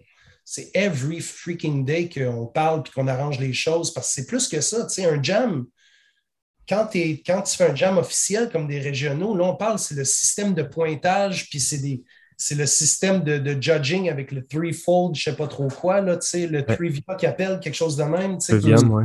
C'est 0.51 0.71
every 0.73 1.19
freaking 1.19 1.85
day 1.85 2.09
qu'on 2.09 2.47
parle 2.47 2.81
puis 2.81 2.91
qu'on 2.91 3.07
arrange 3.07 3.39
les 3.39 3.53
choses 3.53 3.93
parce 3.93 4.07
que 4.07 4.13
c'est 4.15 4.25
plus 4.25 4.47
que 4.47 4.61
ça. 4.61 4.83
tu 4.87 4.95
sais, 4.95 5.05
Un 5.05 5.21
jam, 5.21 5.65
quand, 6.67 6.89
quand 6.93 7.41
tu 7.43 7.55
fais 7.55 7.69
un 7.69 7.75
jam 7.75 7.99
officiel 7.99 8.49
comme 8.49 8.67
des 8.67 8.79
régionaux, 8.79 9.35
là, 9.37 9.43
on 9.43 9.55
parle, 9.55 9.77
c'est 9.77 9.93
le 9.93 10.05
système 10.05 10.55
de 10.55 10.63
pointage, 10.63 11.49
puis 11.49 11.59
c'est 11.59 11.77
des. 11.77 12.03
C'est 12.41 12.55
le 12.55 12.65
système 12.65 13.21
de, 13.23 13.37
de 13.37 13.61
judging 13.61 14.09
avec 14.09 14.31
le 14.31 14.43
threefold, 14.45 15.13
je 15.13 15.29
ne 15.29 15.33
sais 15.33 15.37
pas 15.37 15.47
trop 15.47 15.67
quoi, 15.67 15.99
là, 16.01 16.15
tu 16.17 16.27
sais, 16.29 16.47
le 16.47 16.65
trivia 16.65 17.15
qui 17.17 17.25
appelle 17.27 17.59
quelque 17.59 17.75
chose 17.75 17.95
de 17.97 18.03
même. 18.03 18.37
tu 18.39 18.45
sais, 18.45 18.53
comme- 18.53 18.71
Deuxième, 18.71 18.91
ouais. 18.93 19.03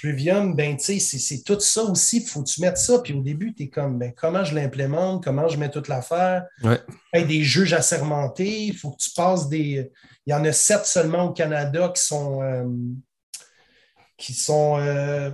Trivium, 0.00 0.54
ben, 0.54 0.76
tu 0.76 0.98
sais, 0.98 1.18
c'est- 1.18 1.44
tout 1.44 1.60
ça 1.60 1.82
aussi. 1.84 2.18
Il 2.18 2.26
faut 2.26 2.42
que 2.42 2.48
tu 2.48 2.60
mettes 2.60 2.78
ça. 2.78 2.98
Puis 3.00 3.12
au 3.12 3.20
début, 3.22 3.54
tu 3.54 3.64
es 3.64 3.68
comme, 3.68 3.98
ben, 3.98 4.12
comment 4.16 4.44
je 4.44 4.54
l'implémente, 4.54 5.22
comment 5.22 5.46
je 5.48 5.58
mets 5.58 5.70
toute 5.70 5.88
l'affaire? 5.88 6.46
Ouais. 6.62 6.80
Hey, 7.12 7.26
des 7.26 7.42
juges 7.42 7.72
assermentés, 7.74 8.62
il 8.64 8.76
faut 8.76 8.92
que 8.92 8.98
tu 8.98 9.10
passes 9.10 9.48
des. 9.48 9.90
Il 10.26 10.30
y 10.30 10.34
en 10.34 10.44
a 10.44 10.52
sept 10.52 10.86
seulement 10.86 11.24
au 11.24 11.32
Canada 11.32 11.92
qui 11.94 12.02
sont, 12.02 12.42
euh, 12.42 12.64
qui 14.16 14.32
sont 14.32 14.78
euh, 14.78 15.30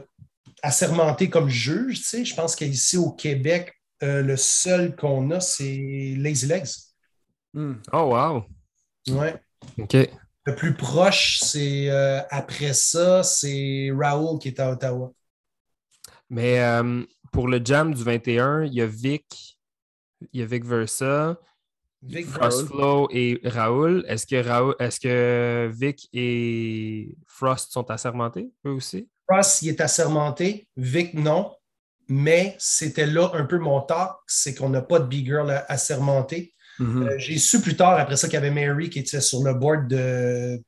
assermentés 0.62 1.30
comme 1.30 1.48
juges. 1.48 1.98
Tu 1.98 2.04
sais. 2.04 2.24
Je 2.24 2.34
pense 2.34 2.56
qu'ici 2.56 2.96
au 2.96 3.10
Québec, 3.12 3.72
euh, 4.02 4.22
le 4.22 4.36
seul 4.36 4.96
qu'on 4.96 5.30
a, 5.30 5.40
c'est 5.40 6.14
Lazy 6.18 6.46
Legs. 6.46 6.68
Hmm. 7.54 7.74
Oh, 7.92 8.12
wow. 8.12 8.44
Ouais. 9.08 9.34
OK. 9.78 9.96
Le 10.46 10.54
plus 10.54 10.74
proche, 10.74 11.40
c'est 11.42 11.90
euh, 11.90 12.20
après 12.30 12.72
ça, 12.72 13.24
c'est 13.24 13.90
Raoul 13.92 14.38
qui 14.38 14.48
est 14.48 14.60
à 14.60 14.70
Ottawa. 14.70 15.12
Mais 16.30 16.60
euh, 16.60 17.02
pour 17.32 17.48
le 17.48 17.60
jam 17.64 17.92
du 17.92 18.04
21, 18.04 18.64
il 18.64 18.74
y 18.74 18.80
a 18.80 18.86
Vic, 18.86 19.58
il 20.32 20.40
y 20.40 20.42
a 20.44 20.46
Vic 20.46 20.64
Versa, 20.64 21.36
Vic 22.00 22.26
Frostflow 22.26 23.08
et 23.10 23.40
Raoul. 23.44 24.04
Est-ce 24.06 24.24
que, 24.24 24.36
Raoul, 24.46 24.76
est-ce 24.78 25.00
que 25.00 25.68
Vic 25.74 26.08
et 26.12 27.16
Frost 27.26 27.72
sont 27.72 27.90
assermentés, 27.90 28.48
eux 28.64 28.70
aussi? 28.70 29.08
Ross, 29.28 29.62
il 29.62 29.70
est 29.70 29.80
assermenté. 29.80 30.68
Vic, 30.76 31.14
non. 31.14 31.52
Mais 32.08 32.54
c'était 32.60 33.06
là 33.06 33.32
un 33.34 33.46
peu 33.46 33.58
mon 33.58 33.80
talk, 33.80 34.12
c'est 34.28 34.54
qu'on 34.54 34.68
n'a 34.68 34.82
pas 34.82 35.00
de 35.00 35.06
big 35.06 35.26
girl 35.26 35.50
à- 35.50 35.64
Mhm. 36.78 37.02
Euh, 37.02 37.14
J'ai 37.18 37.38
su 37.38 37.60
plus 37.60 37.76
tard, 37.76 37.98
après 37.98 38.16
ça, 38.16 38.28
qu'il 38.28 38.34
y 38.34 38.38
avait 38.38 38.50
Mary 38.50 38.90
qui 38.90 38.98
était 39.00 39.20
sur 39.20 39.42
le 39.42 39.54
board 39.54 39.88
de, 39.88 40.62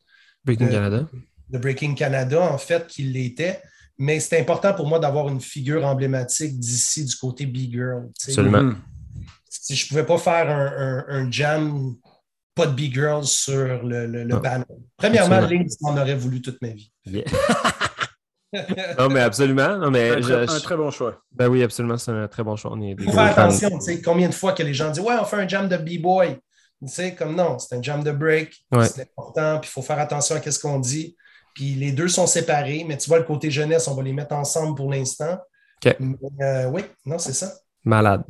Breaking 0.45 0.69
Canada. 0.69 1.09
de 1.51 1.59
Breaking 1.59 1.95
Canada, 1.95 2.41
en 2.41 2.59
fait, 2.59 2.87
qu'il 2.87 3.13
l'était. 3.13 3.61
Mais 3.99 4.21
c'était 4.21 4.41
important 4.41 4.75
pour 4.75 4.87
moi 4.87 4.99
d'avoir 5.01 5.29
une 5.29 5.41
figure 5.41 5.85
emblématique 5.85 6.59
d'ici, 6.59 7.05
du 7.05 7.17
côté 7.17 7.47
big 7.47 7.73
girl. 7.73 8.09
Absolument. 8.27 8.63
Mhm. 8.63 8.77
Si 9.51 9.75
je 9.75 9.85
ne 9.85 9.89
pouvais 9.89 10.07
pas 10.07 10.19
faire 10.19 10.49
un, 10.51 10.73
un- 10.79 11.05
un 11.09 11.31
jam, 11.31 11.95
pas 12.55 12.67
de 12.67 12.73
big 12.75 12.95
girl 12.95 13.25
sur 13.25 13.83
le, 13.83 14.07
le, 14.07 14.41
panel. 14.41 14.65
Premièrement. 14.97 15.41
Lynx 15.41 15.81
m'en 15.81 15.97
aurait 15.97 16.15
voulu 16.15 16.41
toute 16.41 16.61
ma 16.63 16.69
vie. 16.69 16.91
Yeah. 17.07 17.25
non, 18.99 19.09
mais 19.11 19.21
absolument. 19.21 19.77
Non, 19.77 19.91
mais 19.91 20.11
Un, 20.11 20.21
très, 20.21 20.23
je- 20.23 20.57
un 20.57 20.61
très 20.61 20.77
bon 20.77 20.91
choix. 20.91 21.21
Ben 21.33 21.49
oui, 21.49 21.63
absolument. 21.63 21.99
C'est 21.99 22.11
un 22.13 22.29
très 22.29 22.43
bon 22.43 22.57
choix. 22.57 22.73
On 22.75 22.81
est 22.81 22.97
faut 23.01 23.11
faire 23.13 23.21
attention, 23.39 23.71
tu 23.71 23.81
sais, 23.81 24.03
combien 24.03 24.29
de 24.29 24.35
fois 24.35 24.53
que 24.53 24.63
les 24.63 24.73
gens 24.75 24.91
disent 24.91 25.03
Ouais, 25.05 25.15
on 25.21 25.25
fait 25.25 25.37
un 25.37 25.47
jam 25.49 25.69
de 25.69 25.77
B-boy. 25.77 26.39
Tu 26.81 26.89
sais, 26.89 27.15
comme 27.15 27.35
non, 27.35 27.59
c'est 27.59 27.75
un 27.77 27.83
jam 27.83 28.03
de 28.03 28.13
break. 28.13 28.55
Ouais. 28.73 28.87
C'est 28.87 29.03
important, 29.03 29.59
puis 29.61 29.69
il 29.69 29.73
faut 29.73 29.83
faire 29.83 29.99
attention 29.99 30.37
à 30.37 30.51
ce 30.51 30.59
qu'on 30.61 30.79
dit. 30.79 31.17
Puis 31.55 31.75
les 31.75 31.91
deux 31.93 32.09
sont 32.09 32.27
séparés, 32.27 32.85
mais 32.87 32.97
tu 32.97 33.09
vois, 33.09 33.19
le 33.19 33.25
côté 33.25 33.51
jeunesse, 33.51 33.89
on 33.89 33.95
va 33.95 34.03
les 34.03 34.13
mettre 34.13 34.35
ensemble 34.35 34.77
pour 34.77 34.91
l'instant. 34.91 35.39
OK. 35.85 35.97
Mais, 35.99 36.17
euh, 36.41 36.71
oui, 36.71 36.83
non, 37.05 37.19
c'est 37.19 37.33
ça. 37.33 37.53
Malade. 37.85 38.23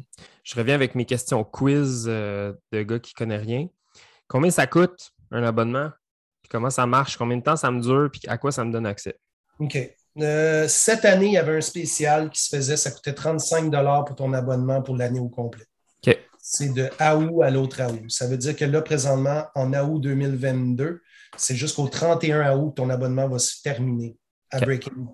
Je 0.45 0.55
reviens 0.57 0.75
avec 0.75 0.95
mes 0.95 1.05
questions 1.05 1.45
quiz 1.45 2.07
euh, 2.09 2.53
de 2.73 2.83
gars 2.83 2.99
qui 2.99 3.13
ne 3.15 3.19
connaissent 3.19 3.47
rien. 3.47 3.67
Combien 4.29 4.51
ça 4.51 4.67
coûte 4.67 5.11
un 5.31 5.43
abonnement? 5.43 5.91
Puis 6.43 6.49
comment 6.51 6.71
ça 6.71 6.87
marche? 6.87 7.17
Combien 7.19 7.37
de 7.37 7.43
temps 7.43 7.57
ça 7.57 7.71
me 7.71 7.81
dure? 7.83 8.09
Puis 8.11 8.23
à 8.29 8.39
quoi 8.39 8.51
ça 8.51 8.65
me 8.65 8.73
donne 8.73 8.87
accès? 8.87 9.19
OK. 9.59 9.77
Euh, 10.21 10.67
cette 10.69 11.05
année, 11.05 11.27
il 11.27 11.33
y 11.33 11.39
avait 11.39 11.57
un 11.57 11.61
spécial 11.61 12.31
qui 12.31 12.43
se 12.43 12.55
faisait, 12.55 12.77
ça 12.77 12.91
coûtait 12.91 13.13
35 13.13 13.71
pour 14.07 14.17
ton 14.17 14.33
abonnement 14.33 14.83
pour 14.83 14.97
l'année 14.97 15.21
au 15.21 15.29
complet. 15.29 15.65
C'est 16.41 16.73
de 16.73 16.85
août 16.87 17.43
à 17.43 17.51
l'autre 17.51 17.83
août. 17.83 18.11
Ça 18.11 18.27
veut 18.27 18.39
dire 18.39 18.57
que 18.57 18.65
là, 18.65 18.81
présentement, 18.81 19.45
en 19.55 19.75
août 19.75 20.01
2022, 20.01 21.03
c'est 21.37 21.55
jusqu'au 21.55 21.89
31 21.89 22.57
août 22.57 22.71
que 22.71 22.77
ton 22.77 22.89
abonnement 22.89 23.29
va 23.29 23.39
se 23.39 23.61
terminer 23.61 24.17
à. 24.51 24.61
Breaking 24.61 25.09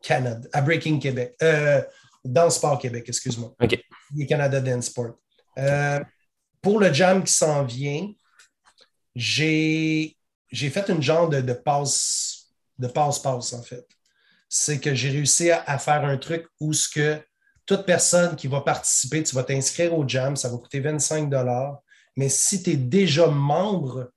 Canada, 0.00 0.48
à 0.52 0.62
Breaking 0.62 0.98
Québec, 0.98 1.34
euh, 1.42 1.82
dans 2.24 2.48
Sport 2.48 2.78
Québec, 2.78 3.04
excuse-moi. 3.06 3.54
OK. 3.60 3.78
Et 4.18 4.26
Canada 4.26 4.60
Dance 4.60 4.86
Sport. 4.86 5.16
Euh, 5.58 6.00
pour 6.62 6.80
le 6.80 6.90
jam 6.92 7.22
qui 7.22 7.34
s'en 7.34 7.64
vient, 7.64 8.10
j'ai 9.14 10.16
j'ai 10.50 10.70
fait 10.70 10.88
une 10.88 11.02
genre 11.02 11.28
de, 11.28 11.42
de 11.42 11.52
passe 11.52 12.38
de 12.78 12.86
passe-passe, 12.86 13.52
en 13.52 13.62
fait. 13.62 13.86
C'est 14.48 14.80
que 14.80 14.94
j'ai 14.94 15.10
réussi 15.10 15.50
à, 15.50 15.62
à 15.66 15.78
faire 15.78 16.04
un 16.04 16.16
truc 16.16 16.46
où 16.60 16.72
ce 16.72 16.88
que 16.88 17.20
toute 17.66 17.84
personne 17.84 18.34
qui 18.34 18.48
va 18.48 18.62
participer, 18.62 19.22
tu 19.22 19.34
vas 19.34 19.44
t'inscrire 19.44 19.96
au 19.96 20.08
jam, 20.08 20.36
ça 20.36 20.48
va 20.48 20.56
coûter 20.56 20.80
25 20.80 21.30
mais 22.16 22.28
si 22.28 22.62
tu 22.62 22.70
es 22.70 22.76
déjà 22.76 23.26
membre 23.28 24.10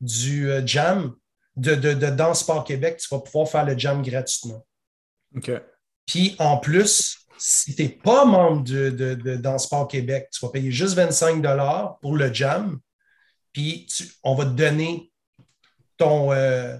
du 0.00 0.50
euh, 0.50 0.66
jam 0.66 1.14
de, 1.56 1.74
de, 1.74 1.92
de 1.94 2.06
Danse 2.06 2.40
Sport 2.40 2.64
Québec, 2.64 2.98
tu 2.98 3.08
vas 3.14 3.20
pouvoir 3.20 3.48
faire 3.48 3.64
le 3.64 3.78
jam 3.78 4.02
gratuitement. 4.02 4.64
OK. 5.36 5.50
Puis 6.06 6.36
en 6.38 6.58
plus, 6.58 7.18
si 7.38 7.74
tu 7.74 7.82
n'es 7.82 7.88
pas 7.88 8.24
membre 8.24 8.64
de, 8.64 8.90
de, 8.90 9.14
de 9.14 9.36
Dans 9.36 9.58
Sport 9.58 9.88
Québec, 9.88 10.28
tu 10.32 10.44
vas 10.44 10.50
payer 10.50 10.70
juste 10.70 10.94
25 10.94 11.42
pour 12.00 12.16
le 12.16 12.32
jam. 12.32 12.78
Puis 13.52 13.86
tu- 13.86 14.10
on 14.22 14.34
va 14.34 14.44
te 14.44 14.50
donner 14.50 15.12
ton. 15.96 16.32
euh, 16.32 16.78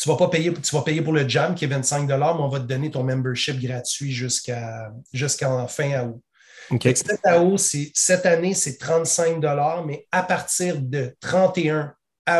tu 0.00 0.08
vas 0.08 0.16
pas 0.16 0.28
payer, 0.28 0.50
tu 0.54 0.74
vas 0.74 0.80
payer 0.80 1.02
pour 1.02 1.12
le 1.12 1.28
jam 1.28 1.54
qui 1.54 1.66
est 1.66 1.68
25 1.68 2.08
mais 2.08 2.22
on 2.22 2.48
va 2.48 2.58
te 2.58 2.64
donner 2.64 2.90
ton 2.90 3.04
membership 3.04 3.60
gratuit 3.60 4.12
jusqu'à 4.12 4.90
jusqu'en 5.12 5.68
fin 5.68 6.08
août. 6.08 6.22
OK. 6.70 6.82
Fait 6.82 6.94
que 6.94 6.98
Cette, 6.98 7.20
août, 7.38 7.58
cette 7.94 8.24
année, 8.24 8.54
c'est 8.54 8.78
35 8.78 9.42
mais 9.84 10.06
à 10.10 10.22
partir 10.22 10.80
de 10.80 11.14
31 11.20 11.94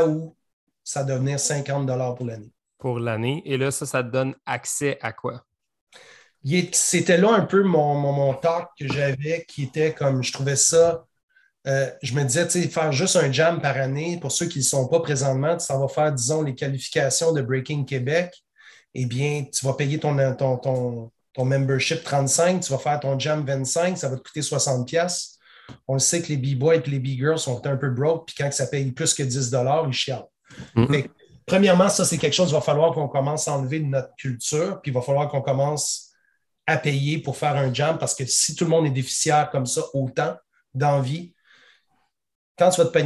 août, 0.06 0.34
ça 0.82 1.00
va 1.00 1.12
devenir 1.12 1.38
50 1.38 2.16
pour 2.16 2.26
l'année. 2.26 2.50
Pour 2.78 2.98
l'année. 2.98 3.42
Et 3.44 3.58
là, 3.58 3.70
ça, 3.70 3.84
ça 3.84 4.02
te 4.02 4.08
donne 4.08 4.34
accès 4.46 4.98
à 5.02 5.12
quoi? 5.12 5.44
C'était 6.72 7.18
là 7.18 7.34
un 7.34 7.44
peu 7.44 7.62
mon, 7.62 7.94
mon, 7.94 8.12
mon 8.12 8.32
talk 8.32 8.70
que 8.78 8.90
j'avais 8.90 9.44
qui 9.46 9.64
était 9.64 9.92
comme 9.92 10.22
je 10.22 10.32
trouvais 10.32 10.56
ça. 10.56 11.04
Euh, 11.66 11.90
je 12.02 12.14
me 12.14 12.24
disais, 12.24 12.46
tu 12.46 12.62
sais, 12.62 12.68
faire 12.68 12.92
juste 12.92 13.16
un 13.16 13.30
jam 13.30 13.60
par 13.60 13.76
année, 13.76 14.18
pour 14.20 14.32
ceux 14.32 14.46
qui 14.46 14.58
ne 14.58 14.64
sont 14.64 14.88
pas 14.88 15.00
présentement, 15.00 15.58
ça 15.58 15.76
va 15.78 15.88
faire, 15.88 16.12
disons, 16.12 16.42
les 16.42 16.54
qualifications 16.54 17.32
de 17.32 17.42
Breaking 17.42 17.84
Québec. 17.84 18.34
Eh 18.94 19.06
bien, 19.06 19.44
tu 19.52 19.64
vas 19.66 19.74
payer 19.74 19.98
ton, 19.98 20.16
ton, 20.34 20.56
ton, 20.56 21.10
ton 21.34 21.44
membership 21.44 22.02
35, 22.02 22.60
tu 22.60 22.72
vas 22.72 22.78
faire 22.78 22.98
ton 23.00 23.18
jam 23.18 23.44
25, 23.44 23.96
ça 23.96 24.08
va 24.08 24.16
te 24.16 24.22
coûter 24.22 24.40
60$. 24.40 24.84
pièces. 24.84 25.38
On 25.86 25.94
le 25.94 26.00
sait 26.00 26.20
que 26.22 26.28
les 26.28 26.36
B-boys 26.36 26.76
et 26.76 26.90
les 26.90 26.98
B-girls 26.98 27.38
sont 27.38 27.64
un 27.66 27.76
peu 27.76 27.90
broke, 27.90 28.26
puis 28.26 28.34
quand 28.36 28.50
ça 28.52 28.66
paye 28.66 28.90
plus 28.90 29.14
que 29.14 29.22
10$, 29.22 29.86
ils 29.88 29.92
chialent. 29.92 30.26
Fait 30.90 31.04
que, 31.04 31.08
premièrement, 31.46 31.88
ça, 31.88 32.04
c'est 32.04 32.18
quelque 32.18 32.32
chose 32.34 32.48
qu'il 32.48 32.56
va 32.56 32.60
falloir 32.60 32.92
qu'on 32.92 33.06
commence 33.06 33.46
à 33.46 33.56
enlever 33.56 33.78
de 33.78 33.84
notre 33.84 34.14
culture, 34.16 34.80
puis 34.82 34.90
il 34.90 34.94
va 34.94 35.02
falloir 35.02 35.28
qu'on 35.28 35.42
commence 35.42 36.10
à 36.66 36.76
payer 36.76 37.18
pour 37.18 37.36
faire 37.36 37.56
un 37.56 37.72
jam 37.72 37.98
parce 37.98 38.14
que 38.14 38.24
si 38.24 38.54
tout 38.54 38.64
le 38.64 38.70
monde 38.70 38.86
est 38.86 38.90
déficiaire 38.90 39.50
comme 39.50 39.66
ça 39.66 39.82
autant 39.92 40.36
d'envie, 40.74 41.34
quand 42.60 42.70
tu 42.70 42.82
vas 42.82 42.86
te 42.88 42.98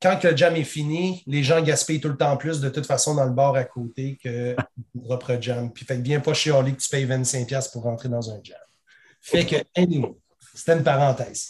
quand 0.00 0.24
le 0.24 0.36
jam 0.36 0.56
est 0.56 0.64
fini, 0.64 1.22
les 1.26 1.44
gens 1.44 1.62
gaspillent 1.62 2.00
tout 2.00 2.08
le 2.08 2.16
temps 2.16 2.36
plus 2.36 2.60
de 2.60 2.68
toute 2.68 2.86
façon 2.86 3.14
dans 3.14 3.24
le 3.24 3.30
bar 3.30 3.54
à 3.54 3.64
côté 3.64 4.18
que 4.22 4.56
le 4.94 5.00
propre 5.04 5.38
jam. 5.40 5.72
Puis 5.72 5.84
fait 5.84 5.96
que 5.96 6.02
viens 6.02 6.18
pas 6.18 6.34
chialer 6.34 6.72
que 6.72 6.80
tu 6.80 6.88
payes 6.88 7.06
25$ 7.06 7.70
pour 7.70 7.82
rentrer 7.82 8.08
dans 8.08 8.30
un 8.30 8.40
jam. 8.42 8.58
Fait 9.20 9.46
que, 9.46 9.56
anyway, 9.76 10.14
c'était 10.54 10.72
une 10.72 10.82
parenthèse. 10.82 11.48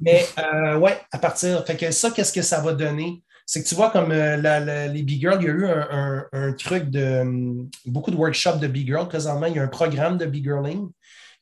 Mais 0.00 0.24
euh, 0.38 0.76
ouais, 0.76 0.96
à 1.10 1.18
partir. 1.18 1.64
Fait 1.66 1.76
que 1.76 1.90
ça, 1.90 2.12
qu'est-ce 2.12 2.32
que 2.32 2.42
ça 2.42 2.60
va 2.60 2.72
donner? 2.72 3.22
C'est 3.44 3.64
que 3.64 3.68
tu 3.68 3.74
vois, 3.74 3.90
comme 3.90 4.12
euh, 4.12 4.88
les 4.88 5.02
Big 5.02 5.20
Girls, 5.20 5.38
il 5.40 5.46
y 5.46 5.50
a 5.50 5.52
eu 5.52 5.66
un, 5.66 6.52
truc 6.52 6.90
de 6.90 7.20
hum, 7.20 7.70
beaucoup 7.86 8.12
de 8.12 8.16
workshops 8.16 8.58
de 8.58 8.68
Big 8.68 8.86
Girl 8.86 9.08
présentement. 9.08 9.46
Il 9.46 9.56
y 9.56 9.58
a 9.58 9.62
un 9.62 9.68
programme 9.68 10.18
de 10.18 10.26
Big 10.26 10.44
Girling 10.44 10.88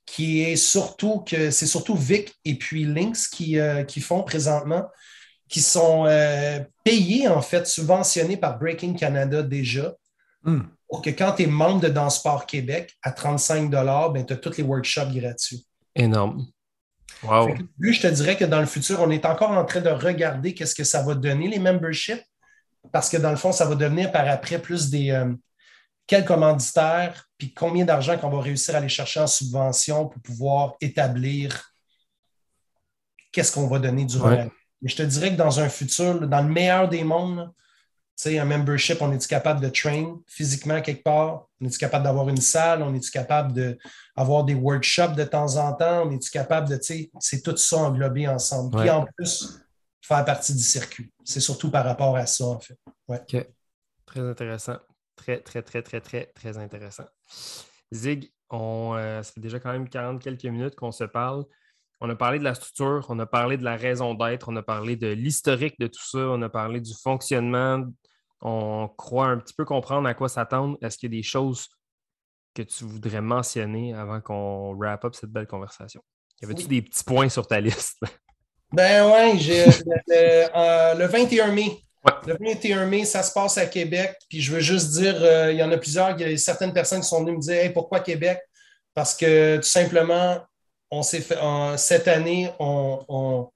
qui 0.06 0.42
est 0.42 0.56
surtout 0.56 1.20
que 1.20 1.50
c'est 1.50 1.66
surtout 1.66 1.96
Vic 1.96 2.32
et 2.44 2.54
puis 2.54 2.84
Lynx 2.84 3.26
qui, 3.28 3.58
euh, 3.58 3.82
qui 3.82 4.00
font 4.00 4.22
présentement, 4.22 4.86
qui 5.48 5.60
sont 5.60 6.04
payés, 6.82 7.28
en 7.28 7.40
fait, 7.40 7.66
subventionnés 7.66 8.36
par 8.36 8.58
Breaking 8.58 8.94
Canada 8.94 9.42
déjà. 9.42 9.94
Hmm. 10.42 10.62
Pour 10.88 11.02
que 11.02 11.10
quand 11.10 11.32
tu 11.32 11.42
es 11.42 11.46
membre 11.46 11.80
de 11.80 11.88
Danseport 11.88 12.46
Québec, 12.46 12.96
à 13.02 13.10
35 13.10 13.70
ben, 13.70 14.24
tu 14.24 14.32
as 14.32 14.36
tous 14.36 14.56
les 14.56 14.62
workshops 14.62 15.12
gratuits. 15.12 15.66
Énorme. 15.94 16.46
Wow. 17.22 17.48
je 17.80 18.00
te 18.00 18.06
dirais 18.08 18.36
que 18.36 18.44
dans 18.44 18.60
le 18.60 18.66
futur, 18.66 19.00
on 19.00 19.10
est 19.10 19.24
encore 19.24 19.50
en 19.50 19.64
train 19.64 19.80
de 19.80 19.88
regarder 19.88 20.54
qu'est-ce 20.54 20.74
que 20.74 20.84
ça 20.84 21.02
va 21.02 21.14
donner, 21.14 21.48
les 21.48 21.58
memberships, 21.58 22.22
parce 22.92 23.08
que 23.08 23.16
dans 23.16 23.30
le 23.30 23.36
fond, 23.36 23.52
ça 23.52 23.64
va 23.64 23.74
devenir 23.74 24.12
par 24.12 24.28
après 24.28 24.60
plus 24.60 24.90
des 24.90 25.10
euh, 25.10 25.32
quels 26.06 26.24
commanditaires, 26.24 27.28
puis 27.38 27.52
combien 27.52 27.84
d'argent 27.84 28.16
qu'on 28.18 28.30
va 28.30 28.40
réussir 28.40 28.74
à 28.74 28.78
aller 28.78 28.88
chercher 28.88 29.20
en 29.20 29.26
subvention 29.26 30.06
pour 30.08 30.20
pouvoir 30.22 30.74
établir 30.80 31.72
qu'est-ce 33.32 33.52
qu'on 33.52 33.66
va 33.66 33.78
donner 33.78 34.04
durant 34.04 34.30
l'année. 34.30 34.52
Mais 34.82 34.88
je 34.88 34.96
te 34.96 35.02
dirais 35.02 35.30
que 35.30 35.36
dans 35.36 35.60
un 35.60 35.68
futur, 35.68 36.26
dans 36.26 36.42
le 36.42 36.48
meilleur 36.48 36.88
des 36.88 37.04
mondes, 37.04 37.50
sais, 38.16 38.38
un 38.38 38.44
membership, 38.44 39.00
on 39.02 39.12
est-tu 39.12 39.28
capable 39.28 39.60
de 39.60 39.68
train 39.68 40.18
physiquement 40.26 40.80
quelque 40.80 41.02
part? 41.02 41.48
On 41.60 41.66
est-tu 41.66 41.78
capable 41.78 42.04
d'avoir 42.04 42.28
une 42.28 42.40
salle? 42.40 42.82
On 42.82 42.94
est-tu 42.94 43.10
capable 43.10 43.52
d'avoir 43.52 44.44
des 44.44 44.54
workshops 44.54 45.14
de 45.14 45.24
temps 45.24 45.56
en 45.56 45.74
temps? 45.74 46.06
On 46.06 46.10
est-tu 46.10 46.30
capable 46.30 46.68
de, 46.68 46.76
tu 46.76 46.82
sais, 46.82 47.10
c'est 47.20 47.42
tout 47.42 47.56
ça 47.56 47.76
englobé 47.76 48.26
ensemble. 48.26 48.76
Puis 48.78 48.90
en 48.90 49.04
plus, 49.04 49.60
faire 50.00 50.24
partie 50.24 50.54
du 50.54 50.62
circuit. 50.62 51.12
C'est 51.24 51.40
surtout 51.40 51.70
par 51.70 51.84
rapport 51.84 52.16
à 52.16 52.26
ça, 52.26 52.46
en 52.46 52.58
fait. 52.58 52.78
Ouais. 53.06 53.20
OK. 53.20 53.46
Très 54.06 54.20
intéressant. 54.20 54.78
Très, 55.14 55.40
très, 55.40 55.62
très, 55.62 55.82
très, 55.82 56.00
très, 56.00 56.26
très 56.34 56.58
intéressant. 56.58 57.06
Zig, 57.92 58.30
on, 58.50 58.94
euh, 58.96 59.22
ça 59.22 59.32
fait 59.32 59.40
déjà 59.40 59.60
quand 59.60 59.72
même 59.72 59.88
40 59.88 60.22
quelques 60.22 60.44
minutes 60.44 60.74
qu'on 60.74 60.92
se 60.92 61.04
parle. 61.04 61.44
On 62.00 62.10
a 62.10 62.14
parlé 62.14 62.38
de 62.38 62.44
la 62.44 62.54
structure, 62.54 63.06
on 63.08 63.18
a 63.18 63.26
parlé 63.26 63.56
de 63.56 63.64
la 63.64 63.76
raison 63.76 64.14
d'être, 64.14 64.48
on 64.50 64.56
a 64.56 64.62
parlé 64.62 64.96
de 64.96 65.08
l'historique 65.08 65.78
de 65.80 65.86
tout 65.86 66.04
ça, 66.04 66.18
on 66.18 66.42
a 66.42 66.48
parlé 66.48 66.80
du 66.80 66.92
fonctionnement, 66.94 67.84
on 68.42 68.88
croit 68.88 69.28
un 69.28 69.38
petit 69.38 69.54
peu 69.54 69.64
comprendre 69.64 70.06
à 70.08 70.14
quoi 70.14 70.28
s'attendre. 70.28 70.76
Est-ce 70.82 70.98
qu'il 70.98 71.12
y 71.12 71.16
a 71.16 71.18
des 71.18 71.22
choses 71.22 71.68
que 72.54 72.62
tu 72.62 72.84
voudrais 72.84 73.22
mentionner 73.22 73.94
avant 73.94 74.20
qu'on 74.20 74.74
wrap 74.74 75.04
up 75.04 75.14
cette 75.14 75.30
belle 75.30 75.46
conversation? 75.46 76.02
Y 76.42 76.44
avait-tu 76.44 76.66
des 76.66 76.82
petits 76.82 77.04
points 77.04 77.28
sur 77.28 77.46
ta 77.46 77.60
liste? 77.60 77.98
Ben 78.72 79.06
oui, 79.06 79.38
j'ai 79.38 79.64
le, 79.64 81.06
21 81.06 81.48
euh, 81.48 81.52
mai. 81.52 81.80
Le 82.26 82.36
21 82.38 82.86
mai, 82.86 83.04
ça 83.04 83.22
se 83.22 83.32
passe 83.32 83.58
à 83.58 83.66
Québec. 83.66 84.16
Puis 84.28 84.40
je 84.40 84.52
veux 84.52 84.60
juste 84.60 84.90
dire, 84.90 85.14
euh, 85.20 85.52
il 85.52 85.58
y 85.58 85.62
en 85.62 85.70
a 85.70 85.78
plusieurs, 85.78 86.10
il 86.18 86.28
y 86.28 86.34
a 86.34 86.36
certaines 86.36 86.72
personnes 86.72 87.00
qui 87.00 87.06
sont 87.06 87.20
venues 87.20 87.36
me 87.36 87.40
dire 87.40 87.72
pourquoi 87.72 88.00
Québec? 88.00 88.40
Parce 88.92 89.14
que 89.14 89.58
tout 89.58 89.62
simplement, 89.62 90.40
on 90.90 91.02
s'est 91.02 91.20
fait 91.20 91.38
cette 91.76 92.08
année, 92.08 92.50
on, 92.58 93.48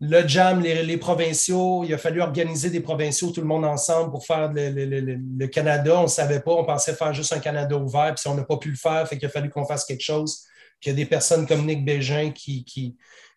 le 0.00 0.26
jam, 0.26 0.60
les, 0.60 0.96
provinciaux, 0.96 1.84
il 1.84 1.94
a 1.94 1.98
fallu 1.98 2.20
organiser 2.20 2.68
des 2.68 2.80
provinciaux, 2.80 3.30
tout 3.30 3.40
le 3.40 3.46
monde 3.46 3.64
ensemble 3.64 4.10
pour 4.10 4.26
faire 4.26 4.50
le, 4.52 5.46
Canada. 5.46 5.98
On 5.98 6.02
ne 6.02 6.08
savait 6.08 6.40
pas, 6.40 6.52
on 6.52 6.64
pensait 6.64 6.94
faire 6.94 7.14
juste 7.14 7.32
un 7.32 7.38
Canada 7.38 7.76
ouvert, 7.76 8.14
puis 8.14 8.28
on 8.28 8.34
n'a 8.34 8.44
pas 8.44 8.56
pu 8.56 8.70
le 8.70 8.76
faire, 8.76 9.06
fait 9.08 9.16
qu'il 9.16 9.26
a 9.26 9.30
fallu 9.30 9.50
qu'on 9.50 9.64
fasse 9.64 9.84
quelque 9.84 10.02
chose. 10.02 10.42
Il 10.84 10.88
y 10.88 10.90
a 10.90 10.94
des 10.94 11.06
personnes 11.06 11.46
comme 11.46 11.64
Nick 11.64 11.84
Bégin 11.84 12.32
qui, 12.32 12.96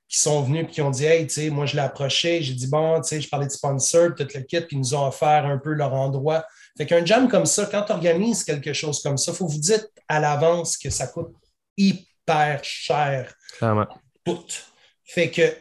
sont 0.10 0.42
venus 0.42 0.64
et 0.64 0.68
qui 0.68 0.82
ont 0.82 0.90
dit 0.90 1.06
Hey, 1.06 1.28
tu 1.28 1.50
moi 1.52 1.66
je 1.66 1.76
l'ai 1.76 1.82
approché, 1.82 2.42
j'ai 2.42 2.54
dit 2.54 2.68
bon, 2.68 3.00
tu 3.02 3.10
sais, 3.10 3.22
je 3.22 3.30
parlais 3.30 3.46
de 3.46 3.52
sponsor, 3.52 4.16
tout 4.16 4.28
le 4.34 4.42
kit, 4.42 4.62
puis 4.62 4.76
ils 4.76 4.80
nous 4.80 4.96
ont 4.96 5.08
offert 5.08 5.46
un 5.46 5.58
peu 5.58 5.72
leur 5.72 5.94
endroit. 5.94 6.46
Fait 6.78 6.86
qu'un 6.86 7.06
jam 7.06 7.30
comme 7.30 7.46
ça, 7.46 7.66
quand 7.66 7.84
tu 7.84 7.94
organises 7.94 8.44
quelque 8.44 8.74
chose 8.74 9.02
comme 9.02 9.18
ça, 9.18 9.32
il 9.32 9.36
faut 9.36 9.48
vous 9.48 9.60
dire 9.60 9.86
à 10.08 10.20
l'avance 10.20 10.78
que 10.78 10.90
ça 10.90 11.08
coûte 11.08 11.34
hyper 12.28 12.64
cher. 12.64 13.34
Tout. 14.26 14.46
Fait 15.04 15.32
que 15.32 15.56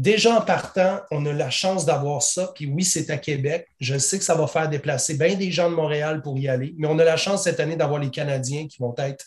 Déjà 0.00 0.38
en 0.38 0.40
partant, 0.40 1.00
on 1.10 1.26
a 1.26 1.32
la 1.34 1.50
chance 1.50 1.84
d'avoir 1.84 2.22
ça. 2.22 2.52
Puis 2.54 2.64
oui, 2.64 2.84
c'est 2.84 3.10
à 3.10 3.18
Québec. 3.18 3.66
Je 3.80 3.98
sais 3.98 4.18
que 4.18 4.24
ça 4.24 4.34
va 4.34 4.46
faire 4.46 4.66
déplacer 4.66 5.12
bien 5.12 5.34
des 5.34 5.50
gens 5.50 5.68
de 5.68 5.74
Montréal 5.74 6.22
pour 6.22 6.38
y 6.38 6.48
aller, 6.48 6.74
mais 6.78 6.86
on 6.86 6.98
a 6.98 7.04
la 7.04 7.18
chance 7.18 7.44
cette 7.44 7.60
année 7.60 7.76
d'avoir 7.76 8.00
les 8.00 8.08
Canadiens 8.08 8.66
qui 8.66 8.78
vont 8.80 8.94
être 8.96 9.26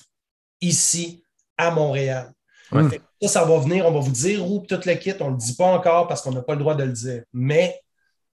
ici 0.61 1.23
à 1.57 1.69
Montréal. 1.69 2.31
Ça, 2.71 3.27
ça 3.27 3.45
va 3.45 3.59
venir. 3.59 3.85
On 3.85 3.91
va 3.91 3.99
vous 3.99 4.11
dire 4.11 4.49
où 4.49 4.65
toute 4.67 4.87
le 4.87 4.95
kit. 4.95 5.13
On 5.19 5.27
ne 5.27 5.31
le 5.31 5.37
dit 5.37 5.55
pas 5.55 5.67
encore 5.67 6.07
parce 6.07 6.23
qu'on 6.23 6.31
n'a 6.31 6.41
pas 6.41 6.53
le 6.53 6.59
droit 6.59 6.73
de 6.73 6.85
le 6.85 6.91
dire, 6.91 7.21
mais 7.33 7.79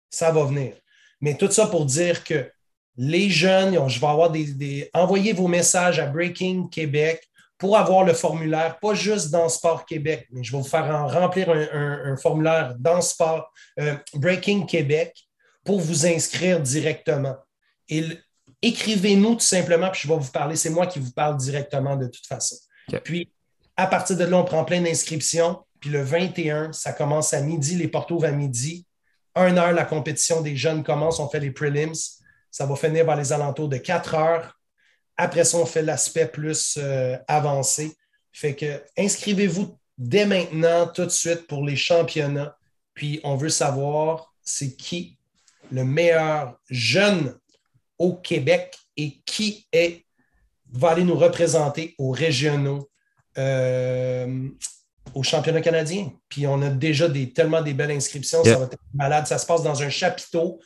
ça 0.09 0.31
va 0.31 0.45
venir. 0.45 0.75
Mais 1.21 1.37
tout 1.37 1.51
ça 1.51 1.67
pour 1.67 1.87
dire 1.87 2.23
que 2.23 2.49
les 2.97 3.31
jeunes, 3.31 3.89
je 3.89 3.99
vais 3.99 4.07
avoir 4.07 4.31
des, 4.31 4.53
des 4.53 4.91
envoyez 4.95 5.33
vos 5.33 5.49
messages 5.49 5.99
à 5.99 6.07
Breaking 6.07 6.69
Québec 6.69 7.29
pour 7.59 7.77
avoir 7.77 8.05
le 8.05 8.15
formulaire, 8.15 8.79
pas 8.79 8.95
juste 8.95 9.31
dans 9.31 9.49
Sport 9.49 9.85
Québec, 9.85 10.29
mais 10.31 10.45
je 10.45 10.53
vais 10.53 10.59
vous 10.59 10.69
faire 10.69 11.11
remplir 11.11 11.51
un, 11.51 12.17
formulaire 12.17 12.75
dans 12.79 13.01
Sport 13.01 13.53
euh, 13.81 13.97
Breaking 14.15 14.65
Québec 14.65 15.15
pour 15.65 15.81
vous 15.81 16.07
inscrire 16.07 16.61
directement. 16.61 17.37
Et 17.89 18.05
écrivez-nous 18.63 19.35
tout 19.35 19.41
simplement, 19.41 19.91
puis 19.91 20.03
je 20.05 20.09
vais 20.09 20.19
vous 20.19 20.31
parler. 20.31 20.55
C'est 20.55 20.71
moi 20.71 20.87
qui 20.87 21.01
vous 21.01 21.11
parle 21.11 21.37
directement 21.37 21.97
de 21.97 22.07
toute 22.07 22.27
façon. 22.27 22.57
Puis, 23.05 23.31
à 23.77 23.87
partir 23.87 24.17
de 24.17 24.25
là, 24.25 24.39
on 24.39 24.45
prend 24.45 24.65
plein 24.65 24.81
d'inscriptions. 24.81 25.59
Puis 25.81 25.91
le 25.91 26.03
21, 26.03 26.73
ça 26.73 26.93
commence 26.93 27.35
à 27.35 27.41
midi, 27.41 27.77
les 27.77 27.89
portes 27.89 28.11
ouvrent 28.11 28.27
à 28.27 28.33
midi. 28.33 28.87
Un 29.35 29.57
heure, 29.57 29.73
la 29.73 29.85
compétition 29.85 30.43
des 30.43 30.57
jeunes 30.57 30.83
commence, 30.83 31.21
on 31.21 31.29
fait 31.29 31.41
les 31.41 31.51
prelims. 31.51 31.95
Ça 32.51 32.67
va 32.67 32.77
finir 32.77 33.05
vers 33.05 33.17
les 33.17 33.33
alentours 33.33 33.69
de 33.69 33.77
4 33.77 34.15
heures. 34.15 34.58
Après 35.19 35.45
ça, 35.45 35.59
on 35.59 35.67
fait 35.67 35.83
l'aspect 35.83 36.29
plus 36.29 36.79
euh, 36.81 37.17
avancé. 37.27 37.97
Fait 38.33 38.55
que 38.55 38.81
inscrivez-vous 38.97 39.77
dès 39.99 40.25
maintenant, 40.25 40.87
tout 40.87 41.05
de 41.05 41.11
suite, 41.11 41.49
pour 41.49 41.65
les 41.65 41.75
championnats. 41.75 42.57
Puis 42.95 43.21
on 43.25 43.37
veut 43.37 43.49
savoir 43.49 44.33
c'est 44.43 44.77
qui 44.77 45.19
le 45.73 45.85
meilleur 45.85 46.59
jeune 46.71 47.37
au 47.99 48.15
Québec 48.15 48.79
et 48.97 49.21
qui 49.27 49.67
est, 49.73 50.07
va 50.73 50.91
aller 50.91 51.05
nous 51.05 51.17
représenter 51.17 51.95
aux 51.99 52.13
régionaux, 52.13 52.89
euh, 53.37 54.49
au 55.15 55.23
championnat 55.25 55.61
canadien. 55.61 56.13
Puis 56.29 56.47
on 56.47 56.63
a 56.63 56.71
déjà 56.71 57.09
des, 57.09 57.33
tellement 57.33 57.61
des 57.61 57.75
belles 57.75 57.91
inscriptions, 57.91 58.45
ça 58.45 58.57
va 58.57 58.67
être 58.67 58.79
malade. 58.95 59.27
Ça 59.27 59.37
se 59.37 59.47
passe 59.47 59.65
dans 59.65 59.83
un 59.83 59.91
chapiteau 59.91 60.61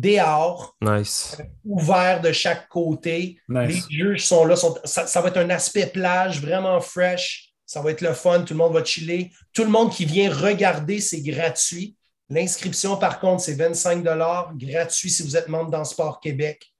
dehors, 0.00 0.76
nice. 0.80 1.36
Euh, 1.40 1.44
ouvert 1.64 2.20
de 2.20 2.32
chaque 2.32 2.68
côté. 2.68 3.38
Les 3.48 3.80
juges 3.90 4.26
sont 4.26 4.44
là. 4.44 4.56
ça, 4.56 5.20
va 5.20 5.28
être 5.28 5.38
un 5.38 5.50
aspect 5.50 5.86
plage 5.86 6.40
vraiment 6.40 6.80
fresh. 6.80 7.52
Ça 7.64 7.80
va 7.80 7.90
être 7.90 8.00
le 8.00 8.12
fun. 8.12 8.42
Tout 8.42 8.54
le 8.54 8.58
monde 8.58 8.74
va 8.74 8.84
chiller. 8.84 9.32
Tout 9.52 9.64
le 9.64 9.70
monde 9.70 9.90
qui 9.90 10.04
vient 10.04 10.32
regarder, 10.32 11.00
c'est 11.00 11.22
gratuit. 11.22 11.96
L'inscription, 12.28 12.96
par 12.96 13.20
contre, 13.20 13.42
c'est 13.42 13.54
25 13.54 14.02
gratuit 14.02 15.10
si 15.10 15.22
vous 15.22 15.36
êtes 15.36 15.48
membre 15.48 15.70
dans 15.70 15.84
Sport 15.84 16.20
Québec. 16.20 16.72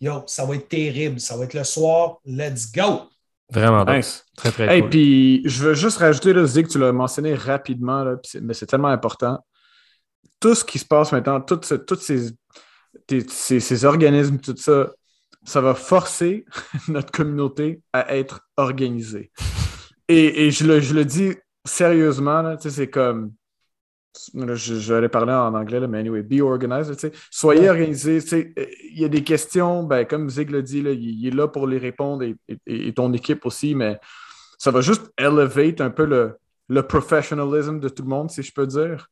Yo, 0.00 0.24
ça 0.26 0.44
va 0.44 0.56
être 0.56 0.68
terrible. 0.68 1.20
Ça 1.20 1.36
va 1.36 1.44
être 1.44 1.54
le 1.54 1.64
soir. 1.64 2.18
Let's 2.24 2.70
go! 2.72 3.02
Vraiment 3.50 3.84
nice. 3.84 4.24
Très, 4.36 4.50
très 4.50 4.78
Et 4.78 4.82
Puis, 4.82 5.42
je 5.44 5.62
veux 5.64 5.74
juste 5.74 5.98
rajouter, 5.98 6.32
là, 6.32 6.46
que 6.46 6.68
tu 6.68 6.78
l'as 6.78 6.92
mentionné 6.92 7.34
rapidement, 7.34 8.04
mais 8.40 8.54
c'est 8.54 8.66
tellement 8.66 8.88
important. 8.88 9.38
Tout 10.42 10.54
ce 10.54 10.64
qui 10.64 10.78
se 10.78 10.84
passe 10.84 11.12
maintenant, 11.12 11.40
toutes 11.40 11.64
ces 11.64 12.34
ces, 13.28 13.84
organismes, 13.84 14.38
tout 14.38 14.56
ça, 14.56 14.92
ça 15.44 15.60
va 15.60 15.74
forcer 15.74 16.44
notre 16.88 17.10
communauté 17.10 17.82
à 17.92 18.16
être 18.16 18.46
organisée. 18.56 19.30
Et, 20.08 20.50
je, 20.50 20.66
le, 20.66 20.80
je, 20.80 20.94
le, 20.94 21.04
dis 21.04 21.32
sérieusement, 21.64 22.56
c'est 22.58 22.90
comme. 22.90 23.32
vais 24.34 25.08
parler 25.08 25.32
en 25.32 25.54
anglais, 25.54 25.86
mais 25.86 26.00
anyway, 26.00 26.22
be 26.22 26.42
organized. 26.42 27.12
Soyez 27.30 27.70
organisés. 27.70 28.18
Il 28.92 29.00
y 29.00 29.04
a 29.04 29.08
des 29.08 29.24
questions, 29.24 29.84
ben, 29.84 30.04
comme 30.04 30.28
Zig 30.28 30.50
l'a 30.50 30.60
dit, 30.60 30.80
il, 30.80 31.26
est 31.26 31.34
là 31.34 31.48
pour 31.48 31.66
les 31.66 31.78
répondre 31.78 32.24
et, 32.66 32.92
ton 32.92 33.12
équipe 33.14 33.46
aussi, 33.46 33.74
mais 33.74 33.98
ça 34.58 34.70
va 34.70 34.80
juste 34.80 35.10
elevate 35.16 35.80
un 35.80 35.90
peu 35.90 36.04
le, 36.04 36.36
le 36.68 36.82
professionalism 36.82 37.80
de 37.80 37.88
tout 37.88 38.02
le 38.02 38.08
monde, 38.10 38.30
si 38.30 38.42
je 38.42 38.52
peux 38.52 38.66
dire. 38.66 39.08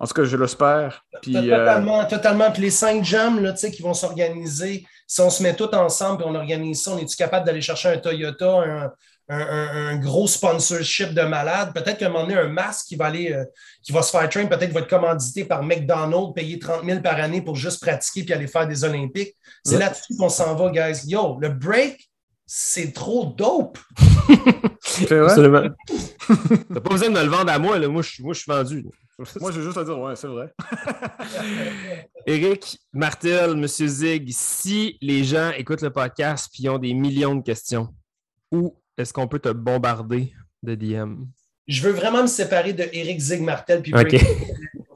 En 0.00 0.06
tout 0.06 0.14
cas, 0.14 0.24
je 0.24 0.36
l'espère. 0.36 1.04
Puis, 1.22 1.36
euh, 1.36 1.58
totalement, 1.58 2.04
totalement. 2.04 2.50
Puis 2.52 2.62
les 2.62 2.70
cinq 2.70 3.04
jams 3.04 3.42
là, 3.42 3.52
qui 3.52 3.82
vont 3.82 3.94
s'organiser, 3.94 4.86
si 5.06 5.20
on 5.20 5.30
se 5.30 5.42
met 5.42 5.54
tous 5.56 5.74
ensemble 5.74 6.22
et 6.22 6.26
on 6.26 6.34
organise 6.34 6.82
ça, 6.82 6.92
on 6.92 6.98
est-tu 6.98 7.16
capable 7.16 7.46
d'aller 7.46 7.60
chercher 7.60 7.88
un 7.88 7.98
Toyota, 7.98 8.92
un, 9.28 9.96
gros 9.96 10.28
sponsorship 10.28 11.14
de 11.14 11.22
malade? 11.22 11.72
Peut-être 11.74 11.98
qu'à 11.98 12.06
un 12.06 12.10
moment 12.10 12.26
donné, 12.26 12.38
un 12.38 12.48
masque 12.48 12.86
qui 12.86 12.96
va 12.96 13.06
aller, 13.06 13.32
euh, 13.32 13.44
qui 13.82 13.90
va 13.90 14.02
se 14.02 14.10
faire 14.10 14.28
train, 14.28 14.46
peut-être 14.46 14.72
va 14.72 14.80
être 14.80 14.88
commandité 14.88 15.44
par 15.44 15.64
McDonald's, 15.64 16.32
payer 16.34 16.60
30 16.60 16.84
000 16.84 17.00
par 17.00 17.16
année 17.16 17.42
pour 17.42 17.56
juste 17.56 17.82
pratiquer 17.82 18.22
puis 18.22 18.32
aller 18.32 18.46
faire 18.46 18.68
des 18.68 18.84
Olympiques. 18.84 19.34
C'est 19.64 19.78
là-dessus 19.78 20.16
qu'on 20.16 20.28
s'en 20.28 20.54
va, 20.54 20.70
guys. 20.70 21.00
Yo, 21.06 21.38
le 21.40 21.48
break, 21.48 22.08
c'est 22.46 22.92
trop 22.92 23.26
dope. 23.36 23.78
Absolument. 25.10 25.68
T'as 26.72 26.80
pas 26.80 26.90
besoin 26.90 27.08
de 27.08 27.14
me 27.14 27.22
le 27.24 27.30
vendre 27.30 27.50
à 27.50 27.58
moi, 27.58 27.78
là. 27.78 27.88
Moi, 27.88 28.02
je, 28.02 28.22
moi, 28.22 28.32
je 28.32 28.40
suis 28.40 28.50
vendu. 28.50 28.86
moi, 29.40 29.50
je 29.50 29.58
veux 29.58 29.64
juste 29.64 29.76
te 29.76 29.84
dire, 29.84 29.98
ouais, 29.98 30.14
c'est 30.14 30.28
vrai. 30.28 30.52
Eric, 32.26 32.78
Martel, 32.92 33.56
Monsieur 33.56 33.88
Zig, 33.88 34.28
si 34.30 34.96
les 35.00 35.24
gens 35.24 35.50
écoutent 35.50 35.82
le 35.82 35.90
podcast 35.90 36.48
et 36.62 36.68
ont 36.68 36.78
des 36.78 36.94
millions 36.94 37.34
de 37.34 37.42
questions, 37.42 37.88
où 38.52 38.76
est-ce 38.96 39.12
qu'on 39.12 39.26
peut 39.26 39.40
te 39.40 39.48
bombarder 39.48 40.32
de 40.62 40.74
DM? 40.74 41.24
Je 41.66 41.82
veux 41.82 41.92
vraiment 41.92 42.22
me 42.22 42.28
séparer 42.28 42.72
de 42.72 42.84
Eric 42.92 43.18
Zig 43.18 43.42
Martel 43.42 43.82
puis 43.82 43.92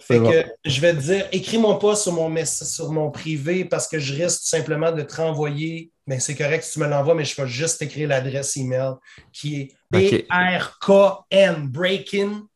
Fait 0.02 0.18
que 0.18 0.44
je 0.64 0.80
vais 0.80 0.94
te 0.94 1.00
dire, 1.00 1.28
écris-moi 1.30 1.78
pas 1.78 1.94
sur 1.94 2.12
mon, 2.12 2.34
sur 2.44 2.90
mon 2.90 3.12
privé 3.12 3.64
parce 3.64 3.86
que 3.86 4.00
je 4.00 4.14
risque 4.14 4.40
tout 4.40 4.48
simplement 4.48 4.90
de 4.90 5.02
te 5.02 5.14
renvoyer. 5.14 5.92
Mais 6.08 6.18
c'est 6.18 6.34
correct 6.34 6.64
si 6.64 6.72
tu 6.72 6.80
me 6.80 6.88
l'envoies, 6.88 7.14
mais 7.14 7.24
je 7.24 7.40
vais 7.40 7.46
juste 7.46 7.80
écrire 7.82 8.08
l'adresse 8.08 8.56
email 8.56 8.94
qui 9.32 9.60
est 9.60 9.68
brkn 9.92 11.68
breaking.québec 11.68 12.48
at 12.50 12.51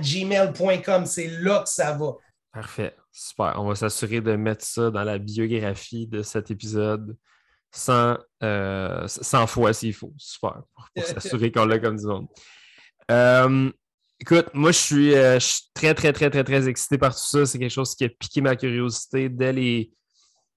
gmail.com. 0.00 1.06
C'est 1.06 1.28
là 1.28 1.62
que 1.62 1.68
ça 1.68 1.92
va. 1.92 2.12
Parfait. 2.52 2.94
Super. 3.10 3.54
On 3.56 3.68
va 3.68 3.74
s'assurer 3.74 4.20
de 4.20 4.36
mettre 4.36 4.64
ça 4.64 4.90
dans 4.90 5.04
la 5.04 5.18
biographie 5.18 6.06
de 6.06 6.22
cet 6.22 6.50
épisode. 6.50 7.16
100, 7.74 8.18
euh, 8.42 9.06
fois 9.46 9.72
s'il 9.72 9.94
faut. 9.94 10.12
Super. 10.18 10.62
Pour, 10.74 10.88
s'assurer 11.04 11.50
qu'on 11.50 11.64
l'a 11.64 11.78
comme 11.78 11.96
du 11.96 12.06
monde. 12.06 12.28
Euh, 13.10 13.70
écoute, 14.20 14.46
moi, 14.54 14.72
je 14.72 14.78
suis, 14.78 15.14
euh, 15.14 15.38
je 15.38 15.46
suis, 15.46 15.62
très, 15.74 15.94
très, 15.94 16.12
très, 16.12 16.30
très, 16.30 16.44
très 16.44 16.68
excité 16.68 16.98
par 16.98 17.14
tout 17.14 17.22
ça. 17.22 17.46
C'est 17.46 17.58
quelque 17.58 17.70
chose 17.70 17.94
qui 17.94 18.04
a 18.04 18.08
piqué 18.08 18.40
ma 18.40 18.56
curiosité 18.56 19.28
dès 19.28 19.52
les, 19.52 19.92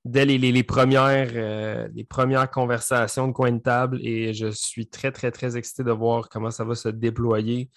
dès 0.06 0.26
les, 0.26 0.38
les, 0.38 0.64
premières, 0.64 1.32
euh, 1.34 1.88
les 1.94 2.04
premières 2.04 2.50
conversations 2.50 3.28
de 3.28 3.34
coin 3.34 3.52
de 3.52 3.60
table 3.60 4.00
et 4.02 4.34
je 4.34 4.52
suis 4.52 4.88
très, 4.88 5.12
très, 5.12 5.32
très 5.32 5.58
excité 5.58 5.84
de 5.84 5.92
voir 5.92 6.30
comment 6.30 6.52
ça 6.52 6.64
va 6.64 6.76
se 6.76 6.90
déployer. 6.90 7.70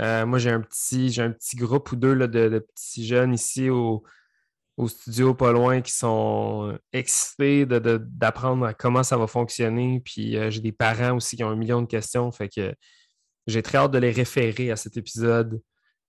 Moi, 0.00 0.38
j'ai 0.38 0.50
un 0.50 0.60
petit, 0.60 1.10
j'ai 1.10 1.22
un 1.22 1.30
petit 1.30 1.56
groupe 1.56 1.92
ou 1.92 1.96
deux 1.96 2.14
là, 2.14 2.26
de, 2.26 2.48
de, 2.48 2.58
petits 2.58 3.06
jeunes 3.06 3.34
ici 3.34 3.68
au, 3.70 4.02
studio 4.88 5.34
pas 5.34 5.52
loin 5.52 5.80
qui 5.80 5.92
sont 5.92 6.78
excités 6.92 7.66
d'apprendre 7.66 8.66
à 8.66 8.74
comment 8.74 9.02
ça 9.02 9.16
va 9.16 9.26
fonctionner. 9.26 10.00
Puis 10.04 10.36
euh, 10.36 10.50
j'ai 10.50 10.60
des 10.60 10.72
parents 10.72 11.16
aussi 11.16 11.36
qui 11.36 11.44
ont 11.44 11.50
un 11.50 11.56
million 11.56 11.82
de 11.82 11.86
questions. 11.86 12.30
Fait 12.32 12.48
que 12.48 12.74
j'ai 13.46 13.62
très 13.62 13.78
hâte 13.78 13.90
de 13.90 13.98
les 13.98 14.10
référer 14.10 14.70
à 14.70 14.76
cet 14.76 14.96
épisode 14.96 15.60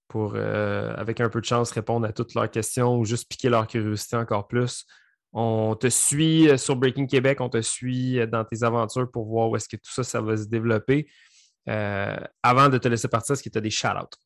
pour, 0.07 0.33
euh, 0.35 0.93
avec 0.95 1.21
un 1.21 1.29
peu 1.29 1.41
de 1.41 1.45
chance, 1.45 1.71
répondre 1.71 2.05
à 2.07 2.13
toutes 2.13 2.33
leurs 2.33 2.49
questions 2.49 2.97
ou 2.97 3.05
juste 3.05 3.29
piquer 3.29 3.49
leur 3.49 3.67
curiosité 3.67 4.15
encore 4.15 4.47
plus. 4.47 4.85
On 5.33 5.75
te 5.75 5.87
suit 5.87 6.49
euh, 6.49 6.57
sur 6.57 6.75
Breaking 6.75 7.07
Québec, 7.07 7.39
on 7.41 7.49
te 7.49 7.61
suit 7.61 8.25
dans 8.27 8.43
tes 8.43 8.63
aventures 8.63 9.09
pour 9.09 9.25
voir 9.25 9.49
où 9.49 9.55
est-ce 9.55 9.69
que 9.69 9.77
tout 9.77 9.91
ça, 9.91 10.03
ça 10.03 10.21
va 10.21 10.37
se 10.37 10.45
développer. 10.45 11.07
Avant 11.68 12.70
de 12.70 12.78
te 12.78 12.88
laisser 12.88 13.07
partir, 13.07 13.34
est-ce 13.34 13.43
que 13.43 13.49
tu 13.49 13.57
as 13.57 13.62
des 13.62 13.70
shout-outs? 13.70 14.18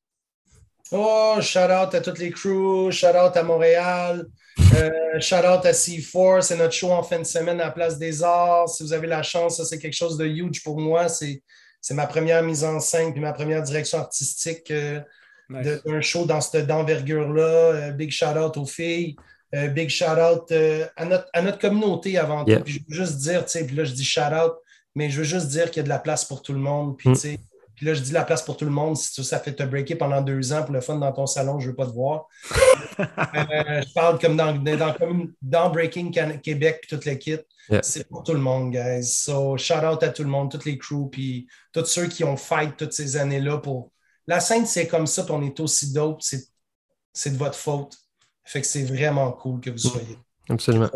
Oh, 0.92 1.38
shout 1.42 1.72
out 1.72 1.96
à 1.96 2.02
toutes 2.02 2.20
les 2.20 2.30
crews, 2.30 2.92
shout 2.92 3.08
out 3.08 3.36
à 3.36 3.42
Montréal, 3.42 4.28
euh, 4.76 5.20
shout 5.20 5.38
out 5.38 5.66
à 5.66 5.72
C4, 5.72 6.42
c'est 6.42 6.58
notre 6.58 6.74
show 6.74 6.92
en 6.92 7.02
fin 7.02 7.18
de 7.18 7.24
semaine 7.24 7.60
à 7.60 7.66
la 7.66 7.72
Place 7.72 7.98
des 7.98 8.22
Arts. 8.22 8.70
Si 8.70 8.84
vous 8.84 8.94
avez 8.94 9.08
la 9.08 9.24
chance, 9.24 9.58
ça 9.58 9.66
c'est 9.66 9.80
quelque 9.80 9.96
chose 9.96 10.16
de 10.16 10.26
huge 10.26 10.64
pour 10.64 10.80
moi. 10.80 11.10
C'est, 11.10 11.42
ma 11.92 12.06
première 12.06 12.44
mise 12.44 12.64
en 12.64 12.80
scène 12.80 13.12
puis 13.12 13.22
ma 13.22 13.34
première 13.34 13.64
direction 13.64 13.98
artistique 14.00 14.70
euh, 14.70 15.02
d'un 15.50 16.02
show 16.02 16.26
dans 16.26 16.42
cette 16.42 16.70
envergure-là. 16.70 17.44
Euh, 17.44 17.92
big 17.92 18.12
shout 18.12 18.38
out 18.38 18.56
aux 18.56 18.66
filles. 18.66 19.16
big 19.74 19.90
shout 19.90 20.06
out 20.06 20.52
à, 20.98 21.06
notre, 21.06 21.30
à 21.34 21.42
notre 21.42 21.58
communauté 21.58 22.20
avant 22.20 22.46
tout. 22.46 22.52
je 22.66 22.80
veux 22.88 23.06
juste 23.06 23.18
dire, 23.18 23.44
tu 23.46 23.52
sais, 23.52 23.66
puis 23.66 23.76
là 23.76 23.86
je 23.86 23.94
dis 23.94 24.06
shout 24.06 24.22
out, 24.22 24.54
mais 24.96 25.10
je 25.10 25.20
veux 25.20 25.24
juste 25.24 25.48
dire 25.50 25.70
qu'il 25.72 25.78
y 25.78 25.80
a 25.82 25.84
de 25.84 25.90
la 25.90 26.00
place 26.00 26.26
pour 26.26 26.42
tout 26.42 26.54
le 26.54 26.60
monde. 26.60 26.98
Puis, 26.98 27.10
mm. 27.10 27.14
tu 27.14 27.20
sais, 27.20 27.40
puis 27.76 27.86
là, 27.86 27.94
je 27.94 28.02
dis 28.02 28.14
la 28.14 28.24
place 28.24 28.42
pour 28.42 28.56
tout 28.56 28.66
le 28.66 28.72
monde. 28.72 28.96
Si 28.96 29.24
ça 29.24 29.40
fait 29.40 29.54
te 29.54 29.64
breaker 29.64 29.96
pendant 29.96 30.22
deux 30.22 30.54
ans 30.54 30.64
pour 30.64 30.74
le 30.74 30.80
fun 30.80 30.96
dans 30.96 31.12
ton 31.12 31.26
salon, 31.26 31.60
je 31.60 31.66
ne 31.66 31.72
veux 31.72 31.76
pas 31.76 31.86
te 31.86 31.92
voir. 31.92 32.28
Euh, 32.98 33.82
je 33.82 33.94
parle 33.94 34.18
comme 34.20 34.38
dans, 34.38 34.54
dans, 35.42 35.70
Breaking 35.70 36.12
Québec 36.12 36.80
et 36.82 36.88
toute 36.88 37.04
l'équipe. 37.04 37.42
C'est 37.82 38.08
pour 38.08 38.24
tout 38.24 38.32
le 38.32 38.40
monde, 38.40 38.72
guys. 38.72 39.04
So, 39.04 39.58
shout 39.58 39.84
out 39.84 40.02
à 40.02 40.10
tout 40.10 40.24
le 40.24 40.30
monde, 40.30 40.50
toutes 40.50 40.64
les 40.64 40.78
crews, 40.78 41.10
puis 41.10 41.46
tous 41.74 41.84
ceux 41.84 42.08
qui 42.08 42.24
ont 42.24 42.38
fight 42.38 42.78
toutes 42.78 42.94
ces 42.94 43.18
années-là 43.18 43.58
pour. 43.58 43.92
La 44.28 44.40
scène, 44.40 44.66
c'est 44.66 44.88
comme 44.88 45.08
ça, 45.08 45.24
puis 45.24 45.34
on 45.34 45.42
est 45.42 45.60
aussi 45.60 45.92
dope. 45.92 46.22
C'est 46.22 47.32
de 47.32 47.38
votre 47.38 47.58
faute. 47.58 47.98
Fait 48.46 48.62
que 48.62 48.68
c'est 48.68 48.84
vraiment 48.84 49.34
cool 49.34 49.60
que 49.60 49.72
vous 49.72 49.78
soyez. 49.78 50.18
Absolument. 50.48 50.90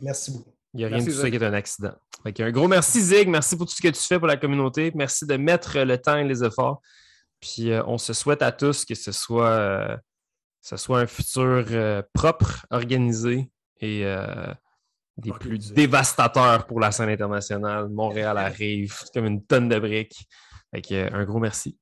Merci 0.00 0.30
beaucoup. 0.30 0.57
Il 0.74 0.78
n'y 0.78 0.84
a 0.84 0.88
rien 0.88 0.98
de 0.98 1.04
tout 1.04 1.16
ça 1.16 1.30
qui 1.30 1.36
est 1.36 1.42
un 1.42 1.54
accident. 1.54 1.92
un 2.24 2.50
gros 2.50 2.68
merci, 2.68 3.00
Zig. 3.00 3.28
Merci 3.28 3.56
pour 3.56 3.66
tout 3.66 3.74
ce 3.74 3.82
que 3.82 3.88
tu 3.88 4.00
fais 4.00 4.18
pour 4.18 4.28
la 4.28 4.36
communauté. 4.36 4.92
Merci 4.94 5.26
de 5.26 5.36
mettre 5.36 5.78
le 5.78 5.98
temps 5.98 6.16
et 6.16 6.24
les 6.24 6.44
efforts. 6.44 6.82
Puis 7.40 7.70
euh, 7.70 7.82
on 7.86 7.98
se 7.98 8.12
souhaite 8.12 8.42
à 8.42 8.52
tous 8.52 8.84
que 8.84 8.94
ce 8.94 9.12
soit, 9.12 9.50
euh, 9.50 9.96
ce 10.60 10.76
soit 10.76 11.00
un 11.00 11.06
futur 11.06 11.64
euh, 11.70 12.02
propre, 12.12 12.66
organisé 12.70 13.50
et 13.80 14.04
des 15.16 15.30
plus 15.32 15.72
dévastateurs 15.72 16.66
pour 16.66 16.80
la 16.80 16.90
scène 16.90 17.08
internationale. 17.08 17.88
Montréal 17.88 18.36
arrive 18.38 18.94
comme 19.14 19.26
une 19.26 19.44
tonne 19.44 19.68
de 19.68 19.78
briques. 19.78 20.28
un 20.72 21.24
gros 21.24 21.38
merci. 21.38 21.78